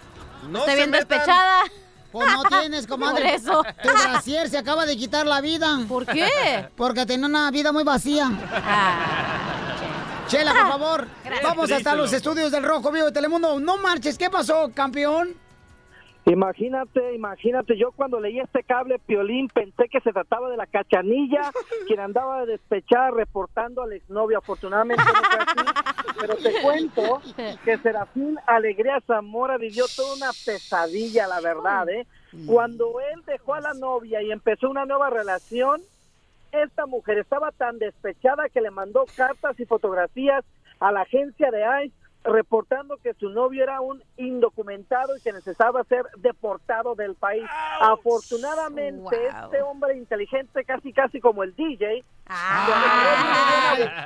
No 0.48 0.60
Estoy 0.60 0.76
bien 0.76 0.92
metan. 0.92 1.08
despechada. 1.10 1.64
Pues 2.12 2.32
no 2.32 2.44
tienes, 2.44 2.86
comadre. 2.88 3.24
Por 3.24 3.32
eso. 3.32 3.64
Tu 3.82 3.90
brasier 3.90 4.48
se 4.48 4.60
acaba 4.60 4.86
de 4.86 4.96
quitar 4.96 5.26
la 5.26 5.42
vida. 5.42 5.80
¿Por 5.88 6.06
qué? 6.06 6.70
Porque 6.78 7.08
tenía 7.08 7.26
una 7.26 7.50
vida 7.50 7.72
muy 7.72 7.84
vacía. 7.84 8.30
Chela, 10.28 10.54
por 10.54 10.68
favor. 10.68 11.08
Gracias. 11.24 11.44
Vamos 11.44 11.72
hasta 11.72 11.96
los 11.96 12.12
estudios 12.12 12.52
del 12.52 12.64
Rojo 12.64 12.92
Vivo 12.92 13.06
de 13.06 13.12
Telemundo. 13.12 13.60
No 13.60 13.78
marches, 13.78 14.18
¿qué 14.18 14.30
pasó, 14.30 14.72
campeón? 14.74 15.36
Imagínate, 16.28 17.14
imagínate, 17.14 17.78
yo 17.78 17.92
cuando 17.92 18.20
leí 18.20 18.40
este 18.40 18.64
cable 18.64 18.98
Piolín 18.98 19.48
pensé 19.48 19.88
que 19.88 20.00
se 20.02 20.12
trataba 20.12 20.50
de 20.50 20.58
la 20.58 20.66
cachanilla, 20.66 21.52
quien 21.88 22.00
andaba 22.00 22.42
de 22.42 22.54
despechada 22.54 23.12
reportando 23.12 23.84
al 23.84 23.94
exnovio. 23.94 24.40
Afortunadamente 24.40 25.04
no 25.04 25.14
fue 25.14 25.40
así, 25.40 26.16
pero 26.20 26.36
te 26.38 26.62
cuento 26.64 27.22
que 27.64 27.78
Serafín 27.78 28.40
Alegría 28.48 29.00
Zamora 29.06 29.58
vivió 29.58 29.86
toda 29.96 30.16
una 30.16 30.32
pesadilla, 30.46 31.28
la 31.28 31.42
verdad, 31.42 31.88
¿eh? 31.90 32.08
Cuando 32.48 32.96
él 33.14 33.22
dejó 33.28 33.54
a 33.54 33.62
la 33.62 33.74
novia 33.76 34.22
y 34.24 34.32
empezó 34.32 34.70
una 34.70 34.86
nueva 34.86 35.12
relación, 35.12 35.82
esta 36.64 36.86
mujer 36.86 37.18
estaba 37.20 37.52
tan 37.52 37.78
despechada 37.80 38.50
que 38.50 38.62
le 38.62 38.72
mandó 38.72 39.06
cartas 39.16 39.60
y 39.60 39.66
fotografías 39.66 40.44
a 40.80 40.92
la 40.92 41.02
agencia 41.02 41.52
de 41.52 41.64
ICE 41.86 41.94
reportando 42.24 42.98
que 42.98 43.14
su 43.14 43.30
novio 43.30 43.62
era 43.62 43.82
un 43.82 44.02
indocumentado 44.18 45.16
y 45.16 45.22
que 45.22 45.32
necesitaba 45.32 45.84
ser 45.84 46.06
deportado 46.18 46.96
del 46.96 47.14
país. 47.14 47.44
Afortunadamente, 47.80 49.00
Wow. 49.02 49.44
este 49.46 49.62
hombre 49.62 49.96
inteligente, 49.96 50.64
casi 50.66 50.92
casi 50.92 51.20
como 51.20 51.44
el 51.44 51.54
DJ, 51.56 52.04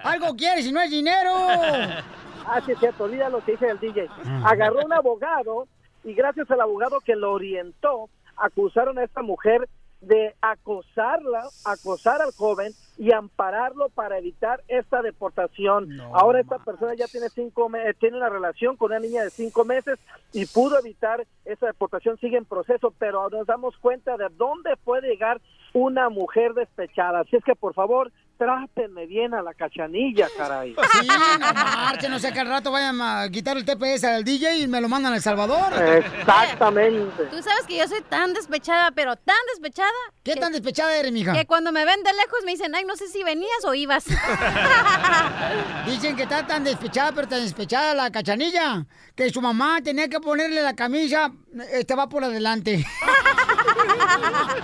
algo 0.03 0.35
quieres 0.35 0.65
y 0.65 0.71
no 0.71 0.81
es 0.81 0.91
dinero. 0.91 1.31
Ah, 2.51 2.59
sí, 2.65 2.71
es 2.71 2.79
cierto, 2.79 3.03
olvida 3.03 3.29
lo 3.29 3.43
que 3.45 3.51
dice 3.51 3.67
el 3.67 3.79
DJ. 3.79 4.07
Agarró 4.43 4.83
un 4.83 4.91
abogado 4.91 5.67
y 6.03 6.15
gracias 6.15 6.49
al 6.49 6.61
abogado 6.61 6.99
que 6.99 7.15
lo 7.15 7.33
orientó, 7.33 8.09
acusaron 8.37 8.97
a 8.97 9.03
esta 9.03 9.21
mujer 9.21 9.69
de 10.01 10.35
acosarla, 10.41 11.47
acosar 11.65 12.21
al 12.21 12.31
joven 12.31 12.73
y 12.97 13.11
ampararlo 13.11 13.89
para 13.89 14.17
evitar 14.17 14.61
esta 14.67 15.01
deportación. 15.01 15.99
Ahora 16.13 16.41
esta 16.41 16.59
persona 16.59 16.93
ya 16.95 17.07
tiene 17.07 17.29
cinco 17.29 17.69
eh, 17.75 17.93
tiene 17.99 18.17
una 18.17 18.29
relación 18.29 18.75
con 18.75 18.91
una 18.91 18.99
niña 18.99 19.23
de 19.23 19.29
cinco 19.29 19.65
meses 19.65 19.99
y 20.33 20.45
pudo 20.45 20.77
evitar 20.79 21.25
esa 21.45 21.67
deportación. 21.67 22.17
Sigue 22.17 22.37
en 22.37 22.45
proceso, 22.45 22.93
pero 22.97 23.29
nos 23.29 23.47
damos 23.47 23.77
cuenta 23.77 24.17
de 24.17 24.27
dónde 24.37 24.75
puede 24.83 25.09
llegar 25.09 25.41
una 25.73 26.09
mujer 26.09 26.53
despechada. 26.53 27.21
Así 27.21 27.35
es 27.35 27.43
que 27.43 27.55
por 27.55 27.73
favor 27.73 28.11
trátenme 28.39 29.05
bien 29.05 29.33
a 29.33 29.41
la 29.41 29.53
cachanilla, 29.53 30.29
caray. 30.37 30.73
Sí, 31.01 31.07
no 31.39 31.53
marchen, 31.53 32.09
no 32.09 32.19
sé 32.19 32.31
que 32.31 32.39
al 32.39 32.47
rato 32.47 32.71
vayan 32.71 32.99
a 33.01 33.29
quitar 33.29 33.57
el 33.57 33.65
TPS 33.65 34.05
al 34.05 34.23
DJ 34.23 34.59
y 34.59 34.67
me 34.67 34.79
lo 34.79 34.87
mandan 34.87 35.11
a 35.11 35.17
El 35.17 35.21
Salvador. 35.21 35.73
Exactamente. 35.73 37.25
Tú 37.25 37.43
sabes 37.43 37.67
que 37.67 37.77
yo 37.77 37.85
soy 37.87 38.01
tan 38.01 38.33
despechada, 38.33 38.91
pero 38.91 39.17
tan 39.17 39.35
despechada. 39.53 39.91
¿Qué 40.23 40.37
tan 40.37 40.53
despechada 40.53 40.95
eres, 40.95 41.11
mija? 41.11 41.33
Que 41.33 41.45
cuando 41.45 41.73
me 41.73 41.83
ven 41.83 42.01
de 42.01 42.13
lejos 42.13 42.39
me 42.45 42.51
dicen, 42.51 42.73
ay, 42.73 42.85
no 42.85 42.95
sé 42.95 43.09
si 43.09 43.23
venías 43.23 43.65
o 43.65 43.73
ibas. 43.73 44.05
Dicen 45.85 46.15
que 46.15 46.23
está 46.23 46.47
tan 46.47 46.63
despechada, 46.63 47.11
pero 47.11 47.27
tan 47.27 47.41
despechada 47.41 47.93
la 47.93 48.09
cachanilla, 48.09 48.85
que 49.15 49.29
su 49.31 49.41
mamá 49.41 49.81
tenía 49.83 50.07
que 50.07 50.21
ponerle 50.21 50.61
la 50.61 50.77
camisa, 50.77 51.33
este 51.73 51.93
va 51.93 52.07
por 52.07 52.23
adelante. 52.23 52.85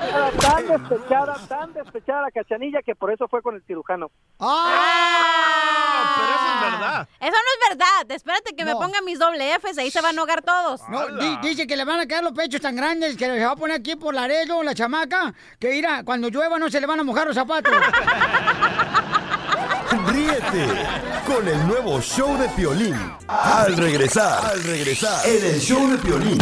Era 0.02 0.32
tan 0.42 0.68
despechada, 0.68 1.36
tan 1.48 1.74
despechada 1.74 2.22
la 2.24 2.32
cachanilla 2.32 2.82
que 2.82 2.96
por 2.96 3.12
eso 3.12 3.28
fue 3.28 3.42
con 3.42 3.56
el 3.56 3.64
cirujano. 3.64 4.10
¡Ah! 4.40 6.14
Pero 6.18 6.28
eso 6.30 6.46
es 6.56 6.62
verdad. 6.72 7.08
Eso 7.20 7.32
no 7.32 7.38
es 7.38 7.70
verdad. 7.70 8.12
Espérate 8.16 8.56
que 8.56 8.66
me 8.66 8.72
No. 8.72 8.80
pongan 8.80 9.04
mis 9.06 9.20
doble 9.20 9.54
Fs, 9.60 9.78
ahí 9.78 9.92
se 9.92 10.02
van 10.02 10.18
a 10.18 10.22
ahogar 10.22 10.42
todos. 10.42 10.82
No, 10.90 11.08
di- 11.18 11.38
dice 11.42 11.66
que 11.68 11.76
le 11.76 11.86
van 11.86 12.00
a 12.00 12.06
quedar 12.06 12.24
los 12.24 12.34
pechos 12.34 12.62
tan 12.62 12.76
grandes 12.76 13.16
que 13.18 13.28
le 13.28 13.44
va 13.46 13.52
a 13.52 13.56
poner 13.56 13.78
aquí 13.78 13.96
por 13.96 14.14
Laredo, 14.14 14.62
la 14.64 14.74
chamaca, 14.76 15.34
que 15.60 15.76
irá, 15.76 16.04
cuando 16.04 16.30
llueva 16.30 16.58
no 16.60 16.70
se 16.70 16.80
le 16.82 16.88
van 16.88 17.00
a 17.00 17.04
mojar 17.04 17.28
los 17.28 17.36
zapatos. 17.36 17.74
Ríete 20.08 20.68
con 21.26 21.48
el 21.48 21.68
nuevo 21.68 22.02
show 22.02 22.38
de 22.38 22.48
Piolín. 22.50 22.96
Al 23.28 23.76
regresar, 23.78 24.46
al 24.46 24.64
regresar, 24.64 25.26
en 25.28 25.46
el 25.46 25.60
show 25.60 25.88
de 25.90 25.98
Piolín. 25.98 26.38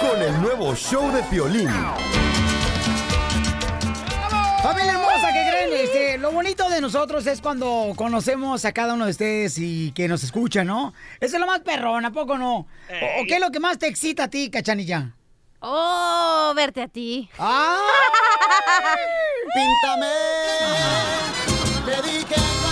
con 0.00 0.20
el 0.20 0.42
nuevo 0.42 0.74
show 0.74 1.10
de 1.12 1.22
Piolín. 1.24 1.68
Lo 6.18 6.32
bonito 6.32 6.68
de 6.68 6.80
nosotros 6.80 7.26
es 7.26 7.40
cuando 7.40 7.92
conocemos 7.96 8.64
a 8.64 8.72
cada 8.72 8.94
uno 8.94 9.04
de 9.04 9.10
ustedes 9.12 9.58
y 9.58 9.92
que 9.92 10.08
nos 10.08 10.22
escuchan, 10.24 10.66
¿no? 10.66 10.92
Eso 11.20 11.36
es 11.36 11.40
lo 11.40 11.46
más 11.46 11.60
perrón, 11.60 12.04
¿a 12.04 12.12
poco 12.12 12.38
no? 12.38 12.54
¿O, 12.56 12.64
o 13.20 13.24
qué 13.26 13.34
es 13.34 13.40
lo 13.40 13.50
que 13.50 13.60
más 13.60 13.78
te 13.78 13.86
excita 13.86 14.24
a 14.24 14.28
ti, 14.28 14.50
cachanilla? 14.50 15.14
Oh, 15.60 16.52
verte 16.56 16.82
a 16.82 16.88
ti. 16.88 17.28
¡Ah! 17.38 17.78
Píntame. 19.54 20.06
Al 21.94 22.02
pintor. 22.02 22.71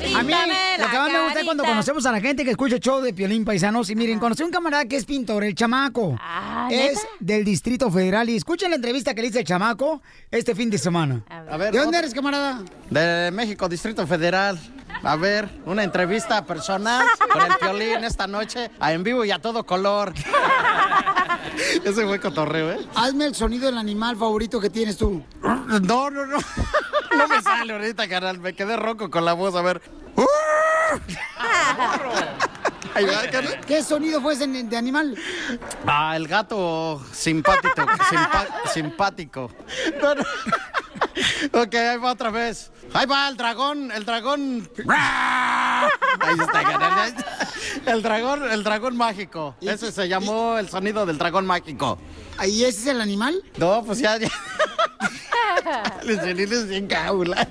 A 0.00 0.22
mí, 0.22 0.32
lo 0.78 0.90
que 0.90 0.98
más 0.98 1.12
me 1.12 1.24
gusta 1.24 1.40
es 1.40 1.44
cuando 1.44 1.64
conocemos 1.64 2.06
a 2.06 2.12
la 2.12 2.20
gente 2.20 2.44
que 2.44 2.50
escucha 2.50 2.76
el 2.76 2.80
show 2.80 3.00
de 3.00 3.12
Piolín 3.12 3.44
Paisanos. 3.44 3.90
Y 3.90 3.96
miren, 3.96 4.18
conocí 4.18 4.42
a 4.42 4.46
un 4.46 4.52
camarada 4.52 4.84
que 4.84 4.96
es 4.96 5.04
pintor, 5.04 5.44
el 5.44 5.54
chamaco. 5.54 6.16
Ah, 6.20 6.68
es 6.70 6.94
¿neta? 6.94 7.00
del 7.20 7.44
Distrito 7.44 7.90
Federal. 7.90 8.28
Y 8.30 8.36
escuchen 8.36 8.70
la 8.70 8.76
entrevista 8.76 9.14
que 9.14 9.22
le 9.22 9.28
hice 9.28 9.40
el 9.40 9.44
chamaco 9.44 10.00
este 10.30 10.54
fin 10.54 10.70
de 10.70 10.78
semana. 10.78 11.22
A 11.28 11.56
ver, 11.56 11.72
¿De 11.72 11.78
dónde 11.78 11.98
eres, 11.98 12.14
camarada? 12.14 12.62
De 12.90 13.30
México, 13.32 13.68
Distrito 13.68 14.06
Federal. 14.06 14.58
A 15.02 15.16
ver, 15.16 15.48
una 15.64 15.84
entrevista 15.84 16.44
personal 16.44 17.06
con 17.32 17.42
el 17.42 17.52
violín 17.60 18.04
esta 18.04 18.26
noche, 18.26 18.70
a 18.80 18.92
en 18.92 19.02
vivo 19.02 19.24
y 19.24 19.30
a 19.30 19.38
todo 19.38 19.64
color. 19.64 20.12
Ese 21.84 22.04
fue 22.06 22.20
cotorreo, 22.20 22.72
¿eh? 22.72 22.86
Hazme 22.94 23.26
el 23.26 23.34
sonido 23.34 23.66
del 23.66 23.78
animal 23.78 24.16
favorito 24.16 24.60
que 24.60 24.70
tienes 24.70 24.96
tú. 24.96 25.24
No, 25.42 26.10
no, 26.10 26.26
no. 26.26 26.38
No 27.16 27.28
me 27.28 27.40
sale 27.42 27.72
ahorita, 27.72 28.08
carnal. 28.08 28.38
Me 28.38 28.54
quedé 28.54 28.76
roco 28.76 29.10
con 29.10 29.24
la 29.24 29.32
voz. 29.32 29.54
A 29.54 29.62
ver. 29.62 29.80
Ahí 32.94 33.04
va, 33.04 33.22
carnal. 33.30 33.60
¿Qué 33.66 33.82
sonido 33.82 34.20
fue 34.20 34.34
ese 34.34 34.46
de 34.46 34.76
animal? 34.76 35.16
Ah, 35.86 36.16
el 36.16 36.26
gato 36.28 37.02
simpático. 37.12 37.82
simpa- 38.10 38.48
simpático. 38.72 39.50
No, 40.02 40.14
no. 40.14 40.22
Ok, 41.52 41.74
ahí 41.74 41.98
va 41.98 42.12
otra 42.12 42.30
vez. 42.30 42.70
Ahí 42.92 43.06
va 43.06 43.28
el 43.28 43.36
dragón, 43.36 43.90
el 43.92 44.04
dragón. 44.04 44.68
Ahí 46.20 46.36
está. 46.40 47.14
El 47.86 48.02
dragón, 48.02 48.50
el 48.50 48.64
dragón 48.64 48.96
mágico. 48.96 49.56
Ese 49.60 49.92
se 49.92 50.08
llamó 50.08 50.58
el 50.58 50.68
sonido 50.68 51.06
del 51.06 51.18
dragón 51.18 51.46
mágico. 51.46 51.98
¿Y 52.44 52.64
ese 52.64 52.80
es 52.80 52.86
el 52.86 53.00
animal? 53.00 53.42
No, 53.56 53.82
pues 53.84 53.98
ya, 53.98 54.16
ya. 54.16 54.28
Les 56.04 56.18
es 56.52 56.68
bien 56.68 56.86
caula. 56.86 57.48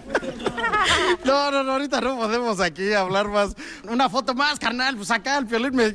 No, 1.25 1.51
no, 1.51 1.63
no, 1.63 1.73
ahorita 1.73 2.01
no 2.01 2.15
podemos 2.17 2.59
aquí 2.59 2.93
hablar 2.93 3.27
más. 3.27 3.55
Una 3.89 4.09
foto 4.09 4.33
más, 4.33 4.57
carnal. 4.59 4.95
Pues 4.95 5.11
acá 5.11 5.37
el 5.37 5.45
violín 5.45 5.75
me- 5.75 5.93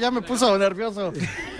ya, 0.00 0.10
me 0.10 0.22
puso 0.22 0.56
nervioso. 0.58 1.12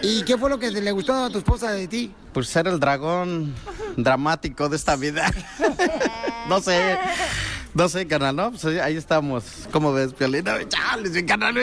¿Y 0.03 0.23
qué 0.25 0.37
fue 0.37 0.51
lo 0.51 0.59
que 0.59 0.71
le 0.71 0.93
gustó 0.93 1.15
a 1.25 1.31
tu 1.31 1.39
esposa 1.39 1.71
de 1.73 1.89
ti? 1.89 2.13
Pues 2.33 2.49
ser 2.49 2.67
el 2.69 2.79
dragón 2.81 3.55
dramático 3.97 4.69
de 4.69 4.77
esta 4.77 4.97
vida. 4.97 5.31
No 6.49 6.61
sé. 6.61 6.99
No 7.73 7.89
sé, 7.89 8.07
carnal, 8.07 8.37
¿no? 8.37 8.51
Pues 8.51 8.65
ahí- 8.67 8.97
estamos. 8.97 9.45
¿Cómo 9.73 9.93
ves, 9.93 10.13
Piolín? 10.13 10.45
Chales, 10.69 11.11
mi 11.13 11.25
carnal. 11.25 11.55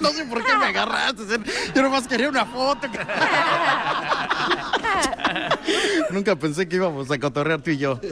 No 0.00 0.10
sé 0.10 0.24
por 0.24 0.44
qué 0.44 0.56
me 0.56 0.66
agarraste. 0.66 1.22
Yo 1.74 1.82
nomás 1.82 2.08
quería 2.08 2.28
una 2.28 2.44
foto. 2.46 2.88
Nunca 6.10 6.36
pensé 6.36 6.68
que 6.68 6.76
íbamos 6.76 7.10
a 7.10 7.18
cotorrear 7.18 7.60
tú 7.60 7.70
y 7.70 7.78
yo. 7.78 8.00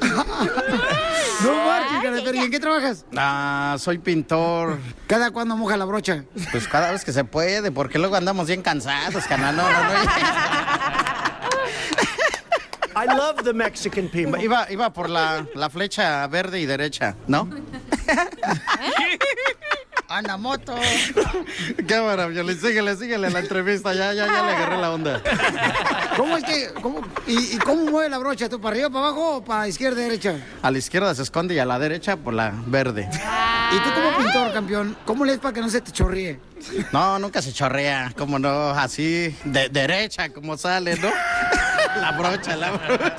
No 1.43 1.53
marches, 1.53 2.35
¿y 2.35 2.39
en 2.39 2.51
qué 2.51 2.61
trabajas? 2.61 3.05
Ah, 3.17 3.77
soy 3.79 3.99
pintor. 3.99 4.79
¿Cada 5.07 5.31
cuándo 5.33 5.57
moja 5.57 5.77
la 5.77 5.85
brocha? 5.85 6.25
Pues 6.53 6.69
cada 6.69 6.93
vez 6.93 7.05
que 7.05 7.13
se 7.13 7.25
puede, 7.25 7.73
porque 7.73 7.99
luego 7.99 8.15
andamos 8.15 8.47
bien 8.47 8.63
cansados, 8.63 9.25
canal. 9.25 9.57
No, 9.57 9.63
no, 9.65 9.83
no. 9.83 9.95
I 12.97 13.07
love 13.07 13.43
the 13.43 13.53
Mexican 13.53 14.09
people. 14.09 14.41
Iba, 14.43 14.71
iba 14.71 14.93
por 14.93 15.11
la, 15.11 15.45
la 15.55 15.69
flecha 15.69 16.27
verde 16.29 16.61
y 16.61 16.67
derecha, 16.67 17.17
¿no? 17.27 17.51
Anda 20.15 20.37
moto. 20.37 20.77
Cámara, 21.89 22.27
Violín, 22.29 22.57
síguele, 22.61 22.97
síguele 22.97 23.31
la 23.31 23.41
entrevista. 23.41 23.93
Ya, 23.95 24.13
ya, 24.13 24.27
ya 24.27 24.43
le 24.45 24.53
agarré 24.53 24.77
la 24.79 24.93
onda. 24.93 25.21
¿Cómo 26.17 26.37
es 26.37 26.45
que, 26.45 26.73
cómo, 26.81 27.01
y, 27.27 27.57
y 27.57 27.59
cómo 27.59 27.91
mueve 27.91 28.09
la 28.09 28.19
brocha? 28.19 28.49
¿Tú 28.49 28.61
para 28.61 28.75
arriba, 28.75 28.91
para 28.91 29.07
abajo 29.07 29.39
o 29.39 29.45
para 29.45 29.67
izquierda, 29.67 30.01
derecha? 30.01 30.37
A 30.63 30.71
la 30.71 30.79
izquierda 30.79 31.13
se 31.17 31.23
esconde 31.23 31.57
y 31.57 31.59
a 31.59 31.65
la 31.65 31.81
derecha 31.81 32.17
por 32.17 32.33
la 32.33 32.55
verde. 32.67 33.11
Y 33.11 33.77
tú 33.79 33.91
como 33.93 34.17
pintor, 34.17 34.53
campeón, 34.53 34.97
¿cómo 35.05 35.25
lees 35.25 35.41
para 35.41 35.53
que 35.53 35.61
no 35.61 35.69
se 35.69 35.81
te 35.81 35.91
chorríe? 35.91 36.39
No, 36.93 37.19
nunca 37.19 37.43
se 37.43 37.53
chorrea, 37.53 38.13
como 38.17 38.39
no, 38.39 38.71
así, 38.71 39.37
de 39.45 39.69
derecha, 39.69 40.29
como 40.29 40.57
sale, 40.57 40.97
¿no? 40.97 41.11
La 42.01 42.13
brocha, 42.13 42.57
la 42.57 42.71
brocha. 42.73 43.17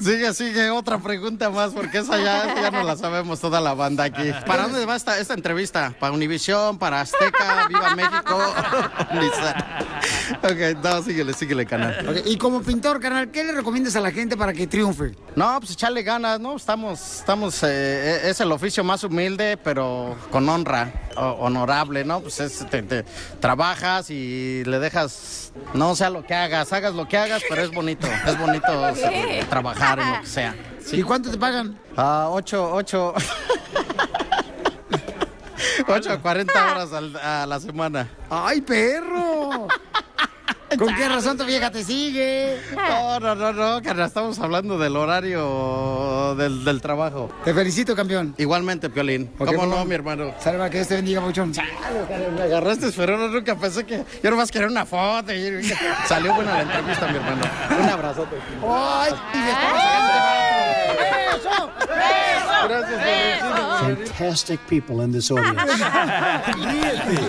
Sigue, 0.00 0.32
sigue, 0.34 0.70
otra 0.70 0.98
pregunta 0.98 1.50
más, 1.50 1.72
porque 1.72 1.98
esa 1.98 2.16
ya, 2.18 2.54
ya 2.54 2.70
no 2.70 2.82
la 2.84 2.96
sabemos 2.96 3.40
toda 3.40 3.60
la 3.60 3.74
banda 3.74 4.04
aquí. 4.04 4.30
¿Para 4.46 4.64
dónde 4.64 4.84
va 4.86 4.96
esta, 4.96 5.18
esta 5.18 5.34
entrevista? 5.34 5.94
¿Para 5.98 6.12
Univisión? 6.12 6.78
¿Para 6.78 7.00
Azteca? 7.00 7.66
¿Viva 7.68 7.94
México? 7.94 8.38
Ok, 10.42 10.78
no, 10.82 11.02
síguele, 11.02 11.32
síguele, 11.32 11.64
canal. 11.66 12.22
Y 12.26 12.36
como 12.36 12.60
pintor, 12.62 13.00
carnal, 13.00 13.30
¿qué 13.30 13.42
le 13.44 13.52
recomiendas 13.52 13.96
a 13.96 14.00
la 14.00 14.10
gente 14.10 14.36
para 14.36 14.52
que 14.52 14.66
triunfe? 14.66 15.14
No, 15.34 15.58
pues 15.58 15.72
echarle 15.72 16.02
ganas, 16.02 16.38
¿no? 16.38 16.54
Estamos, 16.56 17.18
estamos, 17.20 17.62
eh, 17.62 18.20
es 18.28 18.38
el 18.40 18.52
oficio 18.52 18.84
más 18.84 19.02
humilde, 19.04 19.56
pero 19.56 20.16
con 20.30 20.46
honra, 20.48 20.92
o- 21.16 21.22
honorable, 21.40 22.04
¿no? 22.04 22.20
Pues 22.20 22.40
es, 22.40 22.64
te, 22.68 22.82
te- 22.82 23.04
trabajas 23.40 24.10
y 24.10 24.62
le 24.66 24.78
dejas, 24.78 25.52
no 25.74 25.96
sea 25.96 26.10
lo 26.10 26.24
que 26.24 26.34
hagas, 26.34 26.72
hagas 26.72 26.94
lo 26.94 27.08
que 27.08 27.16
hagas, 27.16 27.42
pero 27.48 27.62
es 27.62 27.70
bonito, 27.70 27.87
es 27.92 28.38
bonito 28.38 28.66
trabajar 29.48 29.98
en 30.00 30.12
lo 30.12 30.20
que 30.20 30.26
sea. 30.26 30.54
¿Y 30.92 31.02
cuánto 31.02 31.30
te 31.30 31.38
pagan? 31.38 31.78
Ah, 31.96 32.26
ocho, 32.30 32.70
ocho, 32.72 33.14
ocho 35.88 36.12
a 36.12 36.18
40 36.18 36.72
horas 36.72 36.92
al- 36.92 37.16
a 37.16 37.46
la 37.46 37.60
semana. 37.60 38.08
¡Ay, 38.30 38.60
perro! 38.60 39.68
¿Con 40.76 40.94
qué 40.94 41.08
razón 41.08 41.38
tu 41.38 41.44
vieja 41.44 41.70
te 41.70 41.82
sigue? 41.82 42.58
No, 42.76 43.18
no, 43.20 43.34
no, 43.34 43.52
no, 43.52 43.82
carnal, 43.82 44.06
estamos 44.08 44.38
hablando 44.38 44.78
del 44.78 44.96
horario 44.96 46.34
del, 46.36 46.64
del 46.64 46.80
trabajo. 46.82 47.30
Te 47.44 47.54
felicito, 47.54 47.96
campeón. 47.96 48.34
Igualmente, 48.36 48.90
Piolín. 48.90 49.30
¿Cómo 49.38 49.64
no, 49.66 49.84
mi 49.84 49.94
hermano? 49.94 50.34
Salva, 50.38 50.68
que 50.68 50.76
Dios 50.78 50.88
te 50.88 50.96
bendiga, 50.96 51.20
muchón. 51.20 51.52
Me 52.36 52.42
agarraste, 52.42 52.90
pero 52.96 53.16
no, 53.16 53.28
nunca 53.28 53.54
pensé 53.56 53.84
que 53.86 54.04
yo 54.22 54.30
nomás 54.30 54.50
quería 54.50 54.68
una 54.68 54.84
foto. 54.84 55.32
y- 55.32 55.62
Salió 56.06 56.34
buena 56.34 56.54
la 56.54 56.62
entrevista, 56.62 57.06
mi 57.08 57.16
hermano. 57.16 57.42
Un 57.82 57.88
abrazote. 57.88 58.36
¡Ay! 58.66 59.12
y 59.34 59.38
me 61.38 61.50
estaba 61.50 62.60
sacando 62.60 62.86
de 62.86 63.32
¡Eso! 63.32 63.38
¡Eso! 63.38 63.88
Gracias, 63.88 64.08
Fantastic 64.18 64.60
people 64.68 65.04
in 65.04 65.12
this 65.12 65.30
audience. 65.30 65.60
Ríete 66.56 67.20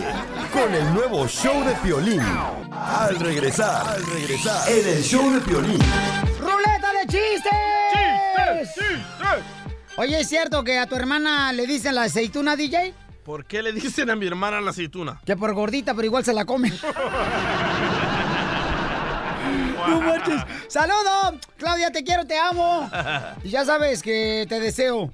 con 0.51 0.74
el 0.74 0.93
nuevo 0.93 1.28
show 1.28 1.64
de 1.64 1.74
Piolín. 1.76 2.22
Al 2.72 3.20
regresar, 3.20 3.88
al 3.88 4.05
regresar, 4.05 4.70
en 4.70 4.88
el 4.88 5.03
show 5.03 5.32
de 5.32 5.41
Piolín. 5.41 5.80
¡Ruleta 6.39 6.91
de 6.93 7.07
chistes! 7.07 8.74
¡Chistes! 8.74 8.99
Oye, 9.97 10.20
¿es 10.22 10.30
cierto 10.30 10.64
que 10.64 10.80
a 10.80 10.88
tu 10.88 10.95
hermana 10.95 11.51
le 11.51 11.68
dicen 11.68 11.93
la 11.95 12.03
aceituna, 12.03 12.55
DJ? 12.55 12.93
¿Por 13.24 13.45
qué 13.45 13.62
le 13.62 13.74
dicen 13.74 14.10
a 14.10 14.16
mi 14.16 14.26
hermana 14.26 14.62
la 14.62 14.72
aceituna? 14.72 15.22
Que 15.26 15.36
por 15.36 15.53
gordita, 15.53 15.93
pero 15.93 16.05
igual 16.05 16.26
se 16.26 16.34
la 16.34 16.45
come. 16.45 16.72
No. 19.90 20.00
¡Saludos! 20.68 21.36
Claudia, 21.58 21.92
te 21.92 22.04
quiero, 22.04 22.26
te 22.26 22.38
amo. 22.38 22.90
Y 23.44 23.50
ya 23.50 23.66
sabes 23.66 24.02
que 24.04 24.46
te 24.48 24.60
deseo. 24.60 25.12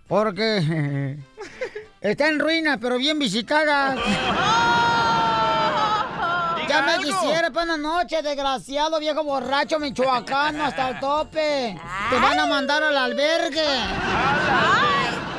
Porque 0.08 1.18
está 2.00 2.28
en 2.28 2.38
ruinas, 2.38 2.78
pero 2.80 2.96
bien 2.96 3.18
visitadas. 3.18 3.98
Ya 6.66 6.82
me 6.82 7.04
quisiera, 7.04 7.50
buenas 7.50 7.78
noches, 7.78 8.22
desgraciado 8.22 8.98
viejo 8.98 9.22
borracho 9.22 9.78
michoacano 9.78 10.64
hasta 10.64 10.88
el 10.88 11.00
tope. 11.00 11.78
Te 12.08 12.18
van 12.18 12.40
a 12.40 12.46
mandar 12.46 12.82
al 12.82 12.96
albergue. 12.96 13.62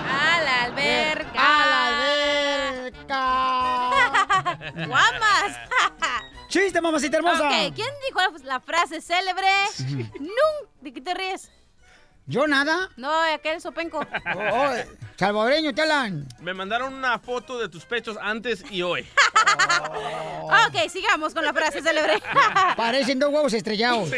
A 0.09 0.41
la 0.43 0.63
alberca. 0.63 1.39
A 1.39 1.65
la 1.65 1.87
alberca. 1.87 3.21
¡Guamas! 4.87 5.59
¡Chiste, 6.49 6.79
mamacita 6.81 7.17
hermosa! 7.17 7.47
Ok, 7.47 7.73
¿quién 7.75 7.89
dijo 8.05 8.19
la, 8.19 8.31
la 8.45 8.59
frase 8.59 9.01
célebre? 9.01 9.47
¡Nun! 10.19 10.69
¿De 10.81 10.93
qué 10.93 11.01
te 11.01 11.13
ríes? 11.13 11.51
¿Yo 12.27 12.47
nada? 12.47 12.89
No, 12.97 13.11
aquel 13.33 13.61
sopenco. 13.61 13.99
Oh, 13.99 14.73
salvadoreño, 15.15 15.75
te 15.75 15.83
hablan. 15.83 16.27
Me 16.39 16.55
mandaron 16.55 16.93
una 16.93 17.19
foto 17.19 17.59
de 17.59 17.69
tus 17.69 17.85
pechos 17.85 18.17
antes 18.21 18.63
y 18.71 18.81
hoy. 18.81 19.07
Ok, 20.67 20.89
sigamos 20.89 21.33
con 21.33 21.43
la 21.43 21.53
frase 21.53 21.81
célebre. 21.81 22.21
Parecen 22.75 23.19
dos 23.19 23.31
huevos 23.31 23.53
estrellados. 23.53 24.09
Sí, 24.09 24.17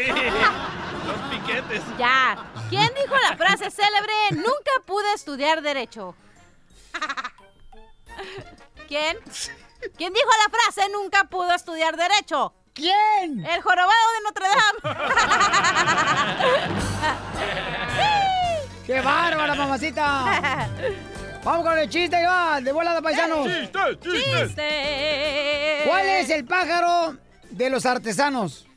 piquetes. 1.30 1.82
Ya. 1.98 2.36
¿Quién 2.68 2.90
dijo 2.94 3.14
la 3.28 3.36
frase 3.36 3.70
célebre? 3.70 4.12
Nunca 4.32 4.72
pude 4.86 5.12
estudiar 5.14 5.62
derecho. 5.62 6.14
¿Quién? 8.88 9.18
¿Quién 9.96 10.12
dijo 10.12 10.30
la 10.44 10.50
frase 10.50 10.88
nunca 10.90 11.24
pudo 11.24 11.52
estudiar 11.54 11.96
derecho? 11.96 12.52
¿Quién? 12.74 13.44
El 13.44 13.60
jorobado 13.62 14.12
de 14.14 14.20
Notre 14.24 14.46
Dame. 14.48 14.78
¡Qué 18.86 19.00
bárbara, 19.00 19.54
mamacita! 19.54 20.68
Vamos 21.44 21.66
con 21.66 21.78
el 21.78 21.88
chiste, 21.88 22.24
va, 22.24 22.60
de 22.60 22.72
volada, 22.72 23.02
paisanos. 23.02 23.46
¡Chiste, 23.46 23.98
¡Chiste! 24.00 25.82
¿Cuál 25.86 26.06
es 26.06 26.30
el 26.30 26.44
pájaro 26.44 27.16
de 27.50 27.70
los 27.70 27.84
artesanos? 27.84 28.67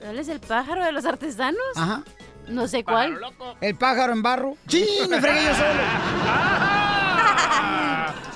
¿Cuál 0.00 0.18
es 0.18 0.28
el 0.28 0.40
pájaro 0.40 0.84
de 0.84 0.92
los 0.92 1.04
artesanos? 1.04 1.60
Ajá. 1.76 2.02
No 2.48 2.66
sé 2.66 2.82
cuál. 2.82 3.20
¿El 3.60 3.76
pájaro 3.76 4.12
en 4.12 4.22
barro? 4.22 4.56
¡Sí! 4.66 4.86
¡Me 5.08 5.20
fregué 5.20 5.44
yo 5.44 5.54
solo! 5.54 5.80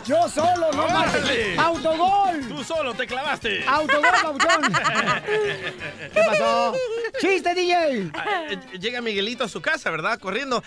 ¡Yo 0.05 0.29
solo, 0.29 0.71
no 0.73 0.87
más! 0.89 1.15
¡Autogol! 1.59 2.47
Tú 2.47 2.63
solo 2.63 2.93
te 2.93 3.07
clavaste. 3.07 3.65
¡Autogol, 3.67 4.11
Pauchón! 4.23 4.73
¿Qué 6.13 6.21
pasó? 6.27 6.75
¡Chiste, 7.19 7.55
DJ! 7.55 8.11
Ah, 8.13 8.45
eh, 8.51 8.79
Llega 8.79 9.01
Miguelito 9.01 9.45
a 9.45 9.49
su 9.49 9.63
casa, 9.63 9.91
¿verdad? 9.91 10.19
Corriendo. 10.19 10.63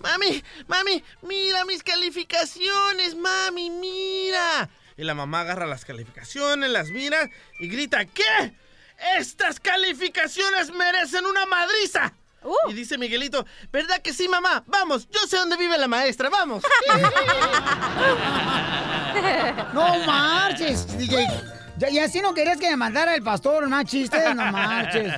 Mami, 0.00 0.42
mami, 0.66 1.04
mira 1.20 1.66
mis 1.66 1.82
calificaciones, 1.82 3.14
mami, 3.14 3.68
mira. 3.68 4.70
Y 4.96 5.04
la 5.04 5.14
mamá 5.14 5.40
agarra 5.40 5.66
las 5.66 5.84
calificaciones, 5.84 6.70
las 6.70 6.88
mira 6.88 7.28
y 7.60 7.68
grita, 7.68 8.06
¿qué? 8.06 8.54
Estas 9.18 9.60
calificaciones 9.60 10.72
merecen 10.72 11.26
una 11.26 11.46
madriza. 11.46 12.12
Y 12.68 12.72
dice 12.72 12.98
Miguelito, 12.98 13.46
¿verdad 13.70 14.00
que 14.02 14.12
sí, 14.12 14.26
mamá? 14.28 14.64
Vamos, 14.66 15.08
yo 15.10 15.20
sé 15.28 15.36
dónde 15.36 15.56
vive 15.56 15.78
la 15.78 15.86
maestra, 15.86 16.28
vamos. 16.28 16.64
¡No 19.72 19.98
marches, 20.04 20.98
DJ! 20.98 21.26
Ya- 21.78 21.90
y 21.90 21.98
así 21.98 22.20
no 22.20 22.34
querías 22.34 22.58
que 22.58 22.68
me 22.70 22.76
mandara 22.76 23.14
el 23.14 23.22
pastor 23.22 23.66
más 23.68 23.84
chistes, 23.86 24.34
no 24.34 24.50
marches. 24.52 25.12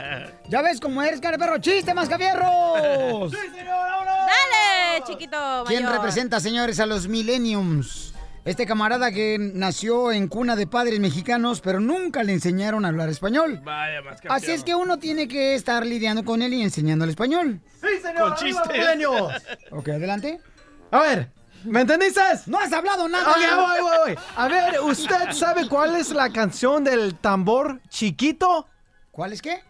Ya 0.49 0.62
ves 0.62 0.80
cómo 0.80 1.03
eres, 1.03 1.20
cara 1.20 1.37
perro. 1.39 1.59
¡Chiste, 1.59 1.93
mascafierros! 1.95 3.32
Dale, 3.32 5.03
chiquito 5.07 5.64
¿Quién 5.66 5.89
representa, 5.91 6.41
señores, 6.41 6.78
a 6.80 6.87
los 6.87 7.09
millenniums? 7.09 8.13
Este 8.45 8.66
camarada 8.66 9.11
que 9.11 9.38
nació 9.38 10.12
en 10.12 10.28
cuna 10.28 10.55
de 10.55 10.66
padres 10.66 11.01
mexicanos, 11.01 11.62
pero 11.62 11.80
nunca 11.80 12.22
le 12.22 12.34
enseñaron 12.34 12.84
a 12.84 12.88
hablar 12.88 13.09
español. 13.09 13.62
Vaya, 13.64 14.03
más 14.03 14.20
Así 14.28 14.51
es 14.51 14.62
que 14.62 14.74
uno 14.74 14.99
tiene 14.99 15.28
que 15.28 15.55
estar 15.55 15.86
lidiando 15.86 16.26
con 16.26 16.42
él 16.42 16.53
y 16.53 16.61
enseñándole 16.61 17.12
español. 17.12 17.62
Sí, 17.80 18.03
señor. 18.03 18.28
Con 18.28 18.34
chistes. 18.34 19.49
Ok, 19.70 19.88
adelante. 19.88 20.40
A 20.90 21.01
ver, 21.01 21.32
¿me 21.64 21.80
entendiste? 21.80 22.20
¡No 22.45 22.59
has 22.59 22.70
hablado 22.70 23.09
nada! 23.09 23.30
Ok, 23.30 23.38
voy, 23.38 23.80
voy, 23.80 24.14
voy. 24.14 24.24
A 24.36 24.49
ver, 24.49 24.80
¿usted 24.80 25.32
sabe 25.32 25.66
cuál 25.66 25.97
es 25.97 26.11
la 26.11 26.30
canción 26.30 26.84
del 26.84 27.14
tambor 27.14 27.80
chiquito? 27.88 28.68
¿Cuál 29.11 29.32
es 29.32 29.40
qué? 29.40 29.62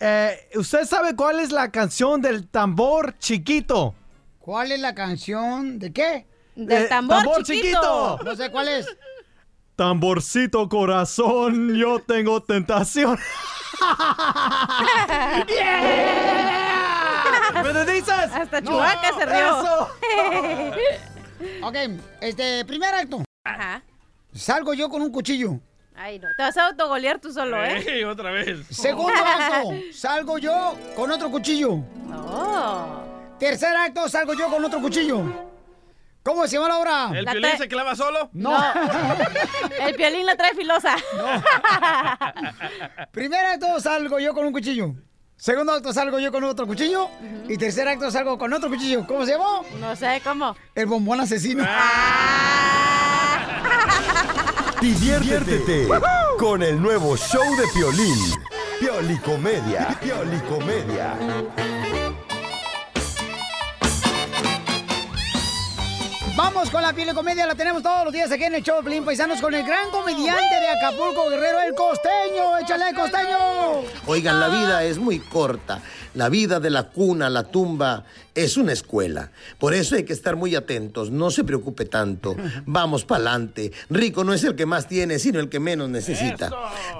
Eh, 0.00 0.48
¿Usted 0.54 0.86
sabe 0.86 1.14
cuál 1.14 1.38
es 1.40 1.52
la 1.52 1.70
canción 1.70 2.22
del 2.22 2.48
tambor 2.48 3.18
chiquito? 3.18 3.94
¿Cuál 4.38 4.72
es 4.72 4.80
la 4.80 4.94
canción 4.94 5.78
de 5.78 5.92
qué? 5.92 6.26
Del 6.56 6.84
Eh, 6.84 6.88
tambor, 6.88 7.18
tambor 7.18 7.42
chiquito. 7.44 8.16
chiquito. 8.16 8.18
No 8.24 8.34
sé 8.36 8.50
cuál 8.50 8.68
es. 8.68 8.86
Tamborcito 9.76 10.68
corazón, 10.68 11.74
yo 11.76 12.00
tengo 12.00 12.42
tentación. 12.42 13.18
¿Me 17.62 17.68
entendiste? 17.70 18.12
Hasta 18.12 18.62
Chubaca 18.62 19.12
se 19.18 19.26
rió. 19.26 19.60
Eso. 19.60 19.88
Ok, 21.62 21.76
este, 22.22 22.64
primer 22.64 22.94
acto. 22.94 23.22
Ajá. 23.44 23.82
Salgo 24.34 24.72
yo 24.72 24.88
con 24.88 25.02
un 25.02 25.12
cuchillo. 25.12 25.60
Ay, 25.94 26.18
no. 26.18 26.28
Te 26.34 26.42
vas 26.42 26.56
a 26.56 26.68
autogolear 26.68 27.20
tú 27.20 27.30
solo, 27.30 27.62
¿eh? 27.62 27.84
Ey, 27.86 28.04
otra 28.04 28.30
vez. 28.30 28.66
Segundo 28.70 29.12
acto, 29.22 29.68
salgo 29.92 30.38
yo 30.38 30.74
con 30.96 31.10
otro 31.10 31.30
cuchillo. 31.30 31.72
Oh. 32.14 33.02
Tercer 33.38 33.76
acto, 33.76 34.08
salgo 34.08 34.32
yo 34.32 34.48
con 34.48 34.64
otro 34.64 34.80
cuchillo. 34.80 35.24
¿Cómo 36.26 36.46
se 36.48 36.56
llama 36.56 36.68
la 36.68 36.78
obra? 36.78 37.10
¿El 37.16 37.24
La 37.24 37.30
piolín 37.30 37.56
se 37.56 37.68
clava 37.68 37.94
solo? 37.94 38.30
No. 38.32 38.50
El 39.80 39.94
piolín 39.94 40.26
la 40.26 40.36
trae 40.36 40.56
filosa. 40.56 40.96
Primer 43.12 43.46
acto, 43.46 43.78
salgo 43.78 44.18
yo 44.18 44.34
con 44.34 44.44
un 44.44 44.52
cuchillo. 44.52 44.92
Segundo 45.36 45.72
acto, 45.72 45.92
salgo 45.92 46.18
yo 46.18 46.32
con 46.32 46.42
otro 46.42 46.66
cuchillo. 46.66 47.08
Y 47.48 47.56
tercer 47.56 47.86
acto, 47.86 48.10
salgo 48.10 48.36
con 48.38 48.52
otro 48.52 48.68
cuchillo. 48.68 49.06
¿Cómo 49.06 49.24
se 49.24 49.34
llamó? 49.34 49.64
No 49.78 49.94
sé 49.94 50.20
cómo. 50.24 50.56
El 50.74 50.86
bombón 50.86 51.20
asesino. 51.20 51.64
Diviértete 54.80 55.86
con 56.40 56.64
el 56.64 56.82
nuevo 56.82 57.16
show 57.16 57.56
de 57.56 57.68
Piolín. 57.72 58.18
Piolicomedia. 58.80 59.96
Piolicomedia. 60.02 61.14
Vamos 66.36 66.68
con 66.68 66.82
la 66.82 66.92
piel 66.92 67.08
de 67.08 67.14
comedia, 67.14 67.46
la 67.46 67.54
tenemos 67.54 67.82
todos 67.82 68.04
los 68.04 68.12
días 68.12 68.30
aquí 68.30 68.44
en 68.44 68.54
el 68.54 68.62
show 68.62 68.84
Pelín 68.84 69.06
Paisanos 69.06 69.40
con 69.40 69.54
el 69.54 69.64
gran 69.64 69.90
comediante 69.90 70.60
de 70.60 70.68
Acapulco, 70.68 71.30
Guerrero, 71.30 71.60
el 71.66 71.74
costeño. 71.74 72.58
¡Échale, 72.58 72.94
costeño! 72.94 73.88
Oigan, 74.06 74.38
la 74.38 74.48
vida 74.48 74.84
es 74.84 74.98
muy 74.98 75.18
corta. 75.18 75.80
La 76.12 76.28
vida 76.28 76.60
de 76.60 76.68
la 76.68 76.82
cuna 76.90 77.30
la 77.30 77.44
tumba 77.44 78.04
es 78.36 78.56
una 78.56 78.72
escuela. 78.72 79.32
Por 79.58 79.74
eso 79.74 79.96
hay 79.96 80.04
que 80.04 80.12
estar 80.12 80.36
muy 80.36 80.54
atentos. 80.54 81.10
No 81.10 81.30
se 81.30 81.42
preocupe 81.42 81.86
tanto. 81.86 82.36
Vamos 82.66 83.04
pa'lante. 83.04 83.72
Rico 83.90 84.22
no 84.22 84.32
es 84.34 84.44
el 84.44 84.54
que 84.54 84.66
más 84.66 84.86
tiene, 84.86 85.18
sino 85.18 85.40
el 85.40 85.48
que 85.48 85.58
menos 85.58 85.88
necesita. 85.88 86.50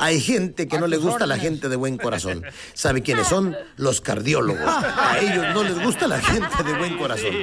Hay 0.00 0.20
gente 0.20 0.66
que 0.66 0.80
no 0.80 0.86
le 0.86 0.96
gusta 0.96 1.26
la 1.26 1.38
gente 1.38 1.68
de 1.68 1.76
buen 1.76 1.98
corazón. 1.98 2.42
¿Sabe 2.74 3.02
quiénes 3.02 3.28
son? 3.28 3.54
Los 3.76 4.00
cardiólogos. 4.00 4.66
A 4.66 5.18
ellos 5.20 5.44
no 5.54 5.62
les 5.62 5.78
gusta 5.80 6.08
la 6.08 6.20
gente 6.20 6.62
de 6.64 6.78
buen 6.78 6.96
corazón. 6.96 7.34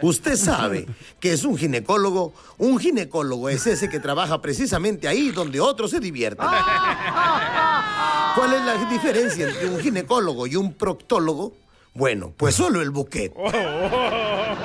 Usted 0.00 0.36
sabe 0.36 0.86
que 1.20 1.32
es 1.32 1.44
un 1.44 1.58
ginecólogo. 1.58 2.32
Un 2.56 2.78
ginecólogo 2.78 3.50
es 3.50 3.66
ese 3.66 3.90
que 3.90 4.00
trabaja 4.00 4.40
precisamente 4.40 5.08
ahí 5.08 5.30
donde 5.30 5.60
otros 5.60 5.90
se 5.90 6.00
divierten. 6.00 6.46
¿Cuál 8.34 8.54
es 8.54 8.64
la 8.64 8.88
diferencia 8.90 9.48
entre 9.48 9.68
un 9.68 9.78
ginecólogo 9.78 10.46
y 10.46 10.56
un 10.56 10.72
proctólogo? 10.72 11.65
Bueno, 11.96 12.34
pues 12.36 12.54
solo 12.54 12.82
el 12.82 12.90
buquet. 12.90 13.32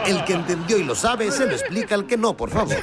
El 0.06 0.24
que 0.26 0.34
entendió 0.34 0.78
y 0.78 0.84
lo 0.84 0.96
sabe, 0.96 1.32
se 1.32 1.46
lo 1.46 1.54
explica 1.54 1.96
al 1.96 2.06
que 2.06 2.18
no, 2.18 2.36
por 2.36 2.50
favor. 2.50 2.76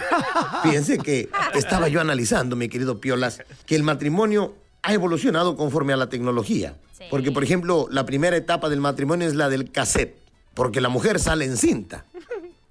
Fíjense 0.62 0.98
que 0.98 1.28
estaba 1.54 1.88
yo 1.88 2.00
analizando, 2.00 2.56
mi 2.56 2.68
querido 2.68 3.00
Piolas, 3.00 3.42
que 3.66 3.76
el 3.76 3.82
matrimonio 3.82 4.54
ha 4.82 4.94
evolucionado 4.94 5.56
conforme 5.56 5.92
a 5.92 5.96
la 5.96 6.08
tecnología. 6.08 6.76
Porque, 7.10 7.30
por 7.30 7.44
ejemplo, 7.44 7.88
la 7.90 8.06
primera 8.06 8.36
etapa 8.36 8.68
del 8.68 8.80
matrimonio 8.80 9.28
es 9.28 9.34
la 9.34 9.48
del 9.48 9.70
cassette, 9.70 10.16
porque 10.54 10.80
la 10.80 10.88
mujer 10.88 11.20
sale 11.20 11.44
en 11.44 11.56
cinta. 11.56 12.04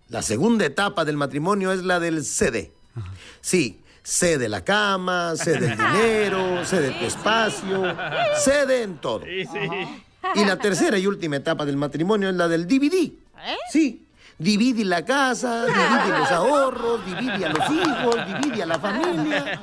La 0.10 0.22
segunda 0.22 0.66
etapa 0.66 1.06
del 1.06 1.18
matrimonio 1.18 1.72
es 1.72 1.84
la 1.84 2.00
del 2.00 2.24
CD. 2.26 2.72
Sí, 3.42 3.82
cede 4.04 4.50
la 4.50 4.64
cama, 4.64 5.34
cede 5.36 5.74
el 5.74 5.78
dinero, 5.78 6.66
cede 6.66 6.92
tu 6.92 7.06
espacio, 7.06 7.84
cede 8.36 8.84
en 8.84 8.98
todo. 8.98 9.22
Y 10.36 10.46
la 10.46 10.58
tercera 10.58 10.98
y 10.98 11.08
última 11.08 11.38
etapa 11.38 11.66
del 11.66 11.78
matrimonio 11.78 12.30
es 12.30 12.36
la 12.36 12.48
del 12.48 12.68
DVD. 12.68 13.12
Sí, 13.72 14.06
divide 14.38 14.84
la 14.86 15.06
casa, 15.06 15.66
divide 15.66 16.20
los 16.20 16.32
ahorros, 16.32 17.06
divide 17.06 17.46
a 17.46 17.50
los 17.50 17.70
hijos, 17.70 18.16
divide 18.28 18.64
a 18.64 18.66
la 18.66 18.80
familia. 18.80 19.62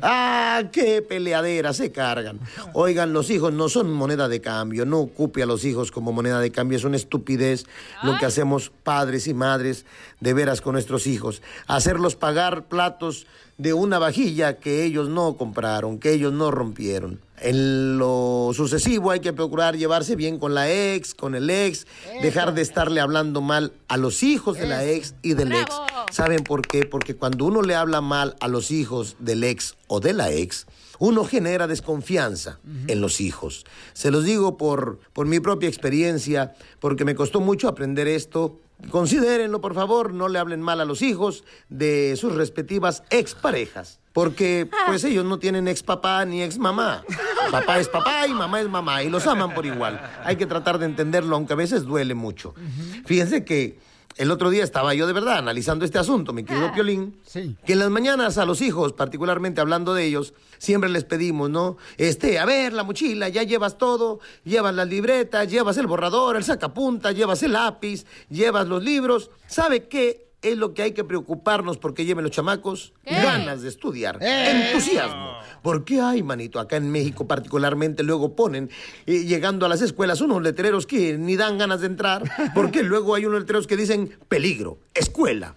Ah, 0.00 0.62
qué 0.72 1.02
peleadera 1.02 1.72
se 1.72 1.90
cargan. 1.90 2.38
Oigan, 2.72 3.12
los 3.12 3.30
hijos 3.30 3.52
no 3.52 3.68
son 3.68 3.92
moneda 3.92 4.28
de 4.28 4.40
cambio, 4.40 4.84
no 4.84 4.98
ocupe 4.98 5.42
a 5.42 5.46
los 5.46 5.64
hijos 5.64 5.90
como 5.90 6.12
moneda 6.12 6.40
de 6.40 6.50
cambio, 6.50 6.78
es 6.78 6.84
una 6.84 6.96
estupidez 6.96 7.66
lo 8.02 8.16
que 8.18 8.26
hacemos 8.26 8.70
padres 8.82 9.26
y 9.26 9.34
madres 9.34 9.86
de 10.20 10.34
veras 10.34 10.60
con 10.60 10.74
nuestros 10.74 11.06
hijos. 11.06 11.42
Hacerlos 11.66 12.16
pagar 12.16 12.64
platos 12.66 13.26
de 13.56 13.72
una 13.72 13.98
vajilla 13.98 14.58
que 14.58 14.84
ellos 14.84 15.08
no 15.08 15.36
compraron, 15.36 15.98
que 15.98 16.12
ellos 16.12 16.32
no 16.32 16.50
rompieron. 16.50 17.20
En 17.40 17.98
lo 17.98 18.50
sucesivo 18.54 19.10
hay 19.10 19.20
que 19.20 19.32
procurar 19.32 19.76
llevarse 19.76 20.16
bien 20.16 20.38
con 20.38 20.54
la 20.54 20.70
ex, 20.70 21.14
con 21.14 21.34
el 21.34 21.50
ex, 21.50 21.86
dejar 22.22 22.54
de 22.54 22.62
estarle 22.62 23.00
hablando 23.00 23.40
mal 23.40 23.72
a 23.88 23.96
los 23.96 24.22
hijos 24.22 24.58
de 24.58 24.66
la 24.66 24.84
ex 24.84 25.14
y 25.22 25.34
del 25.34 25.52
ex. 25.52 25.74
¿Saben 26.10 26.42
por 26.44 26.62
qué? 26.62 26.84
Porque 26.84 27.14
cuando 27.14 27.44
uno 27.44 27.62
le 27.62 27.74
habla 27.74 28.00
mal 28.00 28.36
a 28.40 28.48
los 28.48 28.70
hijos 28.70 29.16
del 29.18 29.44
ex 29.44 29.76
o 29.86 30.00
de 30.00 30.12
la 30.12 30.30
ex, 30.30 30.66
uno 30.98 31.24
genera 31.24 31.66
desconfianza 31.66 32.58
en 32.88 33.00
los 33.00 33.20
hijos. 33.20 33.64
Se 33.92 34.10
los 34.10 34.24
digo 34.24 34.56
por, 34.56 34.98
por 35.12 35.26
mi 35.26 35.40
propia 35.40 35.68
experiencia, 35.68 36.54
porque 36.80 37.04
me 37.04 37.14
costó 37.14 37.40
mucho 37.40 37.68
aprender 37.68 38.08
esto. 38.08 38.58
Considérenlo, 38.90 39.60
por 39.60 39.74
favor, 39.74 40.12
no 40.12 40.28
le 40.28 40.38
hablen 40.38 40.60
mal 40.60 40.80
a 40.80 40.84
los 40.84 41.02
hijos 41.02 41.44
de 41.68 42.16
sus 42.16 42.34
respectivas 42.34 43.02
exparejas. 43.10 44.00
Porque, 44.18 44.68
pues, 44.88 45.04
ellos 45.04 45.24
no 45.24 45.38
tienen 45.38 45.68
ex 45.68 45.84
papá 45.84 46.24
ni 46.24 46.42
ex 46.42 46.58
mamá. 46.58 47.04
Papá 47.52 47.78
es 47.78 47.88
papá 47.88 48.26
y 48.26 48.34
mamá 48.34 48.60
es 48.60 48.68
mamá 48.68 49.04
y 49.04 49.10
los 49.10 49.24
aman 49.28 49.54
por 49.54 49.64
igual. 49.64 50.00
Hay 50.24 50.34
que 50.34 50.44
tratar 50.44 50.80
de 50.80 50.86
entenderlo, 50.86 51.36
aunque 51.36 51.52
a 51.52 51.56
veces 51.56 51.84
duele 51.84 52.16
mucho. 52.16 52.52
Fíjense 53.06 53.44
que 53.44 53.78
el 54.16 54.32
otro 54.32 54.50
día 54.50 54.64
estaba 54.64 54.92
yo 54.92 55.06
de 55.06 55.12
verdad 55.12 55.38
analizando 55.38 55.84
este 55.84 56.00
asunto, 56.00 56.32
mi 56.32 56.42
querido 56.42 56.72
Piolín. 56.72 57.16
Que 57.64 57.74
en 57.74 57.78
las 57.78 57.90
mañanas 57.90 58.38
a 58.38 58.44
los 58.44 58.60
hijos, 58.60 58.92
particularmente 58.92 59.60
hablando 59.60 59.94
de 59.94 60.06
ellos, 60.06 60.34
siempre 60.58 60.90
les 60.90 61.04
pedimos, 61.04 61.48
¿no? 61.48 61.76
Este, 61.96 62.40
a 62.40 62.44
ver, 62.44 62.72
la 62.72 62.82
mochila, 62.82 63.28
ya 63.28 63.44
llevas 63.44 63.78
todo, 63.78 64.18
llevas 64.42 64.74
las 64.74 64.88
libretas, 64.88 65.48
llevas 65.48 65.76
el 65.76 65.86
borrador, 65.86 66.34
el 66.34 66.42
sacapunta, 66.42 67.12
llevas 67.12 67.44
el 67.44 67.52
lápiz, 67.52 68.04
llevas 68.28 68.66
los 68.66 68.82
libros. 68.82 69.30
¿Sabe 69.46 69.86
qué? 69.86 70.27
Es 70.42 70.56
lo 70.56 70.72
que 70.72 70.82
hay 70.82 70.92
que 70.92 71.02
preocuparnos 71.04 71.78
porque 71.78 72.04
lleven 72.04 72.22
los 72.22 72.32
chamacos 72.32 72.92
ganas 73.04 73.62
de 73.62 73.68
estudiar, 73.68 74.18
entusiasmo. 74.22 75.32
Porque 75.68 76.00
hay, 76.00 76.22
manito, 76.22 76.60
acá 76.60 76.76
en 76.76 76.90
México 76.90 77.28
particularmente 77.28 78.02
luego 78.02 78.34
ponen, 78.34 78.70
eh, 79.04 79.24
llegando 79.26 79.66
a 79.66 79.68
las 79.68 79.82
escuelas, 79.82 80.22
unos 80.22 80.40
letreros 80.40 80.86
que 80.86 81.18
ni 81.18 81.36
dan 81.36 81.58
ganas 81.58 81.82
de 81.82 81.88
entrar, 81.88 82.22
porque 82.54 82.82
luego 82.84 83.14
hay 83.14 83.26
unos 83.26 83.40
letreros 83.40 83.66
que 83.66 83.76
dicen 83.76 84.16
peligro, 84.30 84.78
escuela. 84.94 85.56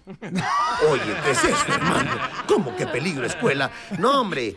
Oye, 0.90 1.16
¿qué 1.24 1.30
es 1.30 1.44
eso, 1.44 1.64
hermano? 1.66 2.10
¿Cómo 2.46 2.76
que 2.76 2.86
peligro, 2.86 3.24
escuela? 3.24 3.70
No, 3.98 4.20
hombre, 4.20 4.54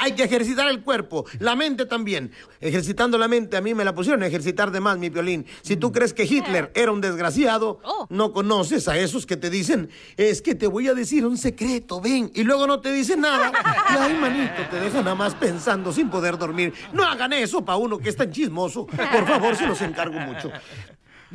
hay 0.00 0.12
que 0.12 0.22
ejercitar 0.22 0.68
el 0.68 0.80
cuerpo, 0.80 1.26
la 1.38 1.54
mente 1.54 1.84
también. 1.84 2.32
Ejercitando 2.58 3.18
la 3.18 3.28
mente, 3.28 3.58
a 3.58 3.60
mí 3.60 3.74
me 3.74 3.84
la 3.84 3.94
pusieron 3.94 4.22
a 4.22 4.26
ejercitar 4.26 4.70
de 4.70 4.80
más, 4.80 4.96
mi 4.96 5.10
violín. 5.10 5.44
Si 5.60 5.76
tú 5.76 5.92
crees 5.92 6.14
que 6.14 6.24
Hitler 6.24 6.72
era 6.74 6.90
un 6.90 7.02
desgraciado, 7.02 7.78
no 8.08 8.32
conoces 8.32 8.88
a 8.88 8.96
esos 8.96 9.26
que 9.26 9.36
te 9.36 9.50
dicen, 9.50 9.90
es 10.16 10.40
que 10.40 10.54
te 10.54 10.66
voy 10.66 10.88
a 10.88 10.94
decir 10.94 11.26
un 11.26 11.36
secreto, 11.36 12.00
ven, 12.00 12.30
y 12.34 12.42
luego 12.42 12.66
no 12.66 12.80
te 12.80 12.90
dicen 12.90 13.20
nada. 13.20 13.52
Y 13.94 13.96
ay, 13.96 14.14
manito, 14.14 14.54
te 14.70 14.80
dejan 14.80 14.93
nada 15.02 15.14
más 15.14 15.34
pensando 15.34 15.92
sin 15.92 16.10
poder 16.10 16.38
dormir. 16.38 16.72
No 16.92 17.04
hagan 17.04 17.32
eso 17.32 17.64
para 17.64 17.76
uno 17.76 17.98
que 17.98 18.08
es 18.08 18.16
tan 18.16 18.30
chismoso. 18.30 18.86
Por 18.86 19.26
favor, 19.26 19.56
se 19.56 19.66
los 19.66 19.80
encargo 19.82 20.18
mucho. 20.18 20.50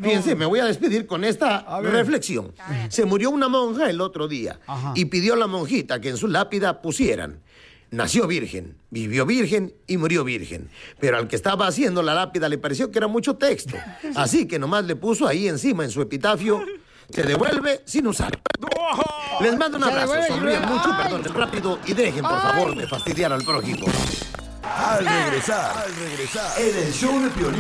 Fíjense, 0.02 0.36
me 0.36 0.46
voy 0.46 0.60
a 0.60 0.66
despedir 0.66 1.06
con 1.06 1.24
esta 1.24 1.82
reflexión. 1.82 2.54
Se 2.90 3.06
murió 3.06 3.30
una 3.30 3.50
monja 3.50 3.90
el 3.90 4.02
otro 4.02 4.28
día 4.28 4.60
y 4.96 5.06
pidió 5.06 5.34
a 5.34 5.38
la 5.38 5.48
monjita 5.48 6.00
que 6.00 6.10
en 6.10 6.18
su 6.18 6.28
lápida 6.28 6.82
pusieran. 6.82 7.42
Nació 7.92 8.28
virgen, 8.28 8.78
vivió 8.92 9.26
virgen 9.26 9.74
y 9.88 9.98
murió 9.98 10.24
virgen. 10.24 10.70
Pero 11.00 11.18
al 11.18 11.28
que 11.28 11.36
estaba 11.36 11.66
haciendo 11.66 12.04
la 12.04 12.14
lápida 12.14 12.48
le 12.48 12.60
pareció 12.60 12.92
que 12.92 13.00
era 13.00 13.08
mucho 13.08 13.36
texto. 13.38 13.76
Así 14.16 14.48
que 14.48 14.60
nomás 14.60 14.86
le 14.86 14.96
puso 14.96 15.28
ahí 15.28 15.48
encima 15.48 15.84
en 15.84 15.90
su 15.90 16.00
epitafio, 16.02 16.64
se 17.12 17.24
devuelve 17.24 17.82
sin 17.86 18.08
usar. 18.08 18.40
Les 19.42 19.58
mando 19.58 19.78
un 19.78 19.84
abrazo, 19.84 20.14
sonrían 20.28 20.68
mucho, 20.68 20.96
perdonen 20.96 21.34
rápido 21.34 21.80
y 21.86 21.94
dejen 21.94 22.22
por 22.22 22.42
favor 22.42 22.76
de 22.76 22.88
fastidiar 22.88 23.34
al 23.34 23.44
prójimo. 23.44 23.86
Al 24.64 25.06
regresar, 25.06 25.78
al 25.78 25.96
regresar, 25.96 26.62
en 26.62 26.78
el 26.78 26.94
show 26.94 27.20
de 27.22 27.30
Piolín. 27.32 27.60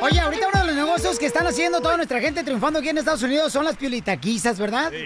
Oye, 0.00 0.20
ahorita 0.20 0.48
uno 0.52 0.60
de 0.60 0.66
los 0.66 0.76
negocios 0.76 1.18
que 1.18 1.26
están 1.26 1.46
haciendo 1.46 1.80
toda 1.80 1.96
nuestra 1.96 2.20
gente 2.20 2.42
triunfando 2.42 2.80
aquí 2.80 2.88
en 2.88 2.98
Estados 2.98 3.22
Unidos 3.22 3.52
son 3.52 3.64
las 3.64 3.76
piolitaquizas, 3.76 4.58
¿verdad? 4.58 4.90
Sí. 4.90 5.04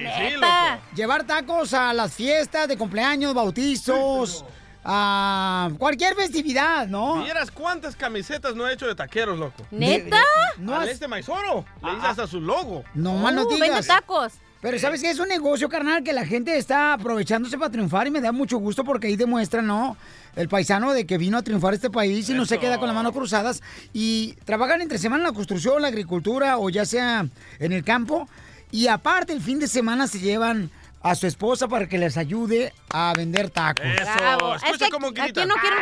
Llevar 0.94 1.24
tacos 1.24 1.74
a 1.74 1.92
las 1.92 2.14
fiestas 2.14 2.66
de 2.66 2.78
cumpleaños, 2.78 3.34
bautizos, 3.34 4.44
a 4.84 5.70
cualquier 5.78 6.14
festividad, 6.14 6.86
¿no? 6.88 7.22
¿Vieras 7.22 7.50
cuántas 7.50 7.96
camisetas 7.96 8.54
no 8.54 8.66
he 8.68 8.72
hecho 8.74 8.86
de 8.86 8.94
taqueros, 8.94 9.38
loco? 9.38 9.66
¿Neta? 9.70 10.20
No 10.58 10.72
No 10.72 10.76
Al 10.76 10.82
has- 10.88 10.94
este 10.94 11.08
Maizoro. 11.08 11.64
Le 11.82 11.92
hice 11.98 12.06
hasta 12.06 12.26
su 12.26 12.40
logo. 12.40 12.84
No 12.94 13.14
más 13.14 13.34
no 13.34 13.42
Uh, 13.44 13.48
digas. 13.54 13.68
vende 13.70 13.86
tacos. 13.86 14.32
Pero 14.60 14.76
¿sabes 14.80 15.00
qué? 15.00 15.10
Es 15.10 15.20
un 15.20 15.28
negocio, 15.28 15.68
carnal, 15.68 16.02
que 16.02 16.12
la 16.12 16.26
gente 16.26 16.56
está 16.58 16.94
aprovechándose 16.94 17.56
para 17.58 17.70
triunfar 17.70 18.08
y 18.08 18.10
me 18.10 18.20
da 18.20 18.32
mucho 18.32 18.58
gusto 18.58 18.82
porque 18.82 19.06
ahí 19.06 19.14
demuestra, 19.14 19.62
¿no? 19.62 19.96
El 20.34 20.48
paisano 20.48 20.92
de 20.92 21.06
que 21.06 21.16
vino 21.16 21.38
a 21.38 21.42
triunfar 21.42 21.74
este 21.74 21.90
país 21.90 22.28
y 22.28 22.34
no 22.34 22.44
se 22.44 22.58
queda 22.58 22.78
con 22.78 22.88
las 22.88 22.94
manos 22.96 23.12
cruzadas 23.12 23.62
y 23.92 24.32
trabajan 24.44 24.82
entre 24.82 24.98
semana 24.98 25.22
en 25.24 25.28
la 25.30 25.34
construcción, 25.34 25.80
la 25.80 25.88
agricultura 25.88 26.58
o 26.58 26.70
ya 26.70 26.84
sea 26.84 27.26
en 27.60 27.72
el 27.72 27.84
campo. 27.84 28.28
Y 28.72 28.88
aparte, 28.88 29.32
el 29.32 29.40
fin 29.40 29.60
de 29.60 29.68
semana 29.68 30.08
se 30.08 30.18
llevan 30.18 30.70
a 31.08 31.14
su 31.14 31.26
esposa 31.26 31.68
para 31.68 31.86
que 31.88 31.96
les 31.96 32.18
ayude 32.18 32.72
a 32.90 33.12
vender 33.16 33.48
tacos. 33.50 33.86
Bravo. 34.16 34.54
Es 34.54 34.62
que 34.62 34.84
aquí 34.84 35.46
no 35.46 35.54
quiero... 35.54 35.76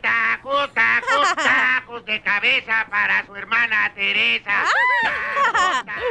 Tacos, 0.00 0.72
tacos, 0.72 1.34
tacos 1.36 2.04
de 2.06 2.22
cabeza 2.22 2.86
para 2.90 3.26
su 3.26 3.36
hermana 3.36 3.92
Teresa. 3.94 4.64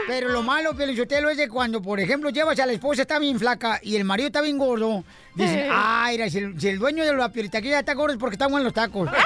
Pero 0.07 0.30
lo 0.30 0.43
malo, 0.43 0.76
Pelichotelo, 0.76 1.30
es 1.30 1.38
de 1.38 1.49
cuando, 1.49 1.82
por 1.82 1.99
ejemplo, 1.99 2.30
llevas 2.30 2.59
a 2.59 2.66
la 2.66 2.74
esposa 2.74 3.01
está 3.01 3.18
bien 3.18 3.39
flaca 3.39 3.80
y 3.82 3.95
el 3.95 4.03
marido 4.03 4.28
está 4.28 4.41
bien 4.41 4.57
gordo. 4.57 5.03
Dicen, 5.34 5.70
ay, 5.72 6.18
mira, 6.18 6.30
si 6.30 6.38
el, 6.38 6.59
si 6.62 6.70
el 6.70 6.78
dueño 6.80 7.03
de 7.03 7.14
la 7.14 7.30
piolitaquilla 7.30 7.80
está 7.80 7.93
gordo 7.93 8.14
es 8.14 8.20
porque 8.20 8.36
están 8.36 8.51
buenos 8.51 8.66
los 8.66 8.74
tacos. 8.74 9.09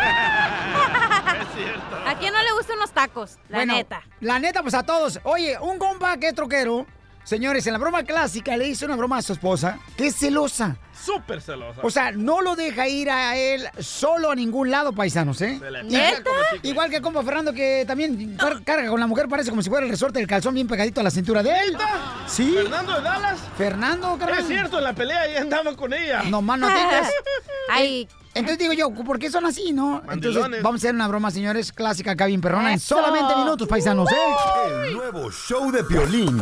¿A 2.05 2.15
quién 2.19 2.33
no 2.33 2.41
le 2.41 2.51
gustan 2.53 2.79
los 2.79 2.91
tacos? 2.91 3.37
La 3.49 3.57
Bueno, 3.59 3.73
neta. 3.73 4.01
La 4.21 4.39
neta, 4.39 4.61
pues 4.61 4.73
a 4.75 4.83
todos. 4.83 5.19
Oye, 5.23 5.57
un 5.59 5.77
compa 5.79 6.17
que 6.17 6.29
es 6.29 6.35
troquero 6.35 6.85
Señores, 7.25 7.65
en 7.67 7.73
la 7.73 7.79
broma 7.79 8.03
clásica 8.03 8.55
le 8.55 8.67
hizo 8.67 8.85
una 8.85 8.95
broma 8.95 9.17
a 9.17 9.21
su 9.23 9.33
esposa, 9.33 9.79
que 9.97 10.07
es 10.07 10.15
celosa. 10.15 10.77
Súper 11.03 11.41
celosa. 11.41 11.81
O 11.83 11.89
sea, 11.89 12.11
no 12.11 12.41
lo 12.41 12.55
deja 12.55 12.87
ir 12.87 13.09
a 13.09 13.35
él 13.35 13.67
solo 13.79 14.29
a 14.31 14.35
ningún 14.35 14.69
lado, 14.71 14.93
paisanos, 14.93 15.41
¿eh? 15.41 15.57
Se 15.59 15.71
le 15.71 15.83
Y- 15.85 15.89
pega 15.89 16.23
como 16.23 16.37
chicle. 16.53 16.69
Igual 16.69 16.89
que 16.91 17.01
compa 17.01 17.23
Fernando, 17.23 17.51
que 17.51 17.83
también 17.87 18.37
car- 18.37 18.63
carga 18.63 18.89
con 18.89 18.99
la 18.99 19.07
mujer, 19.07 19.27
parece 19.27 19.49
como 19.49 19.61
si 19.63 19.69
fuera 19.69 19.85
el 19.85 19.91
resorte 19.91 20.19
del 20.19 20.27
calzón 20.27 20.53
bien 20.53 20.67
pegadito 20.67 21.01
a 21.01 21.03
la 21.03 21.09
cintura 21.11 21.41
de 21.43 21.49
él. 21.49 21.77
Sí. 22.27 22.53
¿Fernando 22.55 22.93
de 22.95 23.01
Dallas? 23.01 23.39
Fernando, 23.57 24.17
carnal. 24.19 24.39
Es 24.39 24.47
cierto, 24.47 24.77
en 24.77 24.83
la 24.83 24.93
pelea 24.93 25.27
ya 25.33 25.41
andaba 25.41 25.75
con 25.75 25.93
ella. 25.93 26.21
No 26.29 26.41
más 26.43 26.59
no 26.59 26.67
digas. 26.69 27.09
Ay. 27.69 28.07
Entonces 28.35 28.59
digo 28.59 28.73
yo, 28.73 28.91
¿por 28.91 29.17
qué 29.17 29.31
son 29.31 29.45
así, 29.45 29.71
no? 29.73 29.95
Entonces 30.01 30.07
Mandilones. 30.35 30.61
vamos 30.63 30.79
a 30.79 30.81
hacer 30.81 30.93
una 30.95 31.07
broma, 31.07 31.31
señores, 31.31 31.71
clásica 31.71 32.11
acá 32.11 32.25
bien 32.27 32.41
perrona 32.41 32.71
en 32.73 32.79
solamente 32.79 33.35
minutos, 33.35 33.67
paisanos, 33.67 34.11
¿eh? 34.11 34.85
El 34.87 34.93
nuevo 34.93 35.31
show 35.31 35.71
de 35.71 35.83
Piolín. 35.85 36.39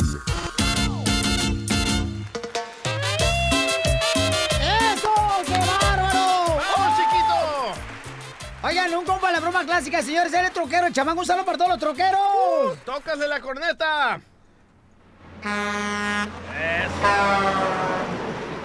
Oigan, 8.73 8.91
un 8.95 9.05
compa 9.05 9.27
de 9.27 9.33
la 9.33 9.39
broma 9.39 9.63
clásica, 9.65 10.01
señores, 10.01 10.33
eres 10.33 10.51
troquero, 10.51 10.87
el 10.87 10.93
chamán, 10.93 11.15
un 11.15 11.23
saludo 11.23 11.45
para 11.45 11.59
todos 11.59 11.69
los 11.69 11.79
troqueros. 11.79 12.75
¡Tócase 12.83 13.27
la 13.27 13.39
corneta! 13.39 14.19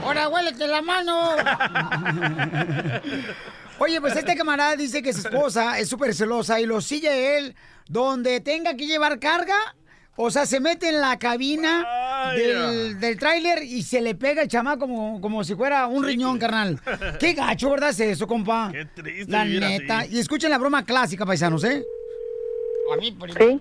¡Ahora 0.02 0.28
huélete 0.30 0.66
la 0.66 0.80
mano! 0.80 1.32
Oye, 3.78 4.00
pues 4.00 4.16
este 4.16 4.34
camarada 4.34 4.76
dice 4.76 5.02
que 5.02 5.12
su 5.12 5.28
esposa 5.28 5.78
es 5.78 5.90
súper 5.90 6.14
celosa 6.14 6.58
y 6.58 6.64
lo 6.64 6.80
sigue 6.80 7.36
él 7.36 7.54
donde 7.86 8.40
tenga 8.40 8.76
que 8.76 8.86
llevar 8.86 9.18
carga. 9.18 9.76
O 10.20 10.30
sea, 10.32 10.46
se 10.46 10.58
mete 10.58 10.88
en 10.88 11.00
la 11.00 11.16
cabina 11.16 12.32
del, 12.34 12.98
del 12.98 13.16
tráiler 13.18 13.62
y 13.62 13.82
se 13.82 14.00
le 14.00 14.16
pega 14.16 14.42
el 14.42 14.48
chamaco 14.48 14.80
como, 14.80 15.20
como 15.20 15.44
si 15.44 15.54
fuera 15.54 15.86
un 15.86 16.04
riñón, 16.04 16.38
carnal. 16.40 16.80
Qué 17.20 17.34
gacho, 17.34 17.70
¿verdad? 17.70 17.90
Es 17.90 18.00
eso, 18.00 18.26
compa. 18.26 18.70
Qué 18.72 18.84
triste 18.86 19.30
La 19.30 19.44
neta. 19.44 20.00
así. 20.00 20.16
Y 20.16 20.18
escuchen 20.18 20.50
la 20.50 20.58
broma 20.58 20.84
clásica, 20.84 21.24
paisanos, 21.24 21.62
¿eh? 21.62 21.84
A 22.92 22.96
mí, 22.96 23.16
Sí. 23.38 23.60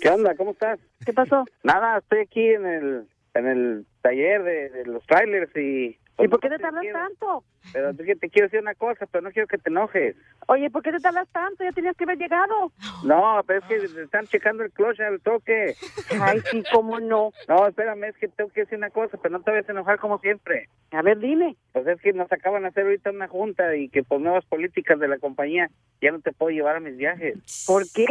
¿Qué 0.00 0.08
onda? 0.08 0.34
¿Cómo 0.34 0.52
estás? 0.52 0.78
¿Qué 1.04 1.12
pasó? 1.12 1.44
Nada, 1.62 1.98
estoy 1.98 2.20
aquí 2.20 2.40
en 2.46 2.64
el, 2.66 3.08
en 3.34 3.46
el 3.46 3.86
taller 4.00 4.42
de, 4.44 4.70
de 4.70 4.84
los 4.86 5.04
trailers 5.06 5.54
y... 5.56 5.98
¿Y 6.18 6.28
por 6.28 6.40
qué 6.40 6.48
te 6.50 6.58
tardas 6.58 6.84
tanto? 6.92 7.44
Pero 7.72 7.90
es 7.90 7.96
que 7.96 8.16
te 8.16 8.28
quiero 8.28 8.46
decir 8.48 8.60
una 8.60 8.74
cosa, 8.74 9.06
pero 9.06 9.22
no 9.22 9.30
quiero 9.30 9.48
que 9.48 9.56
te 9.56 9.70
enojes. 9.70 10.14
Oye, 10.46 10.68
¿por 10.70 10.82
qué 10.82 10.92
te 10.92 10.98
tardas 11.00 11.26
tanto? 11.32 11.64
Ya 11.64 11.72
tenías 11.72 11.96
que 11.96 12.04
haber 12.04 12.18
llegado. 12.18 12.70
No, 13.02 13.40
pero 13.46 13.60
es 13.60 13.64
que 13.64 14.02
están 14.02 14.26
checando 14.26 14.62
el 14.62 14.70
clutch 14.72 15.00
al 15.00 15.20
toque. 15.22 15.74
Ay, 16.20 16.40
sí, 16.50 16.62
cómo 16.70 17.00
no. 17.00 17.32
No, 17.48 17.66
espérame, 17.66 18.04
es 18.04 18.16
que 18.18 18.28
tengo 18.28 18.50
que 18.50 18.60
decir 18.60 18.76
una 18.76 18.90
cosa, 18.90 19.16
pero 19.16 19.38
no 19.38 19.42
te 19.42 19.52
vayas 19.52 19.68
a 19.68 19.72
enojar 19.72 19.98
como 19.98 20.18
siempre. 20.18 20.68
A 20.90 21.00
ver, 21.00 21.18
dime. 21.18 21.56
Pues 21.72 21.86
es 21.86 22.00
que 22.02 22.12
nos 22.12 22.30
acaban 22.30 22.62
de 22.62 22.68
hacer 22.68 22.84
ahorita 22.84 23.10
una 23.10 23.28
junta 23.28 23.74
y 23.74 23.88
que 23.88 24.02
por 24.02 24.20
nuevas 24.20 24.44
políticas 24.44 24.98
de 25.00 25.08
la 25.08 25.18
compañía 25.18 25.70
ya 26.02 26.10
no 26.10 26.20
te 26.20 26.32
puedo 26.32 26.50
llevar 26.50 26.76
a 26.76 26.80
mis 26.80 26.96
viajes. 26.98 27.38
¿Por 27.66 27.84
qué? 27.94 28.06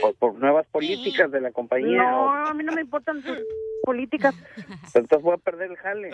Por, 0.00 0.14
por 0.14 0.34
nuevas 0.34 0.66
políticas 0.68 1.30
de 1.32 1.40
la 1.40 1.50
compañía. 1.50 2.02
No, 2.08 2.26
o- 2.26 2.30
a 2.30 2.54
mí 2.54 2.62
no 2.62 2.72
me 2.72 2.82
importan 2.82 3.20
tus 3.22 3.36
políticas. 3.82 4.34
entonces 4.94 5.22
voy 5.22 5.34
a 5.34 5.38
perder 5.38 5.70
el 5.70 5.76
jale. 5.76 6.10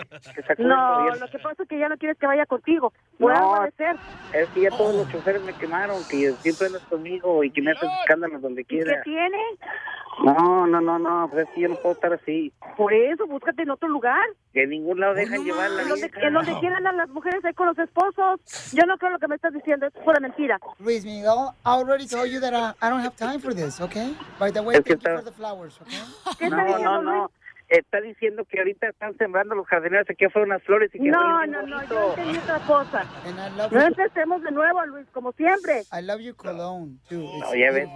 Que 0.57 0.63
No, 0.63 1.03
bien. 1.03 1.19
lo 1.19 1.27
que 1.27 1.39
pasa 1.39 1.63
es 1.63 1.69
que 1.69 1.79
ya 1.79 1.89
no 1.89 1.97
quieres 1.97 2.17
que 2.17 2.27
vaya 2.27 2.45
contigo. 2.45 2.93
Por 3.19 3.33
No. 3.33 3.67
ser. 3.77 3.95
Es 4.33 4.49
que 4.49 4.61
ya 4.61 4.69
todos 4.69 4.95
los 4.95 5.09
choferes 5.11 5.41
me 5.43 5.53
quemaron, 5.53 5.97
que 6.09 6.31
siempre 6.41 6.67
andas 6.67 6.81
conmigo 6.83 7.43
y 7.43 7.51
que 7.51 7.61
me 7.61 7.71
haces 7.71 7.89
escándalos 8.01 8.41
donde 8.41 8.61
¿Y 8.61 8.65
qué 8.65 8.75
quiera. 8.83 9.01
tiene? 9.03 9.37
No, 10.23 10.67
no, 10.67 10.81
no, 10.81 10.99
no, 10.99 11.29
pues 11.31 11.47
es 11.47 11.53
que 11.55 11.61
yo 11.61 11.69
no 11.69 11.75
puedo 11.75 11.95
estar 11.95 12.11
así. 12.11 12.51
Por 12.75 12.93
eso, 12.93 13.25
búscate 13.27 13.61
en 13.63 13.69
otro 13.69 13.87
lugar. 13.87 14.21
Que 14.51 14.63
en 14.63 14.71
ningún 14.71 14.99
lado 14.99 15.13
dejan 15.13 15.43
llevar 15.45 15.69
la 15.71 15.83
En 15.83 15.89
donde, 15.89 16.09
donde 16.31 16.59
quieran 16.59 16.85
a 16.87 16.91
las 16.91 17.09
mujeres 17.09 17.43
ahí 17.45 17.53
con 17.53 17.67
los 17.67 17.77
esposos. 17.79 18.73
Yo 18.73 18.85
no 18.85 18.97
creo 18.97 19.11
lo 19.11 19.19
que 19.19 19.27
me 19.29 19.35
estás 19.35 19.53
diciendo, 19.53 19.85
es 19.85 19.93
pura 19.93 20.19
mentira. 20.19 20.59
Luis 20.79 21.05
Miguel, 21.05 21.51
I 21.65 21.69
already 21.69 22.05
told 22.07 22.29
you 22.29 22.41
that 22.41 22.53
I, 22.53 22.73
I 22.85 22.89
don't 22.89 23.01
have 23.01 23.15
time 23.15 23.39
for 23.39 23.53
this, 23.53 23.79
okay? 23.79 24.13
By 24.39 24.51
the 24.51 24.61
way, 24.61 24.75
thank 24.81 24.89
you 24.89 24.97
for 25.15 25.23
the 25.23 25.31
flowers, 25.31 25.79
okay? 25.81 26.49
No, 26.49 26.77
no, 26.79 27.01
no. 27.01 27.31
Está 27.69 28.01
diciendo 28.01 28.45
que 28.45 28.57
ahorita 28.57 28.87
están 28.89 29.15
sembrando 29.17 29.53
los 29.53 29.67
jardineros 29.67 30.09
aquí 30.09 30.25
afuera 30.25 30.47
unas 30.47 30.63
flores 30.63 30.89
y 30.93 30.99
que 30.99 31.09
No, 31.09 31.45
no, 31.45 31.61
no, 31.67 31.83
yo 31.87 32.09
entendí 32.09 32.37
otra 32.39 32.59
cosa. 32.65 33.05
No 33.71 33.81
empecemos 33.81 34.41
de 34.41 34.51
nuevo, 34.51 34.83
Luis, 34.87 35.05
como 35.11 35.31
siempre. 35.33 35.83
I 35.93 36.01
love 36.01 36.19
you 36.19 36.35
cologne, 36.35 36.97
too. 37.07 37.21
No, 37.39 37.53
ya 37.53 37.71
ves. 37.71 37.87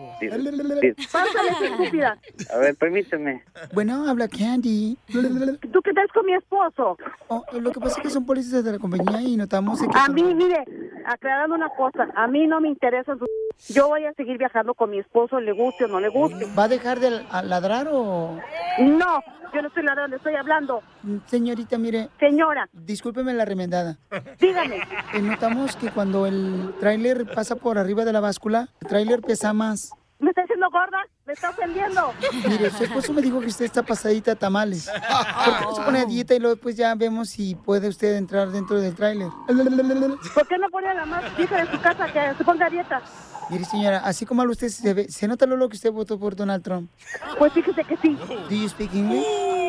Pásale. 1.12 2.14
A 2.54 2.58
ver, 2.58 2.76
permíteme. 2.76 3.44
Bueno, 3.74 4.08
habla 4.08 4.28
Candy. 4.28 4.96
¿Tú 5.12 5.82
qué 5.82 5.90
estás 5.90 6.12
con 6.14 6.26
mi 6.28 6.36
esposo? 6.36 6.96
Oh, 7.30 7.44
lo 7.60 7.72
que 7.72 7.80
pasa 7.80 7.98
es 7.98 8.04
que 8.04 8.10
son 8.12 8.28
policías 8.28 8.64
de 8.64 8.74
la 8.74 8.80
compañía 8.80 9.22
y 9.22 9.38
notamos 9.38 9.82
que... 9.82 9.88
A 9.94 10.08
mí, 10.10 10.36
mire, 10.36 10.64
aclarando 11.06 11.56
una 11.56 11.70
cosa, 11.70 12.10
a 12.16 12.28
mí 12.28 12.46
no 12.46 12.62
me 12.62 12.68
interesa 12.68 13.16
su... 13.18 13.26
Yo 13.74 13.88
voy 13.88 14.06
a 14.06 14.14
seguir 14.14 14.38
viajando 14.38 14.76
con 14.76 14.92
mi 14.92 15.00
esposo, 15.00 15.40
le 15.40 15.52
guste 15.52 15.86
o 15.86 15.88
no 15.88 16.00
le 16.00 16.10
guste. 16.10 16.46
¿Va 16.58 16.66
a 16.66 16.68
dejar 16.68 17.00
de 17.00 17.24
ladrar 17.44 17.88
o...? 17.92 18.40
No, 18.80 19.24
yo 19.54 19.62
no 19.64 19.70
estoy 19.70 19.84
ladrando, 19.84 20.18
estoy 20.18 20.36
hablando. 20.36 20.84
Señorita, 21.26 21.78
mire... 21.78 22.10
Señora. 22.20 22.70
Discúlpeme 22.74 23.34
la 23.34 23.46
remendada. 23.46 23.98
Dígame. 24.40 24.78
Eh, 25.14 25.22
notamos 25.22 25.76
que 25.78 25.90
cuando 25.90 26.28
el 26.28 26.76
tráiler 26.80 27.26
pasa 27.34 27.56
por 27.56 27.78
arriba 27.78 28.04
de 28.04 28.14
la 28.14 28.20
báscula, 28.20 28.68
el 28.82 28.88
tráiler 28.88 29.22
pesa 29.22 29.54
más. 29.54 29.92
¿Me 30.20 30.30
está 30.30 30.42
diciendo 30.42 30.68
gorda? 30.70 30.98
¿Me 31.26 31.34
está 31.34 31.50
ofendiendo? 31.50 32.14
Mire, 32.48 32.70
su 32.72 32.84
esposo 32.84 33.14
me 33.14 33.22
dijo 33.22 33.40
que 33.40 33.48
usted 33.48 33.66
está 33.66 33.84
pasadita 33.84 34.34
a 34.34 34.36
tamales. 34.36 34.90
¿Por 34.90 35.60
qué 35.60 35.66
no 35.66 35.76
se 35.76 35.82
pone 35.82 36.00
a 36.00 36.06
dieta 36.06 36.36
y 36.36 36.40
luego 36.40 36.58
pues 36.58 36.76
ya 36.76 36.94
vemos 36.96 37.30
si 37.30 37.56
puede 37.56 37.88
usted 37.88 38.16
entrar 38.16 38.50
dentro 38.50 38.80
del 38.80 38.96
tráiler? 38.96 39.30
¿Por 39.48 40.48
qué 40.48 40.58
no 40.58 40.70
pone 40.70 40.90
a 40.90 40.94
la 40.94 41.06
más 41.06 41.24
hija 41.40 41.66
de 41.66 41.72
su 41.72 41.82
casa 41.82 42.12
que 42.12 42.38
se 42.38 42.44
ponga 42.44 42.66
a 42.66 42.70
dieta? 42.70 43.02
Mire, 43.50 43.66
señora, 43.66 43.98
así 44.00 44.26
como 44.26 44.44
usted, 44.44 44.70
se, 44.70 44.94
ve- 44.94 45.10
se 45.10 45.28
nota 45.28 45.46
lo 45.46 45.70
que 45.70 45.76
usted 45.76 45.92
votó 45.92 46.18
por 46.20 46.36
Donald 46.36 46.64
Trump. 46.64 46.90
Pues 47.38 47.54
fíjese 47.54 47.84
que 47.84 47.98
sí. 47.98 48.18
¿Do 48.50 48.56
you 48.56 48.68
speak 48.70 48.94
English? 48.94 49.24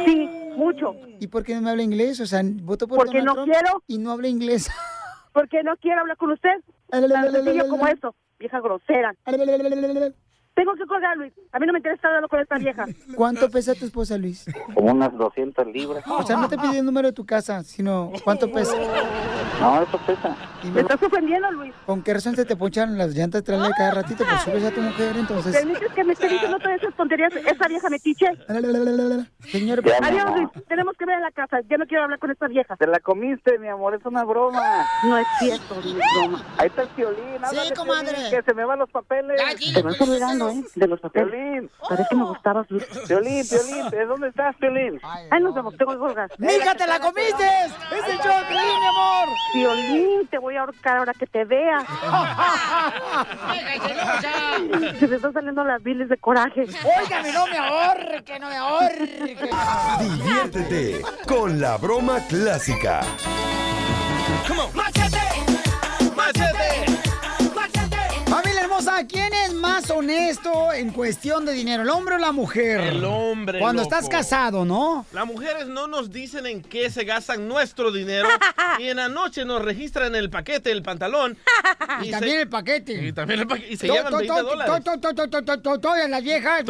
Sí, 0.06 0.28
mucho. 0.56 0.94
¿Y 1.20 1.26
por 1.26 1.42
qué 1.44 1.54
no 1.54 1.62
me 1.62 1.70
habla 1.70 1.82
inglés? 1.82 2.20
O 2.20 2.26
sea, 2.26 2.42
votó 2.44 2.86
por 2.86 2.98
Porque 2.98 3.18
Donald 3.18 3.26
no 3.36 3.44
Trump 3.44 3.52
quiero. 3.52 3.82
y 3.86 3.98
no 3.98 4.12
habla 4.12 4.28
inglés. 4.28 4.70
Porque 5.32 5.62
no 5.62 5.76
quiero 5.78 6.00
hablar 6.00 6.16
con 6.16 6.30
usted. 6.32 6.50
Tan 6.90 7.32
sencillo 7.32 7.68
como 7.68 7.86
eso, 7.88 8.14
vieja 8.38 8.60
grosera. 8.60 9.14
Tengo 10.54 10.72
que 10.76 10.86
colgar, 10.86 11.16
Luis. 11.16 11.32
A 11.50 11.58
mí 11.58 11.66
no 11.66 11.72
me 11.72 11.80
interesa 11.80 12.06
hablando 12.06 12.28
con 12.28 12.38
esta 12.40 12.56
vieja. 12.58 12.86
¿Cuánto 13.16 13.50
pesa 13.50 13.74
tu 13.74 13.84
esposa, 13.86 14.16
Luis? 14.16 14.46
Como 14.74 14.92
unas 14.92 15.12
200 15.16 15.66
libras. 15.66 16.04
O 16.06 16.22
sea, 16.24 16.36
no 16.36 16.48
te 16.48 16.56
pide 16.56 16.78
el 16.78 16.84
número 16.86 17.08
de 17.08 17.12
tu 17.12 17.26
casa, 17.26 17.62
sino 17.64 18.12
cuánto 18.22 18.50
pesa. 18.50 18.76
No, 19.60 19.82
eso 19.82 19.98
pesa. 20.06 20.36
Me 20.72 20.80
estás 20.80 21.02
ofendiendo, 21.02 21.50
Luis. 21.52 21.74
¿Con 21.86 22.02
qué 22.02 22.14
razón 22.14 22.36
se 22.36 22.44
te 22.44 22.56
ponchan 22.56 22.96
las 22.96 23.14
llantas 23.14 23.42
de 23.42 23.46
trailer 23.46 23.72
cada 23.76 23.90
ratito? 23.90 24.24
Pues 24.24 24.42
subes 24.42 24.64
a 24.64 24.70
tu 24.70 24.80
mujer, 24.80 25.16
entonces... 25.16 25.56
¿Permites 25.56 25.92
que 25.92 26.04
me 26.04 26.12
esté 26.12 26.28
diciendo 26.28 26.58
todas 26.58 26.80
esas 26.80 26.94
tonterías 26.96 27.32
esa 27.34 27.68
vieja 27.68 27.88
metiche? 27.90 28.26
Señor... 29.50 29.82
Adiós, 30.02 30.36
Luis. 30.36 30.48
Tenemos 30.68 30.96
que 30.96 31.04
ver 31.04 31.16
a 31.16 31.20
la 31.20 31.30
casa. 31.32 31.60
Ya 31.68 31.76
no 31.78 31.86
quiero 31.86 32.04
hablar 32.04 32.18
con 32.18 32.30
esta 32.30 32.46
vieja. 32.48 32.76
Te 32.76 32.86
la 32.86 33.00
comiste, 33.00 33.58
mi 33.58 33.68
amor, 33.68 33.94
es 33.94 34.04
una 34.06 34.24
broma. 34.24 34.86
No 35.04 35.18
es 35.18 35.26
cierto, 35.40 35.74
es 35.80 35.94
broma. 35.94 36.44
Ahí 36.58 36.68
está 36.68 36.82
el 36.82 36.88
violín, 36.96 37.24
Sí, 37.50 37.74
comadre. 37.74 38.16
que 38.30 38.42
se 38.42 38.54
me 38.54 38.64
van 38.64 38.78
los 38.78 38.90
papeles. 38.90 39.40
Te 39.74 39.82
vas 39.82 39.96
¿eh? 40.50 40.62
De 40.74 40.86
los 40.86 41.00
papeles. 41.00 41.32
Violín. 41.32 41.70
Parece 41.88 42.08
que 42.10 42.16
me 42.16 42.24
gustabas, 42.24 42.70
Luis. 42.70 42.84
Violín, 43.08 43.42
Violín, 43.50 43.90
¿de 43.90 44.04
dónde 44.06 44.28
estás, 44.28 44.56
Violín? 44.58 45.00
Ahí 45.30 45.42
nos 45.42 45.54
vemos, 45.54 45.74
tengo 45.76 45.98
colgar. 45.98 46.30
¡Mija, 46.38 46.74
te 46.74 46.86
la 46.86 47.00
comiste! 47.00 47.44
¡Es 47.66 48.08
el 48.08 48.18
show 48.18 48.38
de 48.38 48.44
Piolín, 48.46 48.80
mi 48.80 48.86
amor! 48.86 49.28
Violín, 49.54 50.26
te 50.28 50.38
voy 50.38 50.56
a 50.56 50.60
ahorcar 50.60 50.98
ahora 50.98 51.12
que 51.14 51.26
te 51.26 51.44
vea. 51.44 51.80
Se 54.98 55.08
me 55.08 55.16
están 55.16 55.32
saliendo 55.32 55.64
las 55.64 55.82
biles 55.82 56.08
de 56.08 56.16
coraje. 56.16 56.62
Óigame, 56.62 57.32
no 57.32 57.46
me 57.46 57.58
ahorre, 57.58 58.22
que 58.24 58.38
no 58.38 58.48
me 58.48 58.56
ahorre. 58.56 59.36
Diviértete 60.00 61.02
con 61.26 61.60
la 61.60 61.76
broma 61.76 62.18
clásica. 62.28 63.00
Familia 64.72 65.03
hermosa, 68.86 69.06
¿quién 69.06 69.32
es 69.32 69.52
más 69.54 69.90
honesto 69.90 70.72
en 70.72 70.90
cuestión 70.90 71.44
de 71.44 71.52
dinero, 71.52 71.82
el 71.82 71.90
hombre 71.90 72.16
o 72.16 72.18
la 72.18 72.32
mujer? 72.32 72.80
El 72.80 73.04
hombre. 73.04 73.58
Cuando 73.58 73.82
loco. 73.82 73.94
estás 73.94 74.08
casado, 74.10 74.64
¿no? 74.64 75.06
Las 75.12 75.26
mujeres 75.26 75.66
no 75.66 75.86
nos 75.86 76.10
dicen 76.10 76.46
en 76.46 76.62
qué 76.62 76.90
se 76.90 77.04
gastan 77.04 77.48
nuestro 77.48 77.90
dinero 77.92 78.28
y 78.78 78.88
en 78.88 78.96
la 78.96 79.08
noche 79.08 79.44
nos 79.44 79.62
registran 79.62 80.14
el 80.14 80.30
paquete, 80.30 80.70
el 80.70 80.82
pantalón. 80.82 81.36
Y 82.02 82.10
también 82.10 82.40
el 82.40 82.48
paquete. 82.48 82.92
Y 82.92 83.12
también 83.12 83.40
el 83.40 83.46
paquete. 83.46 83.72
Y 83.72 83.76
se 83.76 83.86
To- 83.86 83.94
llevan 83.94 84.10
to- 84.10 84.18
20 84.18 84.34
to- 84.34 84.42
dólares. 84.42 84.72
to- 84.84 84.98
to- 84.98 85.14
to- 85.14 85.28
to- 85.28 85.42
to- 85.44 85.60
to- 85.60 85.78
Todas 85.78 86.08
las 86.08 86.22
viejas, 86.22 86.62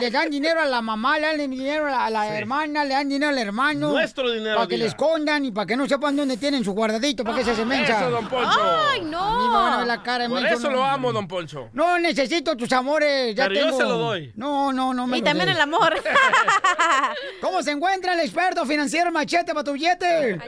le 0.00 0.10
dan 0.10 0.30
dinero 0.30 0.60
a 0.60 0.64
la 0.66 0.80
mamá, 0.80 1.18
le 1.18 1.26
dan 1.26 1.50
dinero 1.50 1.86
a 1.94 2.08
la 2.10 2.36
hermana, 2.38 2.84
le 2.84 2.94
dan 2.94 3.08
dinero 3.08 3.30
al 3.30 3.38
hermano. 3.38 3.90
Nuestro 3.90 4.30
dinero, 4.30 4.56
Para 4.56 4.68
que 4.68 4.78
le 4.78 4.86
escondan 4.86 5.44
y 5.44 5.50
para 5.50 5.66
que 5.66 5.76
no 5.76 5.86
sepan 5.88 6.16
dónde 6.16 6.36
tienen 6.36 6.64
su 6.64 6.72
guardadito, 6.72 7.24
para 7.24 7.38
que 7.38 7.44
se 7.44 7.50
hacen 7.52 7.68
mensa. 7.68 8.00
Eso, 8.00 8.10
don 8.10 8.28
Poncho. 8.28 8.60
¡Ay, 8.92 9.02
no! 9.02 9.83
Ver 9.84 9.98
la 9.98 10.02
cara. 10.02 10.28
Por 10.28 10.40
menso, 10.40 10.56
eso 10.58 10.70
no. 10.70 10.76
lo 10.76 10.84
amo, 10.84 11.12
don 11.12 11.28
Poncho. 11.28 11.68
No 11.72 11.98
necesito 11.98 12.56
tus 12.56 12.72
amores, 12.72 13.34
ya 13.34 13.48
Pero 13.48 13.60
yo 13.60 13.66
tengo. 13.66 13.78
se 13.78 13.84
lo 13.84 13.98
doy. 13.98 14.32
No, 14.36 14.72
no, 14.72 14.94
no 14.94 15.06
me 15.06 15.18
Y 15.18 15.20
lo 15.20 15.26
también 15.26 15.48
el 15.50 15.60
amor. 15.60 15.94
¿Cómo 17.40 17.62
se 17.62 17.72
encuentra 17.72 18.14
el 18.14 18.20
experto 18.20 18.64
financiero 18.66 19.10
Machete 19.12 19.52
para 19.52 19.64
tu 19.64 19.72
billete? 19.72 20.38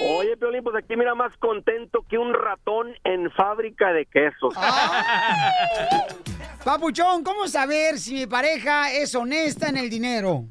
Oye, 0.00 0.36
Piolín, 0.36 0.62
pues 0.64 0.76
aquí 0.76 0.96
mira 0.96 1.14
más 1.14 1.36
contento 1.38 2.04
que 2.08 2.18
un 2.18 2.32
ratón 2.34 2.94
en 3.04 3.30
fábrica 3.32 3.92
de 3.92 4.06
quesos. 4.06 4.54
Papuchón, 6.64 7.22
¿cómo 7.24 7.48
saber 7.48 7.98
si 7.98 8.14
mi 8.14 8.26
pareja 8.26 8.92
es 8.92 9.14
honesta 9.14 9.68
en 9.68 9.76
el 9.76 9.88
dinero? 9.88 10.44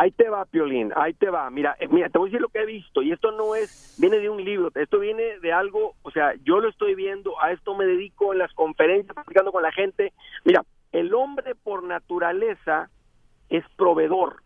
Ahí 0.00 0.12
te 0.12 0.28
va, 0.28 0.44
Piolín, 0.44 0.92
ahí 0.94 1.12
te 1.14 1.28
va. 1.28 1.50
Mira, 1.50 1.76
eh, 1.80 1.88
mira, 1.88 2.08
te 2.08 2.18
voy 2.18 2.28
a 2.28 2.30
decir 2.30 2.40
lo 2.40 2.48
que 2.48 2.60
he 2.60 2.66
visto 2.66 3.02
y 3.02 3.10
esto 3.10 3.32
no 3.32 3.54
es, 3.56 3.96
viene 3.98 4.18
de 4.18 4.28
un 4.30 4.44
libro, 4.44 4.70
esto 4.74 5.00
viene 5.00 5.40
de 5.40 5.52
algo, 5.52 5.94
o 6.02 6.10
sea, 6.12 6.34
yo 6.44 6.60
lo 6.60 6.68
estoy 6.68 6.94
viendo, 6.94 7.40
a 7.42 7.50
esto 7.50 7.74
me 7.74 7.84
dedico 7.84 8.32
en 8.32 8.38
las 8.38 8.52
conferencias, 8.54 9.14
platicando 9.14 9.50
con 9.50 9.62
la 9.62 9.72
gente. 9.72 10.12
Mira, 10.44 10.62
el 10.92 11.12
hombre 11.14 11.54
por 11.56 11.82
naturaleza 11.82 12.90
es 13.48 13.64
proveedor. 13.76 14.42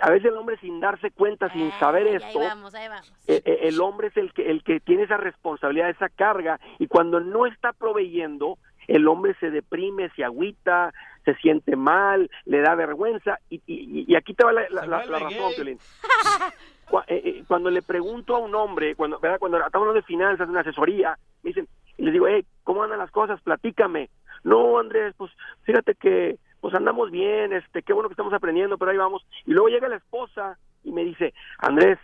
A 0.00 0.10
veces 0.10 0.32
el 0.32 0.36
hombre 0.36 0.58
sin 0.58 0.80
darse 0.80 1.10
cuenta, 1.12 1.52
sin 1.52 1.70
saber 1.78 2.06
Ahí 2.08 2.16
esto, 2.16 2.40
vamos, 2.40 2.74
ahí 2.74 2.88
vamos. 2.88 3.12
eh, 3.28 3.42
eh, 3.44 3.58
el 3.62 3.80
hombre 3.80 4.08
es 4.08 4.16
el 4.16 4.32
que 4.32 4.50
el 4.50 4.64
que 4.64 4.80
tiene 4.80 5.04
esa 5.04 5.16
responsabilidad, 5.16 5.90
esa 5.90 6.08
carga, 6.08 6.58
y 6.80 6.88
cuando 6.88 7.20
no 7.20 7.46
está 7.46 7.72
proveyendo, 7.72 8.58
el 8.88 9.06
hombre 9.06 9.34
se 9.38 9.50
deprime, 9.50 10.10
se 10.16 10.24
agüita, 10.24 10.92
se 11.28 11.40
siente 11.40 11.76
mal, 11.76 12.30
le 12.46 12.60
da 12.62 12.74
vergüenza, 12.74 13.38
y, 13.50 13.56
y- 13.66 14.04
y 14.08 14.16
aquí 14.16 14.32
te 14.32 14.44
va 14.46 14.52
la, 14.52 14.62
la- 14.70 14.86
la- 14.86 15.04
la 15.04 15.18
razón, 15.18 15.52
Piolín. 15.54 15.78
Cu- 16.90 17.00
eh, 17.06 17.20
eh, 17.24 17.44
Cuando 17.46 17.68
le 17.70 17.82
pregunto 17.82 18.34
a 18.34 18.38
un 18.38 18.54
hombre, 18.54 18.94
cuando, 18.94 19.18
¿verdad? 19.20 19.38
cuando 19.38 19.58
estamos 19.58 19.88
hablando 19.88 20.00
de 20.00 20.06
finanzas, 20.06 20.46
de 20.46 20.50
una 20.52 20.60
asesoría, 20.62 21.18
me 21.42 21.48
dicen, 21.50 21.68
y 21.98 22.02
les 22.04 22.12
digo, 22.14 22.26
hey, 22.28 22.46
¿cómo 22.64 22.82
andan 22.82 22.98
las 22.98 23.10
cosas? 23.10 23.40
Platícame. 23.42 24.08
No, 24.42 24.78
Andrés, 24.78 25.14
pues 25.18 25.30
fíjate 25.64 25.94
que 25.96 26.38
pues 26.60 26.74
andamos 26.74 27.10
bien, 27.10 27.52
este, 27.52 27.82
qué 27.82 27.92
bueno 27.92 28.08
que 28.08 28.14
estamos 28.14 28.32
aprendiendo, 28.32 28.78
pero 28.78 28.90
ahí 28.90 28.96
vamos. 28.96 29.24
Y 29.46 29.52
luego 29.52 29.68
llega 29.68 29.88
la 29.88 29.96
esposa 29.96 30.58
y 30.82 30.92
me 30.92 31.04
dice, 31.04 31.34
Andrés, 31.58 31.98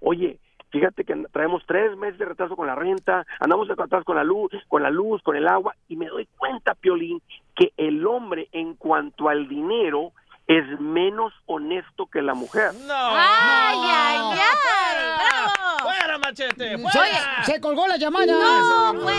oye, 0.00 0.38
fíjate 0.70 1.04
que 1.04 1.14
traemos 1.32 1.62
tres 1.66 1.96
meses 1.96 2.18
de 2.18 2.24
retraso 2.24 2.56
con 2.56 2.66
la 2.66 2.74
renta, 2.74 3.26
andamos 3.38 3.68
atrás 3.70 4.04
con 4.04 4.16
la 4.16 4.24
luz, 4.24 4.50
con 4.68 4.82
la 4.82 4.90
luz, 4.90 5.22
con 5.22 5.36
el 5.36 5.48
agua, 5.48 5.74
y 5.88 5.96
me 5.96 6.06
doy 6.06 6.28
cuenta, 6.38 6.74
Piolín, 6.74 7.20
que 7.54 7.72
el 7.76 8.06
hombre 8.06 8.48
en 8.52 8.74
cuanto 8.74 9.28
al 9.28 9.48
dinero 9.48 10.12
es 10.50 10.80
menos 10.80 11.32
honesto 11.46 12.08
que 12.12 12.22
la 12.22 12.34
mujer. 12.34 12.74
No. 12.74 12.92
¡Ay, 12.94 13.78
ay, 13.78 14.18
ay! 14.32 15.16
¡Bravo! 15.16 15.78
¡Fuera, 15.82 16.18
machete! 16.18 16.70
Se, 16.70 16.78
¡Fuera! 16.78 17.44
se 17.44 17.60
colgó 17.60 17.86
la 17.86 17.96
llamada. 17.96 18.26
No, 18.26 19.00
pues. 19.00 19.16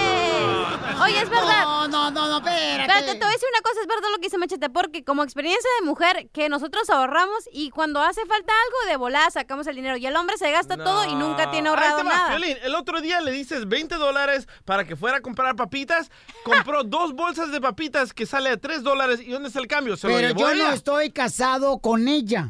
Oye, 1.02 1.22
es 1.22 1.30
verdad. 1.30 1.64
No, 1.64 1.88
no, 1.88 2.12
no, 2.12 2.28
no, 2.28 2.38
espérate. 2.40 2.82
Espérate, 2.82 3.14
te 3.14 3.20
voy 3.20 3.30
a 3.30 3.32
decir 3.32 3.48
una 3.50 3.62
cosa, 3.62 3.80
es 3.82 3.88
verdad 3.88 4.10
lo 4.12 4.18
que 4.18 4.24
dice 4.24 4.38
Machete, 4.38 4.70
porque 4.70 5.04
como 5.06 5.24
experiencia 5.24 5.70
de 5.80 5.86
mujer, 5.86 6.30
que 6.34 6.50
nosotros 6.50 6.90
ahorramos 6.90 7.48
y 7.54 7.70
cuando 7.70 8.02
hace 8.02 8.26
falta 8.26 8.52
algo, 8.66 8.92
de 8.92 8.98
volada 8.98 9.32
sacamos 9.32 9.66
el 9.68 9.76
dinero. 9.78 9.96
Y 9.96 10.06
el 10.06 10.16
hombre 10.18 10.38
se 10.38 10.52
gasta 10.52 10.76
todo 10.76 11.06
y 11.06 11.16
nunca 11.16 11.50
tiene 11.50 11.70
Ahí 11.70 11.76
ahorrado 11.76 11.98
te 12.00 12.04
va, 12.04 12.10
nada. 12.10 12.36
El 12.36 12.76
otro 12.76 13.00
día 13.00 13.22
le 13.22 13.32
dices 13.32 13.70
20 13.70 13.96
dólares 13.96 14.50
para 14.66 14.84
que 14.84 14.98
fuera 14.98 15.18
a 15.18 15.22
comprar 15.22 15.56
papitas. 15.56 16.12
Compró 16.44 16.84
dos 16.84 17.14
bolsas 17.14 17.52
de 17.54 17.62
papitas 17.62 18.14
que 18.14 18.26
sale 18.26 18.50
a 18.50 18.58
3 18.58 18.84
dólares. 18.84 19.22
¿Y 19.22 19.32
dónde 19.32 19.48
está 19.48 19.60
el 19.62 19.68
cambio? 19.68 19.96
¿Se 19.96 20.08
lo 20.10 20.16
Pero 20.16 20.28
llevó 20.28 20.40
yo 20.42 20.50
ella? 20.52 20.68
no 20.68 20.74
estoy 20.74 21.10
casado 21.22 21.78
con 21.78 22.08
ella. 22.08 22.50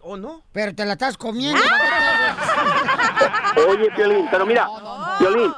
¿O 0.00 0.16
no? 0.16 0.42
Pero 0.52 0.74
te 0.74 0.84
la 0.84 0.94
estás 0.94 1.16
comiendo. 1.16 1.60
Oye, 3.68 3.90
Piolín, 3.94 4.26
pero 4.30 4.44
mira, 4.44 4.66
Piolín, 5.20 5.52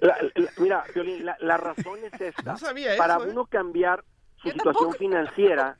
la- 0.00 0.16
la- 0.34 0.50
mira, 0.58 0.84
Piolín, 0.94 1.26
la, 1.26 1.36
la 1.40 1.56
razón 1.58 1.98
es 2.10 2.18
esta. 2.20 2.52
No 2.52 2.58
sabía 2.58 2.96
Para 2.96 3.16
eso, 3.16 3.26
¿eh? 3.26 3.30
uno 3.32 3.44
cambiar 3.46 4.02
su 4.36 4.50
situación 4.50 4.94
financiera, 4.94 5.76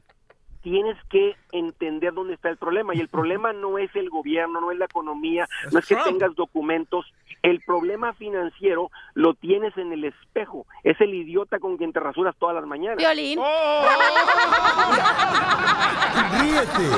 tienes 0.63 0.97
que 1.09 1.35
entender 1.53 2.13
dónde 2.13 2.35
está 2.35 2.51
el 2.51 2.59
problema. 2.59 2.95
Y 2.95 3.01
el 3.01 3.09
problema 3.09 3.53
no 3.55 3.79
es 3.79 3.95
el 3.97 4.11
gobierno, 4.11 4.61
no 4.61 4.71
es 4.71 4.77
la 4.79 4.85
economía, 4.85 5.49
no 5.71 5.79
es 5.79 5.87
que 5.87 5.97
tengas 5.97 6.35
documentos. 6.35 7.07
El 7.43 7.61
problema 7.61 8.15
financiero 8.15 8.91
lo 9.15 9.35
tienes 9.35 9.77
en 9.77 9.93
el 9.93 10.05
espejo. 10.05 10.67
Es 10.85 11.01
el 11.01 11.13
idiota 11.13 11.59
con 11.59 11.77
quien 11.77 11.93
te 11.93 12.01
rasuras 12.01 12.37
todas 12.39 12.55
las 12.55 12.67
mañanas. 12.67 12.99
Violín. 12.99 13.39
Oh. 13.41 13.83
Ríete 16.41 16.89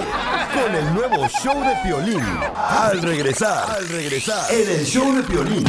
con 0.53 0.75
el 0.75 0.95
nuevo 0.95 1.27
show 1.29 1.63
de 1.63 1.75
Piolín. 1.83 2.21
Al 2.57 3.01
regresar, 3.03 3.71
al 3.71 3.89
regresar, 3.89 4.53
en 4.53 4.71
el 4.71 4.85
show 4.85 5.15
de 5.15 5.23
Piolín. 5.23 5.65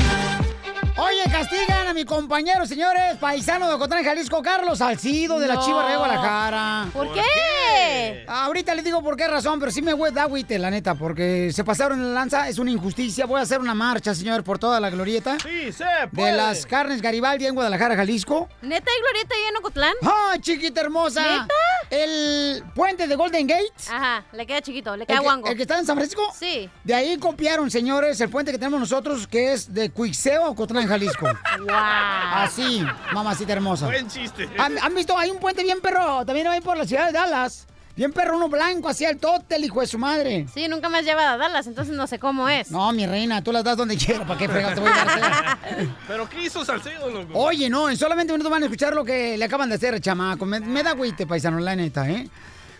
Oye, 0.98 1.24
castigan 1.30 1.88
a 1.88 1.93
mi 1.93 2.06
compañero, 2.06 2.66
señores, 2.66 3.18
paisano 3.20 3.68
de 3.68 3.74
Ocotlán, 3.74 4.02
Jalisco, 4.06 4.41
Carlos 4.41 4.78
Salcido 4.80 5.39
de 5.39 5.48
la. 5.48 5.60
Chiva 5.60 5.89
de 5.89 5.98
Guadalajara. 5.98 6.88
¿Por 6.93 7.12
qué? 7.14 8.24
Ahorita 8.28 8.74
les 8.76 8.86
digo 8.86 9.02
por 9.04 9.18
qué 9.18 9.28
razón, 9.28 9.60
pero 9.60 9.72
sí 9.74 9.82
me 9.82 9.93
voy 9.93 10.12
da 10.12 10.24
agüite, 10.24 10.58
la 10.58 10.70
neta, 10.70 10.96
porque 10.96 11.52
se 11.54 11.64
pasaron 11.66 12.00
en 12.00 12.08
la 12.10 12.14
lanza, 12.22 12.48
es 12.48 12.60
una 12.60 12.72
injusticia. 12.72 13.26
Voy 13.26 13.39
a 13.39 13.43
hacer 13.43 13.60
una 13.60 13.74
marcha, 13.74 14.16
señor, 14.16 14.43
por 14.46 14.58
toda 14.58 14.80
la 14.80 14.89
glorieta 14.89 15.38
Sí, 15.41 15.72
se 15.74 15.84
de 15.84 16.08
puede. 16.14 16.32
las 16.38 16.66
carnes 16.66 17.02
Garibaldi 17.02 17.46
en 17.46 17.56
Guadalajara, 17.56 17.96
Jalisco. 17.98 18.48
¿Neta 18.62 18.89
y 18.98 19.02
Glorieta 19.02 19.36
ahí 19.36 19.41
en 19.50 19.58
Ocotlán? 19.58 19.93
¡Ay, 20.32 20.39
chiquita 20.39 20.80
hermosa! 20.82 21.22
¿Neta? 21.22 21.54
El 21.89 22.64
puente 22.74 23.08
de 23.08 23.16
Golden 23.16 23.46
Gate. 23.48 23.72
Ajá, 23.91 24.24
le 24.32 24.46
queda 24.48 24.62
chiquito, 24.62 24.96
le 24.96 25.04
El 25.04 25.08
queda 25.08 25.18
que, 25.20 25.24
guango. 25.24 25.48
el 25.48 25.56
que 25.56 25.62
está 25.64 25.78
en 25.78 25.86
San 25.86 25.96
Francisco. 25.98 26.24
Sí. 26.38 26.70
De 26.84 26.93
ahí 26.96 27.18
copiaron, 27.18 27.70
señores, 27.70 28.20
el 28.22 28.30
puente 28.30 28.52
que 28.52 28.58
tenemos 28.58 28.80
nosotros, 28.80 29.28
que 29.28 29.54
es 29.54 29.74
de 29.74 29.89
Cuixeo 29.91 30.46
a 30.46 30.50
Ocotlán, 30.50 30.84
Jalisco. 30.88 31.27
Wow. 31.59 31.73
Así, 31.73 32.86
mamacita 33.13 33.53
hermosa. 33.53 33.86
Buen 33.86 34.07
chiste. 34.09 34.49
¿Han, 34.57 34.77
han 34.77 34.93
visto? 34.93 35.17
Hay 35.17 35.29
un 35.31 35.38
puente 35.39 35.63
bien 35.63 35.79
perro, 35.81 36.25
también 36.25 36.47
ahí 36.47 36.61
por 36.61 36.77
la 36.77 36.86
ciudad 36.86 37.07
de 37.07 37.13
Dallas. 37.13 37.65
Bien 37.95 38.11
perro, 38.11 38.36
uno 38.36 38.49
blanco, 38.49 38.89
así 38.89 39.05
el 39.05 39.17
tótel, 39.17 39.63
hijo 39.63 39.79
de 39.79 39.88
su 39.88 39.97
madre. 39.97 40.45
Sí, 40.53 40.67
nunca 40.67 40.89
me 40.89 40.97
has 40.97 41.05
llevado 41.05 41.29
a 41.29 41.38
Dallas, 41.38 41.65
entonces 41.65 41.95
no 41.95 42.05
sé 42.07 42.19
cómo 42.19 42.49
es. 42.49 42.69
No, 42.71 42.91
mi 42.91 43.05
reina, 43.07 43.41
tú 43.41 43.53
las 43.53 43.63
das 43.63 43.77
donde 43.77 43.95
quieras, 43.95 44.27
¿para 44.27 44.38
qué 44.38 44.49
fregado 44.49 44.75
te 44.75 44.81
voy 44.81 44.89
a 44.91 45.05
dar? 45.05 45.57
¿Pero 46.07 46.29
qué 46.29 46.43
hizo 46.43 46.65
Salcedo, 46.65 47.09
loco? 47.09 47.31
Oye, 47.39 47.69
no, 47.69 47.89
en 47.89 47.95
solamente 47.95 48.33
minutos 48.33 48.51
van 48.51 48.63
a 48.63 48.65
escuchar 48.65 48.93
lo 48.93 49.05
que 49.05 49.38
le 49.38 49.45
acaban 49.45 49.69
de 49.69 49.75
hacer, 49.75 49.99
chamaco. 50.01 50.45
Me, 50.45 50.59
me 50.59 50.83
da 50.83 50.91
güite, 50.91 51.25
paisano, 51.25 51.57
la 51.59 51.73
neta, 51.75 52.07
¿eh? 52.09 52.27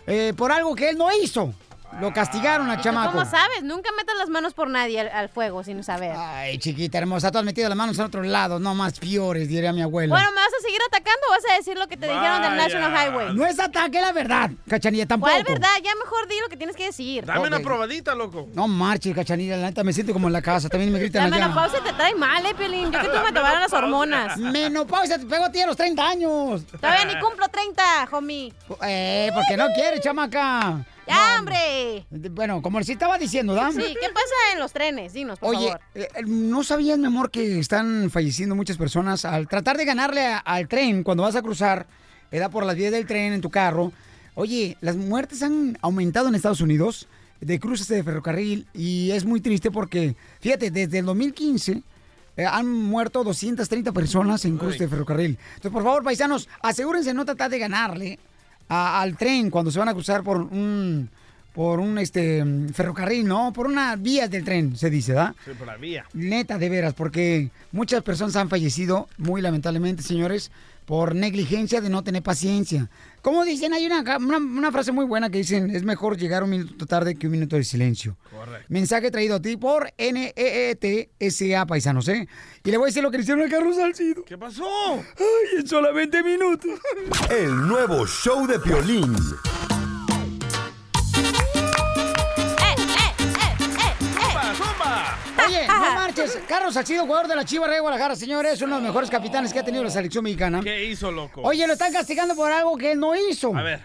Eh, 0.06 0.34
Por 0.36 0.52
algo 0.52 0.74
que 0.74 0.90
él 0.90 0.98
no 0.98 1.08
hizo. 1.12 1.52
Lo 2.00 2.12
castigaron 2.12 2.68
al 2.68 2.76
¿Tú 2.76 2.82
chamaco. 2.84 3.12
¿Cómo 3.12 3.24
sabes? 3.24 3.62
Nunca 3.62 3.90
metas 3.96 4.16
las 4.18 4.28
manos 4.28 4.52
por 4.52 4.68
nadie 4.68 5.00
al, 5.00 5.08
al 5.08 5.28
fuego 5.28 5.64
sin 5.64 5.82
saber. 5.82 6.14
Ay, 6.16 6.58
chiquita 6.58 6.98
hermosa, 6.98 7.30
tú 7.30 7.38
has 7.38 7.44
metido 7.44 7.68
las 7.68 7.76
manos 7.78 7.98
en 7.98 8.04
otro 8.04 8.22
lado, 8.22 8.58
no 8.58 8.74
más 8.74 8.98
piores, 8.98 9.48
diría 9.48 9.72
mi 9.72 9.82
abuela. 9.82 10.14
Bueno, 10.14 10.28
¿me 10.30 10.36
vas 10.36 10.52
a 10.58 10.62
seguir 10.62 10.80
atacando 10.86 11.20
o 11.28 11.30
vas 11.30 11.52
a 11.52 11.56
decir 11.56 11.78
lo 11.78 11.86
que 11.88 11.96
te 11.96 12.06
dijeron 12.06 12.42
del 12.42 12.50
Vaya. 12.50 12.62
National 12.64 12.92
Highway? 12.92 13.34
no 13.34 13.46
es 13.46 13.58
ataque, 13.58 14.00
la 14.00 14.12
verdad, 14.12 14.50
cachanilla, 14.68 15.06
tampoco. 15.06 15.32
¿Cuál 15.32 15.44
verdad? 15.44 15.68
Ya 15.82 15.94
mejor 15.94 16.28
di 16.28 16.34
lo 16.42 16.48
que 16.48 16.56
tienes 16.56 16.76
que 16.76 16.84
decir. 16.84 17.24
Dame 17.24 17.46
una 17.46 17.60
probadita, 17.60 18.14
loco. 18.14 18.48
No 18.52 18.68
marches, 18.68 19.14
cachanilla, 19.14 19.56
la 19.56 19.68
neta, 19.68 19.82
me 19.82 19.92
siento 19.92 20.12
como 20.12 20.26
en 20.26 20.34
la 20.34 20.42
casa, 20.42 20.68
también 20.68 20.92
me 20.92 20.98
gritan 20.98 21.30
La 21.30 21.36
menopausia 21.38 21.80
te 21.82 21.92
trae 21.94 22.14
mal, 22.14 22.44
eh, 22.44 22.54
Pelín. 22.54 22.92
Yo 22.92 23.00
que 23.00 23.08
tú 23.08 23.18
me 23.24 23.32
tomaron 23.32 23.60
las 23.60 23.72
hormonas. 23.72 24.36
Menopausia, 24.36 25.18
te 25.18 25.24
pego 25.24 25.44
a 25.44 25.50
ti 25.50 25.60
a 25.60 25.66
los 25.66 25.76
30 25.76 26.06
años. 26.06 26.66
Todavía 26.66 27.04
ni 27.06 27.18
cumplo 27.20 27.48
30, 27.48 28.08
homie. 28.12 28.52
Eh, 28.82 29.30
porque 29.34 29.56
no 29.56 29.66
quiere, 29.74 30.00
chamaca. 30.00 30.84
¡Ya, 31.06 31.36
hombre! 31.38 32.06
Bueno, 32.30 32.62
como 32.62 32.78
les 32.78 32.88
estaba 32.88 33.16
diciendo, 33.18 33.54
¿da? 33.54 33.70
Sí, 33.70 33.78
¿qué 33.78 34.08
pasa 34.12 34.34
en 34.54 34.58
los 34.58 34.72
trenes? 34.72 35.12
Dinos, 35.12 35.38
por 35.38 35.50
Oye, 35.54 35.66
favor. 35.66 35.80
eh, 35.94 36.08
¿no 36.26 36.64
sabías, 36.64 36.98
mi 36.98 37.06
amor, 37.06 37.30
que 37.30 37.58
están 37.58 38.10
falleciendo 38.10 38.54
muchas 38.54 38.76
personas 38.76 39.24
al 39.24 39.46
tratar 39.48 39.76
de 39.76 39.84
ganarle 39.84 40.26
a- 40.26 40.38
al 40.38 40.66
tren 40.68 41.02
cuando 41.04 41.22
vas 41.22 41.36
a 41.36 41.42
cruzar, 41.42 41.86
da 42.32 42.48
por 42.48 42.66
las 42.66 42.76
vías 42.76 42.92
del 42.92 43.06
tren 43.06 43.32
en 43.34 43.40
tu 43.40 43.50
carro? 43.50 43.92
Oye, 44.34 44.76
las 44.80 44.96
muertes 44.96 45.42
han 45.42 45.78
aumentado 45.80 46.28
en 46.28 46.34
Estados 46.34 46.60
Unidos 46.60 47.06
de 47.40 47.60
cruces 47.60 47.88
de 47.88 48.02
ferrocarril 48.02 48.66
y 48.74 49.10
es 49.12 49.24
muy 49.24 49.40
triste 49.40 49.70
porque, 49.70 50.16
fíjate, 50.40 50.70
desde 50.70 50.98
el 50.98 51.06
2015 51.06 51.82
eh, 52.38 52.44
han 52.44 52.68
muerto 52.70 53.24
230 53.24 53.92
personas 53.92 54.44
en 54.44 54.58
cruces 54.58 54.78
de 54.80 54.88
ferrocarril. 54.88 55.38
Entonces, 55.54 55.70
por 55.72 55.82
favor, 55.82 56.02
paisanos, 56.04 56.48
asegúrense 56.62 57.14
no 57.14 57.24
tratar 57.24 57.50
de 57.50 57.58
ganarle 57.58 58.18
a- 58.68 59.00
al 59.00 59.16
tren 59.16 59.50
cuando 59.50 59.70
se 59.70 59.78
van 59.78 59.88
a 59.88 59.94
cruzar 59.94 60.22
por 60.22 60.38
un 60.40 61.08
por 61.52 61.80
un 61.80 61.96
este 61.96 62.44
ferrocarril, 62.74 63.26
¿no? 63.26 63.50
Por 63.50 63.66
unas 63.66 64.00
vías 64.02 64.30
del 64.30 64.44
tren, 64.44 64.76
se 64.76 64.90
dice, 64.90 65.14
¿da? 65.14 65.34
Sí, 65.42 65.52
por 65.56 65.66
la 65.66 65.76
vía. 65.78 66.04
Neta, 66.12 66.58
de 66.58 66.68
veras, 66.68 66.92
porque 66.92 67.50
muchas 67.72 68.02
personas 68.02 68.36
han 68.36 68.50
fallecido, 68.50 69.08
muy 69.16 69.40
lamentablemente, 69.40 70.02
señores, 70.02 70.50
por 70.86 71.14
negligencia 71.14 71.80
de 71.80 71.90
no 71.90 72.02
tener 72.02 72.22
paciencia. 72.22 72.88
Como 73.20 73.44
dicen, 73.44 73.74
hay 73.74 73.84
una, 73.86 74.16
una, 74.18 74.38
una 74.38 74.72
frase 74.72 74.92
muy 74.92 75.04
buena 75.04 75.28
que 75.28 75.38
dicen, 75.38 75.74
es 75.74 75.82
mejor 75.82 76.16
llegar 76.16 76.44
un 76.44 76.50
minuto 76.50 76.86
tarde 76.86 77.16
que 77.16 77.26
un 77.26 77.32
minuto 77.32 77.56
de 77.56 77.64
silencio. 77.64 78.16
Correcto. 78.30 78.66
Mensaje 78.68 79.10
traído 79.10 79.34
a 79.36 79.42
ti 79.42 79.56
por 79.56 79.92
E 79.98 80.12
NEETSA, 80.12 81.66
paisanos, 81.66 82.08
¿eh? 82.08 82.28
Y 82.64 82.70
le 82.70 82.76
voy 82.76 82.86
a 82.86 82.88
decir 82.88 83.02
lo 83.02 83.10
que 83.10 83.18
le 83.18 83.24
hicieron 83.24 83.44
a 83.44 83.50
Carlos 83.50 83.76
Salcido. 83.76 84.24
¿Qué 84.24 84.38
pasó? 84.38 84.64
Ay, 84.94 85.58
en 85.58 85.66
solamente 85.66 86.22
minutos. 86.22 86.78
El 87.28 87.66
nuevo 87.66 88.06
show 88.06 88.46
de 88.46 88.60
Piolín. 88.60 89.14
Carlos 96.48 96.74
Salcido, 96.74 97.04
jugador 97.06 97.28
de 97.28 97.36
la 97.36 97.44
Chivas 97.44 97.70
de 97.70 97.80
Guadalajara, 97.80 98.16
señores, 98.16 98.60
uno 98.62 98.76
de 98.76 98.80
los 98.82 98.88
mejores 98.88 99.10
capitanes 99.10 99.52
que 99.52 99.58
ha 99.58 99.64
tenido 99.64 99.84
la 99.84 99.90
selección 99.90 100.24
mexicana. 100.24 100.60
¿Qué 100.62 100.84
hizo, 100.86 101.10
loco? 101.10 101.42
Oye, 101.42 101.66
lo 101.66 101.72
están 101.74 101.92
castigando 101.92 102.34
por 102.34 102.50
algo 102.52 102.76
que 102.76 102.92
él 102.92 103.00
no 103.00 103.14
hizo. 103.14 103.54
A 103.56 103.62
ver. 103.62 103.80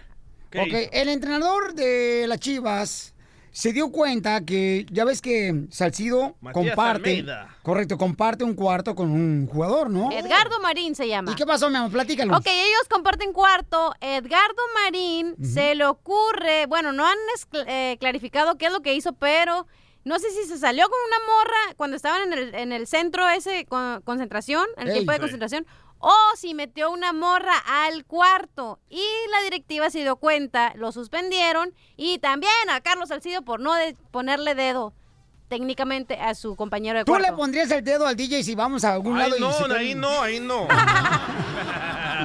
¿qué 0.49 0.59
Ok, 0.59 0.67
hizo? 0.67 0.89
el 0.93 1.09
entrenador 1.09 1.73
de 1.73 2.25
las 2.27 2.39
Chivas 2.39 3.13
se 3.53 3.73
dio 3.73 3.91
cuenta 3.91 4.45
que, 4.45 4.85
ya 4.91 5.03
ves 5.03 5.21
que 5.21 5.65
Salcido 5.71 6.35
Matías 6.39 6.67
comparte, 6.75 7.09
Almeida. 7.09 7.55
correcto, 7.63 7.97
comparte 7.97 8.43
un 8.45 8.53
cuarto 8.53 8.95
con 8.95 9.11
un 9.11 9.45
jugador, 9.47 9.89
¿no? 9.89 10.09
Edgardo 10.11 10.59
Marín 10.61 10.95
se 10.95 11.07
llama. 11.07 11.33
¿Y 11.33 11.35
qué 11.35 11.45
pasó, 11.45 11.69
mi 11.69 11.75
amor? 11.75 11.91
Platícalo. 11.91 12.37
Ok, 12.37 12.47
ellos 12.47 12.87
comparten 12.89 13.33
cuarto. 13.33 13.93
Edgardo 13.99 14.61
Marín 14.81 15.35
se 15.43 15.75
le 15.75 15.85
ocurre, 15.85 16.65
bueno, 16.67 16.93
no 16.93 17.05
han 17.05 17.17
eh, 17.67 17.97
clarificado 17.99 18.57
qué 18.57 18.67
es 18.67 18.71
lo 18.71 18.81
que 18.81 18.93
hizo, 18.93 19.13
pero 19.13 19.67
no 20.03 20.17
sé 20.19 20.29
si 20.31 20.43
se 20.47 20.57
salió 20.57 20.87
con 20.89 20.97
una 21.07 21.19
morra 21.33 21.75
cuando 21.77 21.95
estaban 21.95 22.23
en 22.23 22.33
el, 22.33 22.55
en 22.55 22.71
el 22.71 22.87
centro 22.87 23.27
ese 23.29 23.65
con- 23.65 24.01
concentración, 24.01 24.65
en 24.77 24.83
el 24.83 24.89
Ey. 24.89 24.93
tiempo 24.95 25.11
de 25.11 25.17
Sí. 25.17 25.21
concentración, 25.21 25.67
o 25.99 26.11
si 26.35 26.55
metió 26.55 26.89
una 26.89 27.13
morra 27.13 27.53
al 27.67 28.05
cuarto 28.05 28.79
y 28.89 29.03
la 29.31 29.41
directiva 29.43 29.89
se 29.91 29.99
dio 29.99 30.15
cuenta, 30.15 30.73
lo 30.75 30.91
suspendieron 30.91 31.73
y 31.95 32.17
también 32.17 32.51
a 32.71 32.81
Carlos 32.81 33.09
Salcido 33.09 33.43
por 33.43 33.59
no 33.59 33.73
de- 33.75 33.95
ponerle 34.09 34.55
dedo 34.55 34.93
técnicamente 35.47 36.15
a 36.19 36.33
su 36.33 36.55
compañero 36.55 36.97
de 36.99 37.05
¿Tú 37.05 37.11
cuarto. 37.11 37.29
le 37.29 37.35
pondrías 37.37 37.69
el 37.71 37.83
dedo 37.83 38.07
al 38.07 38.15
DJ 38.15 38.41
si 38.43 38.55
vamos 38.55 38.83
a 38.85 38.93
algún 38.93 39.17
Ay, 39.19 39.23
lado 39.29 39.37
y 39.37 39.41
no, 39.41 39.51
se 39.53 39.65
te- 39.65 39.77
ahí 39.77 39.93
no, 39.95 40.21
ahí 40.21 40.39
no. 40.39 40.67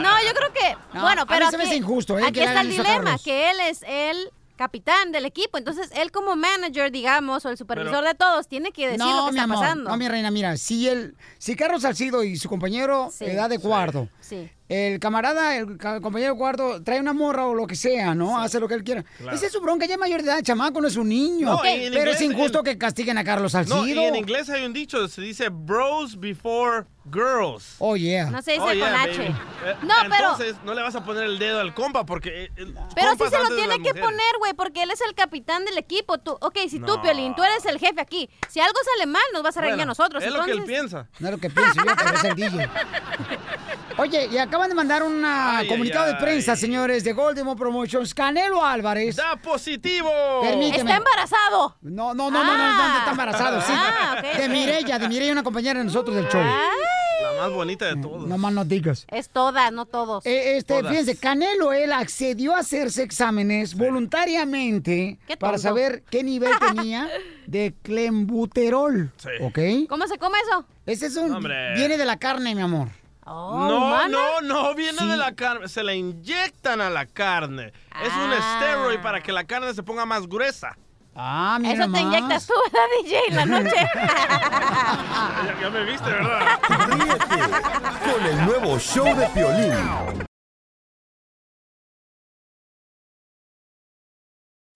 No, 0.03 0.11
yo 0.27 0.35
creo 0.35 0.53
que, 0.53 0.77
No, 0.95 1.03
bueno, 1.03 1.22
a 1.22 1.24
mí 1.24 1.29
pero 1.35 1.51
se 1.51 1.57
me 1.57 1.64
aquí, 1.64 1.70
hace 1.72 1.77
injusto, 1.79 2.18
¿eh, 2.18 2.22
aquí 2.27 2.41
está 2.41 2.61
el 2.61 2.66
a 2.66 2.70
dilema, 2.70 3.05
Carlos. 3.05 3.22
que 3.24 3.51
él 3.51 3.61
es 3.61 3.83
el 3.87 4.31
capitán 4.57 5.13
del 5.13 5.25
equipo, 5.27 5.59
entonces 5.59 5.91
él 5.95 6.11
como 6.11 6.35
manager, 6.37 6.91
digamos, 6.91 7.45
o 7.45 7.51
el 7.51 7.57
supervisor 7.57 7.93
Pero- 7.93 8.07
de 8.09 8.15
todos, 8.15 8.49
tiene 8.49 8.73
que 8.73 8.87
decir 8.89 9.01
lo 9.07 9.27
que 9.27 9.33
mi 9.33 9.39
está 9.39 9.43
amor, 9.45 9.57
pasando. 9.59 9.91
No, 9.91 9.97
mi 9.97 10.09
reina, 10.09 10.31
mira, 10.31 10.57
si 10.57 10.89
el, 10.89 11.17
si 11.39 11.55
Carlos 11.57 11.83
Salcido 11.83 12.25
y 12.25 12.37
su 12.37 12.49
compañero 12.49 13.11
Sí. 13.13 13.25
edad 13.27 13.49
de 13.51 13.59
cuarto, 13.59 14.09
Sí. 14.21 14.51
El 14.69 14.99
camarada, 14.99 15.57
el 15.57 15.79
compañero 16.03 16.33
de 16.35 16.39
cuarto, 16.39 16.83
trae 16.83 17.01
una 17.01 17.12
morra 17.12 17.47
o 17.47 17.55
lo 17.55 17.67
que 17.67 17.77
sea, 17.77 18.14
¿no? 18.14 18.39
Hace 18.41 18.59
lo 18.61 18.67
que 18.69 18.75
él 18.75 18.83
quiera. 18.85 19.05
Claro. 19.19 19.37
Esa 19.37 19.47
es 19.47 19.53
su 19.53 19.61
bronca, 19.61 19.87
ya 19.87 19.95
es 19.95 20.01
mayor 20.01 20.23
de 20.23 20.29
edad, 20.31 20.43
chamaco, 20.43 20.81
no 20.81 20.89
es 20.89 20.97
un 20.97 21.09
niño. 21.09 21.47
No, 21.47 21.64
en 21.64 21.93
Pero 21.93 22.11
es 22.11 22.21
inglés- 22.21 22.39
injusto 22.39 22.62
que 22.62 22.77
castiguen 22.79 23.19
a 23.19 23.25
Carlos 23.25 23.53
Salcido. 23.53 23.77
No, 23.77 23.87
y 23.87 23.93
en 23.99 24.17
inglés 24.17 24.49
hay 24.51 24.64
un 24.67 24.73
dicho, 24.73 25.07
se 25.09 25.21
dice 25.23 25.49
bros 25.51 26.19
before 26.19 26.85
girls. 27.12 27.77
Oh, 27.79 27.97
yeah. 27.97 28.29
No 28.31 28.43
se 28.43 28.53
dice 28.53 28.62
Oh, 28.64 28.67
con 28.67 28.75
yeah, 28.77 29.03
H. 29.05 29.17
baby. 29.19 29.29
Eh, 29.29 29.75
No, 29.83 29.95
pero- 30.11 30.31
Entonces, 30.33 30.57
no 30.64 30.75
le 30.75 30.83
vas 30.83 30.97
a 30.97 31.05
poner 31.05 31.23
el 31.23 31.39
dedo 31.39 31.61
al 31.61 31.73
compa 31.73 32.05
porque... 32.05 32.45
eh, 32.47 32.51
el- 32.57 32.75
Pero 32.97 33.12
sí 33.12 33.25
se 33.31 33.39
lo 33.39 33.55
tiene 33.55 33.81
que 33.81 33.95
poner, 33.95 34.33
güey, 34.41 34.55
porque 34.55 34.83
él 34.83 34.91
es 34.91 35.01
el 35.03 35.14
capitán 35.14 35.64
del 35.64 35.79
equipo. 35.79 36.19
Tú, 36.19 36.33
ok, 36.41 36.59
si 36.69 36.81
tú, 36.81 36.97
No. 36.97 37.03
Piolín, 37.03 37.37
tú 37.37 37.45
eres 37.45 37.64
el 37.67 37.79
jefe 37.79 38.01
aquí. 38.01 38.29
Si 38.49 38.59
algo 38.59 38.75
sale 38.95 39.07
mal, 39.07 39.23
nos 39.33 39.45
vas 39.45 39.57
a 39.57 39.61
regañar 39.61 39.83
a 39.83 39.85
Bueno, 39.85 39.91
nosotros. 39.91 40.25
Es 40.25 40.33
lo 40.33 40.45
que 40.45 40.51
él 40.51 40.59
entonces- 40.59 40.77
piensa. 40.77 41.09
No 41.21 41.29
es 41.29 41.33
lo 41.35 41.39
que 41.39 41.51
pienso 41.51 41.75
yo, 41.77 41.93
pero 41.97 42.17
es 42.17 42.25
el 42.25 42.35
DJ. 42.35 42.69
Oye, 43.99 44.28
y 44.30 44.36
acaban 44.36 44.68
de 44.68 44.74
mandar 44.74 45.03
un 45.03 45.24
Ay, 45.24 45.66
comunicado 45.68 46.07
ay, 46.07 46.12
de 46.12 46.18
prensa, 46.20 46.55
señores, 46.55 47.03
de 47.03 47.14
Goldemo 47.14 47.57
Promotions. 47.57 48.12
Canelo 48.12 48.62
Álvarez. 48.62 49.16
¡Da 49.16 49.36
positivo! 49.36 50.11
Permíteme. 50.42 50.90
Está 50.90 50.97
embarazado. 50.97 51.76
No, 51.80 52.12
no, 52.12 52.30
no, 52.30 52.44
no, 52.44 52.57
no, 52.57 52.57
no, 52.57 52.88
no 52.88 52.99
está 52.99 53.11
embarazado, 53.12 53.61
sí. 53.62 53.72
Ah, 53.74 54.16
ok, 54.18 54.38
de. 54.38 54.49
Mirella, 54.51 54.99
de 54.99 55.09
Mirella, 55.09 55.32
una 55.32 55.42
compañera 55.42 55.78
de 55.78 55.86
nosotros 55.86 56.14
del 56.14 56.28
show. 56.28 56.42
La 56.42 57.40
más 57.40 57.51
bonita 57.51 57.86
de 57.86 57.97
todos. 57.97 58.26
No 58.26 58.36
más 58.36 58.53
no 58.53 58.66
digas. 58.66 59.07
Es 59.11 59.30
todas, 59.30 59.72
no 59.72 59.86
todos. 59.86 60.26
Eh, 60.26 60.59
este, 60.59 60.74
Todas. 60.74 60.90
fíjense, 60.90 61.16
Canelo, 61.16 61.72
él 61.72 61.90
accedió 61.92 62.55
a 62.55 62.59
hacerse 62.59 63.03
exámenes 63.03 63.74
voluntariamente 63.74 65.18
para 65.38 65.57
saber 65.57 66.03
qué 66.11 66.22
nivel 66.22 66.53
tenía 66.74 67.09
de 67.47 67.74
clembuterol. 67.82 69.11
¿Ok? 69.40 69.59
¿Cómo 69.88 70.07
se 70.07 70.18
come 70.18 70.36
eso? 70.47 70.66
Ese 70.84 71.07
es 71.07 71.16
un... 71.16 71.32
Hombre. 71.32 71.74
Viene 71.74 71.97
de 71.97 72.05
la 72.05 72.18
carne, 72.18 72.55
mi 72.55 72.61
amor. 72.61 72.88
Oh, 73.29 73.66
no, 73.68 73.77
¿humana? 73.79 74.09
no, 74.09 74.41
no, 74.43 74.74
viene 74.74 74.99
Sí. 74.99 75.07
de 75.09 75.16
la 75.16 75.33
carne. 75.35 75.68
Se 75.68 75.83
la 75.83 75.95
inyectan 75.95 76.81
a 76.81 76.91
la 76.91 77.07
carne. 77.07 77.72
Es 78.03 78.12
un 78.12 78.33
Ah. 78.33 78.57
steroid 78.59 79.01
para 79.01 79.20
que 79.20 79.33
la 79.33 79.45
carne 79.45 79.74
se 79.74 79.83
ponga 79.83 80.07
más 80.07 80.29
gruesa. 80.29 80.77
Ah, 81.16 81.57
mira 81.61 81.85
Eso 81.85 81.93
te 81.93 82.01
inyectas 82.01 82.47
tú, 82.47 82.53
¿verdad, 82.70 82.87
DJ, 83.03 83.20
en 83.29 83.37
la 83.37 83.47
noche? 83.47 83.77
Ya, 85.47 85.61
ya 85.61 85.70
me 85.70 85.85
viste, 85.85 86.09
¿verdad? 86.11 86.59
Ríete 86.68 88.12
con 88.12 88.27
el 88.27 88.45
nuevo 88.47 88.79
show 88.79 89.05
de 89.16 89.27
Piolín. 89.31 90.27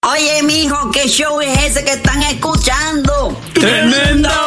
Oye, 0.03 0.43
mijo, 0.43 0.91
¿qué 0.91 1.07
show 1.09 1.41
es 1.41 1.59
ese 1.63 1.85
que 1.85 1.93
están 1.93 2.23
escuchando? 2.23 3.37
¡Tremenda 3.55 4.47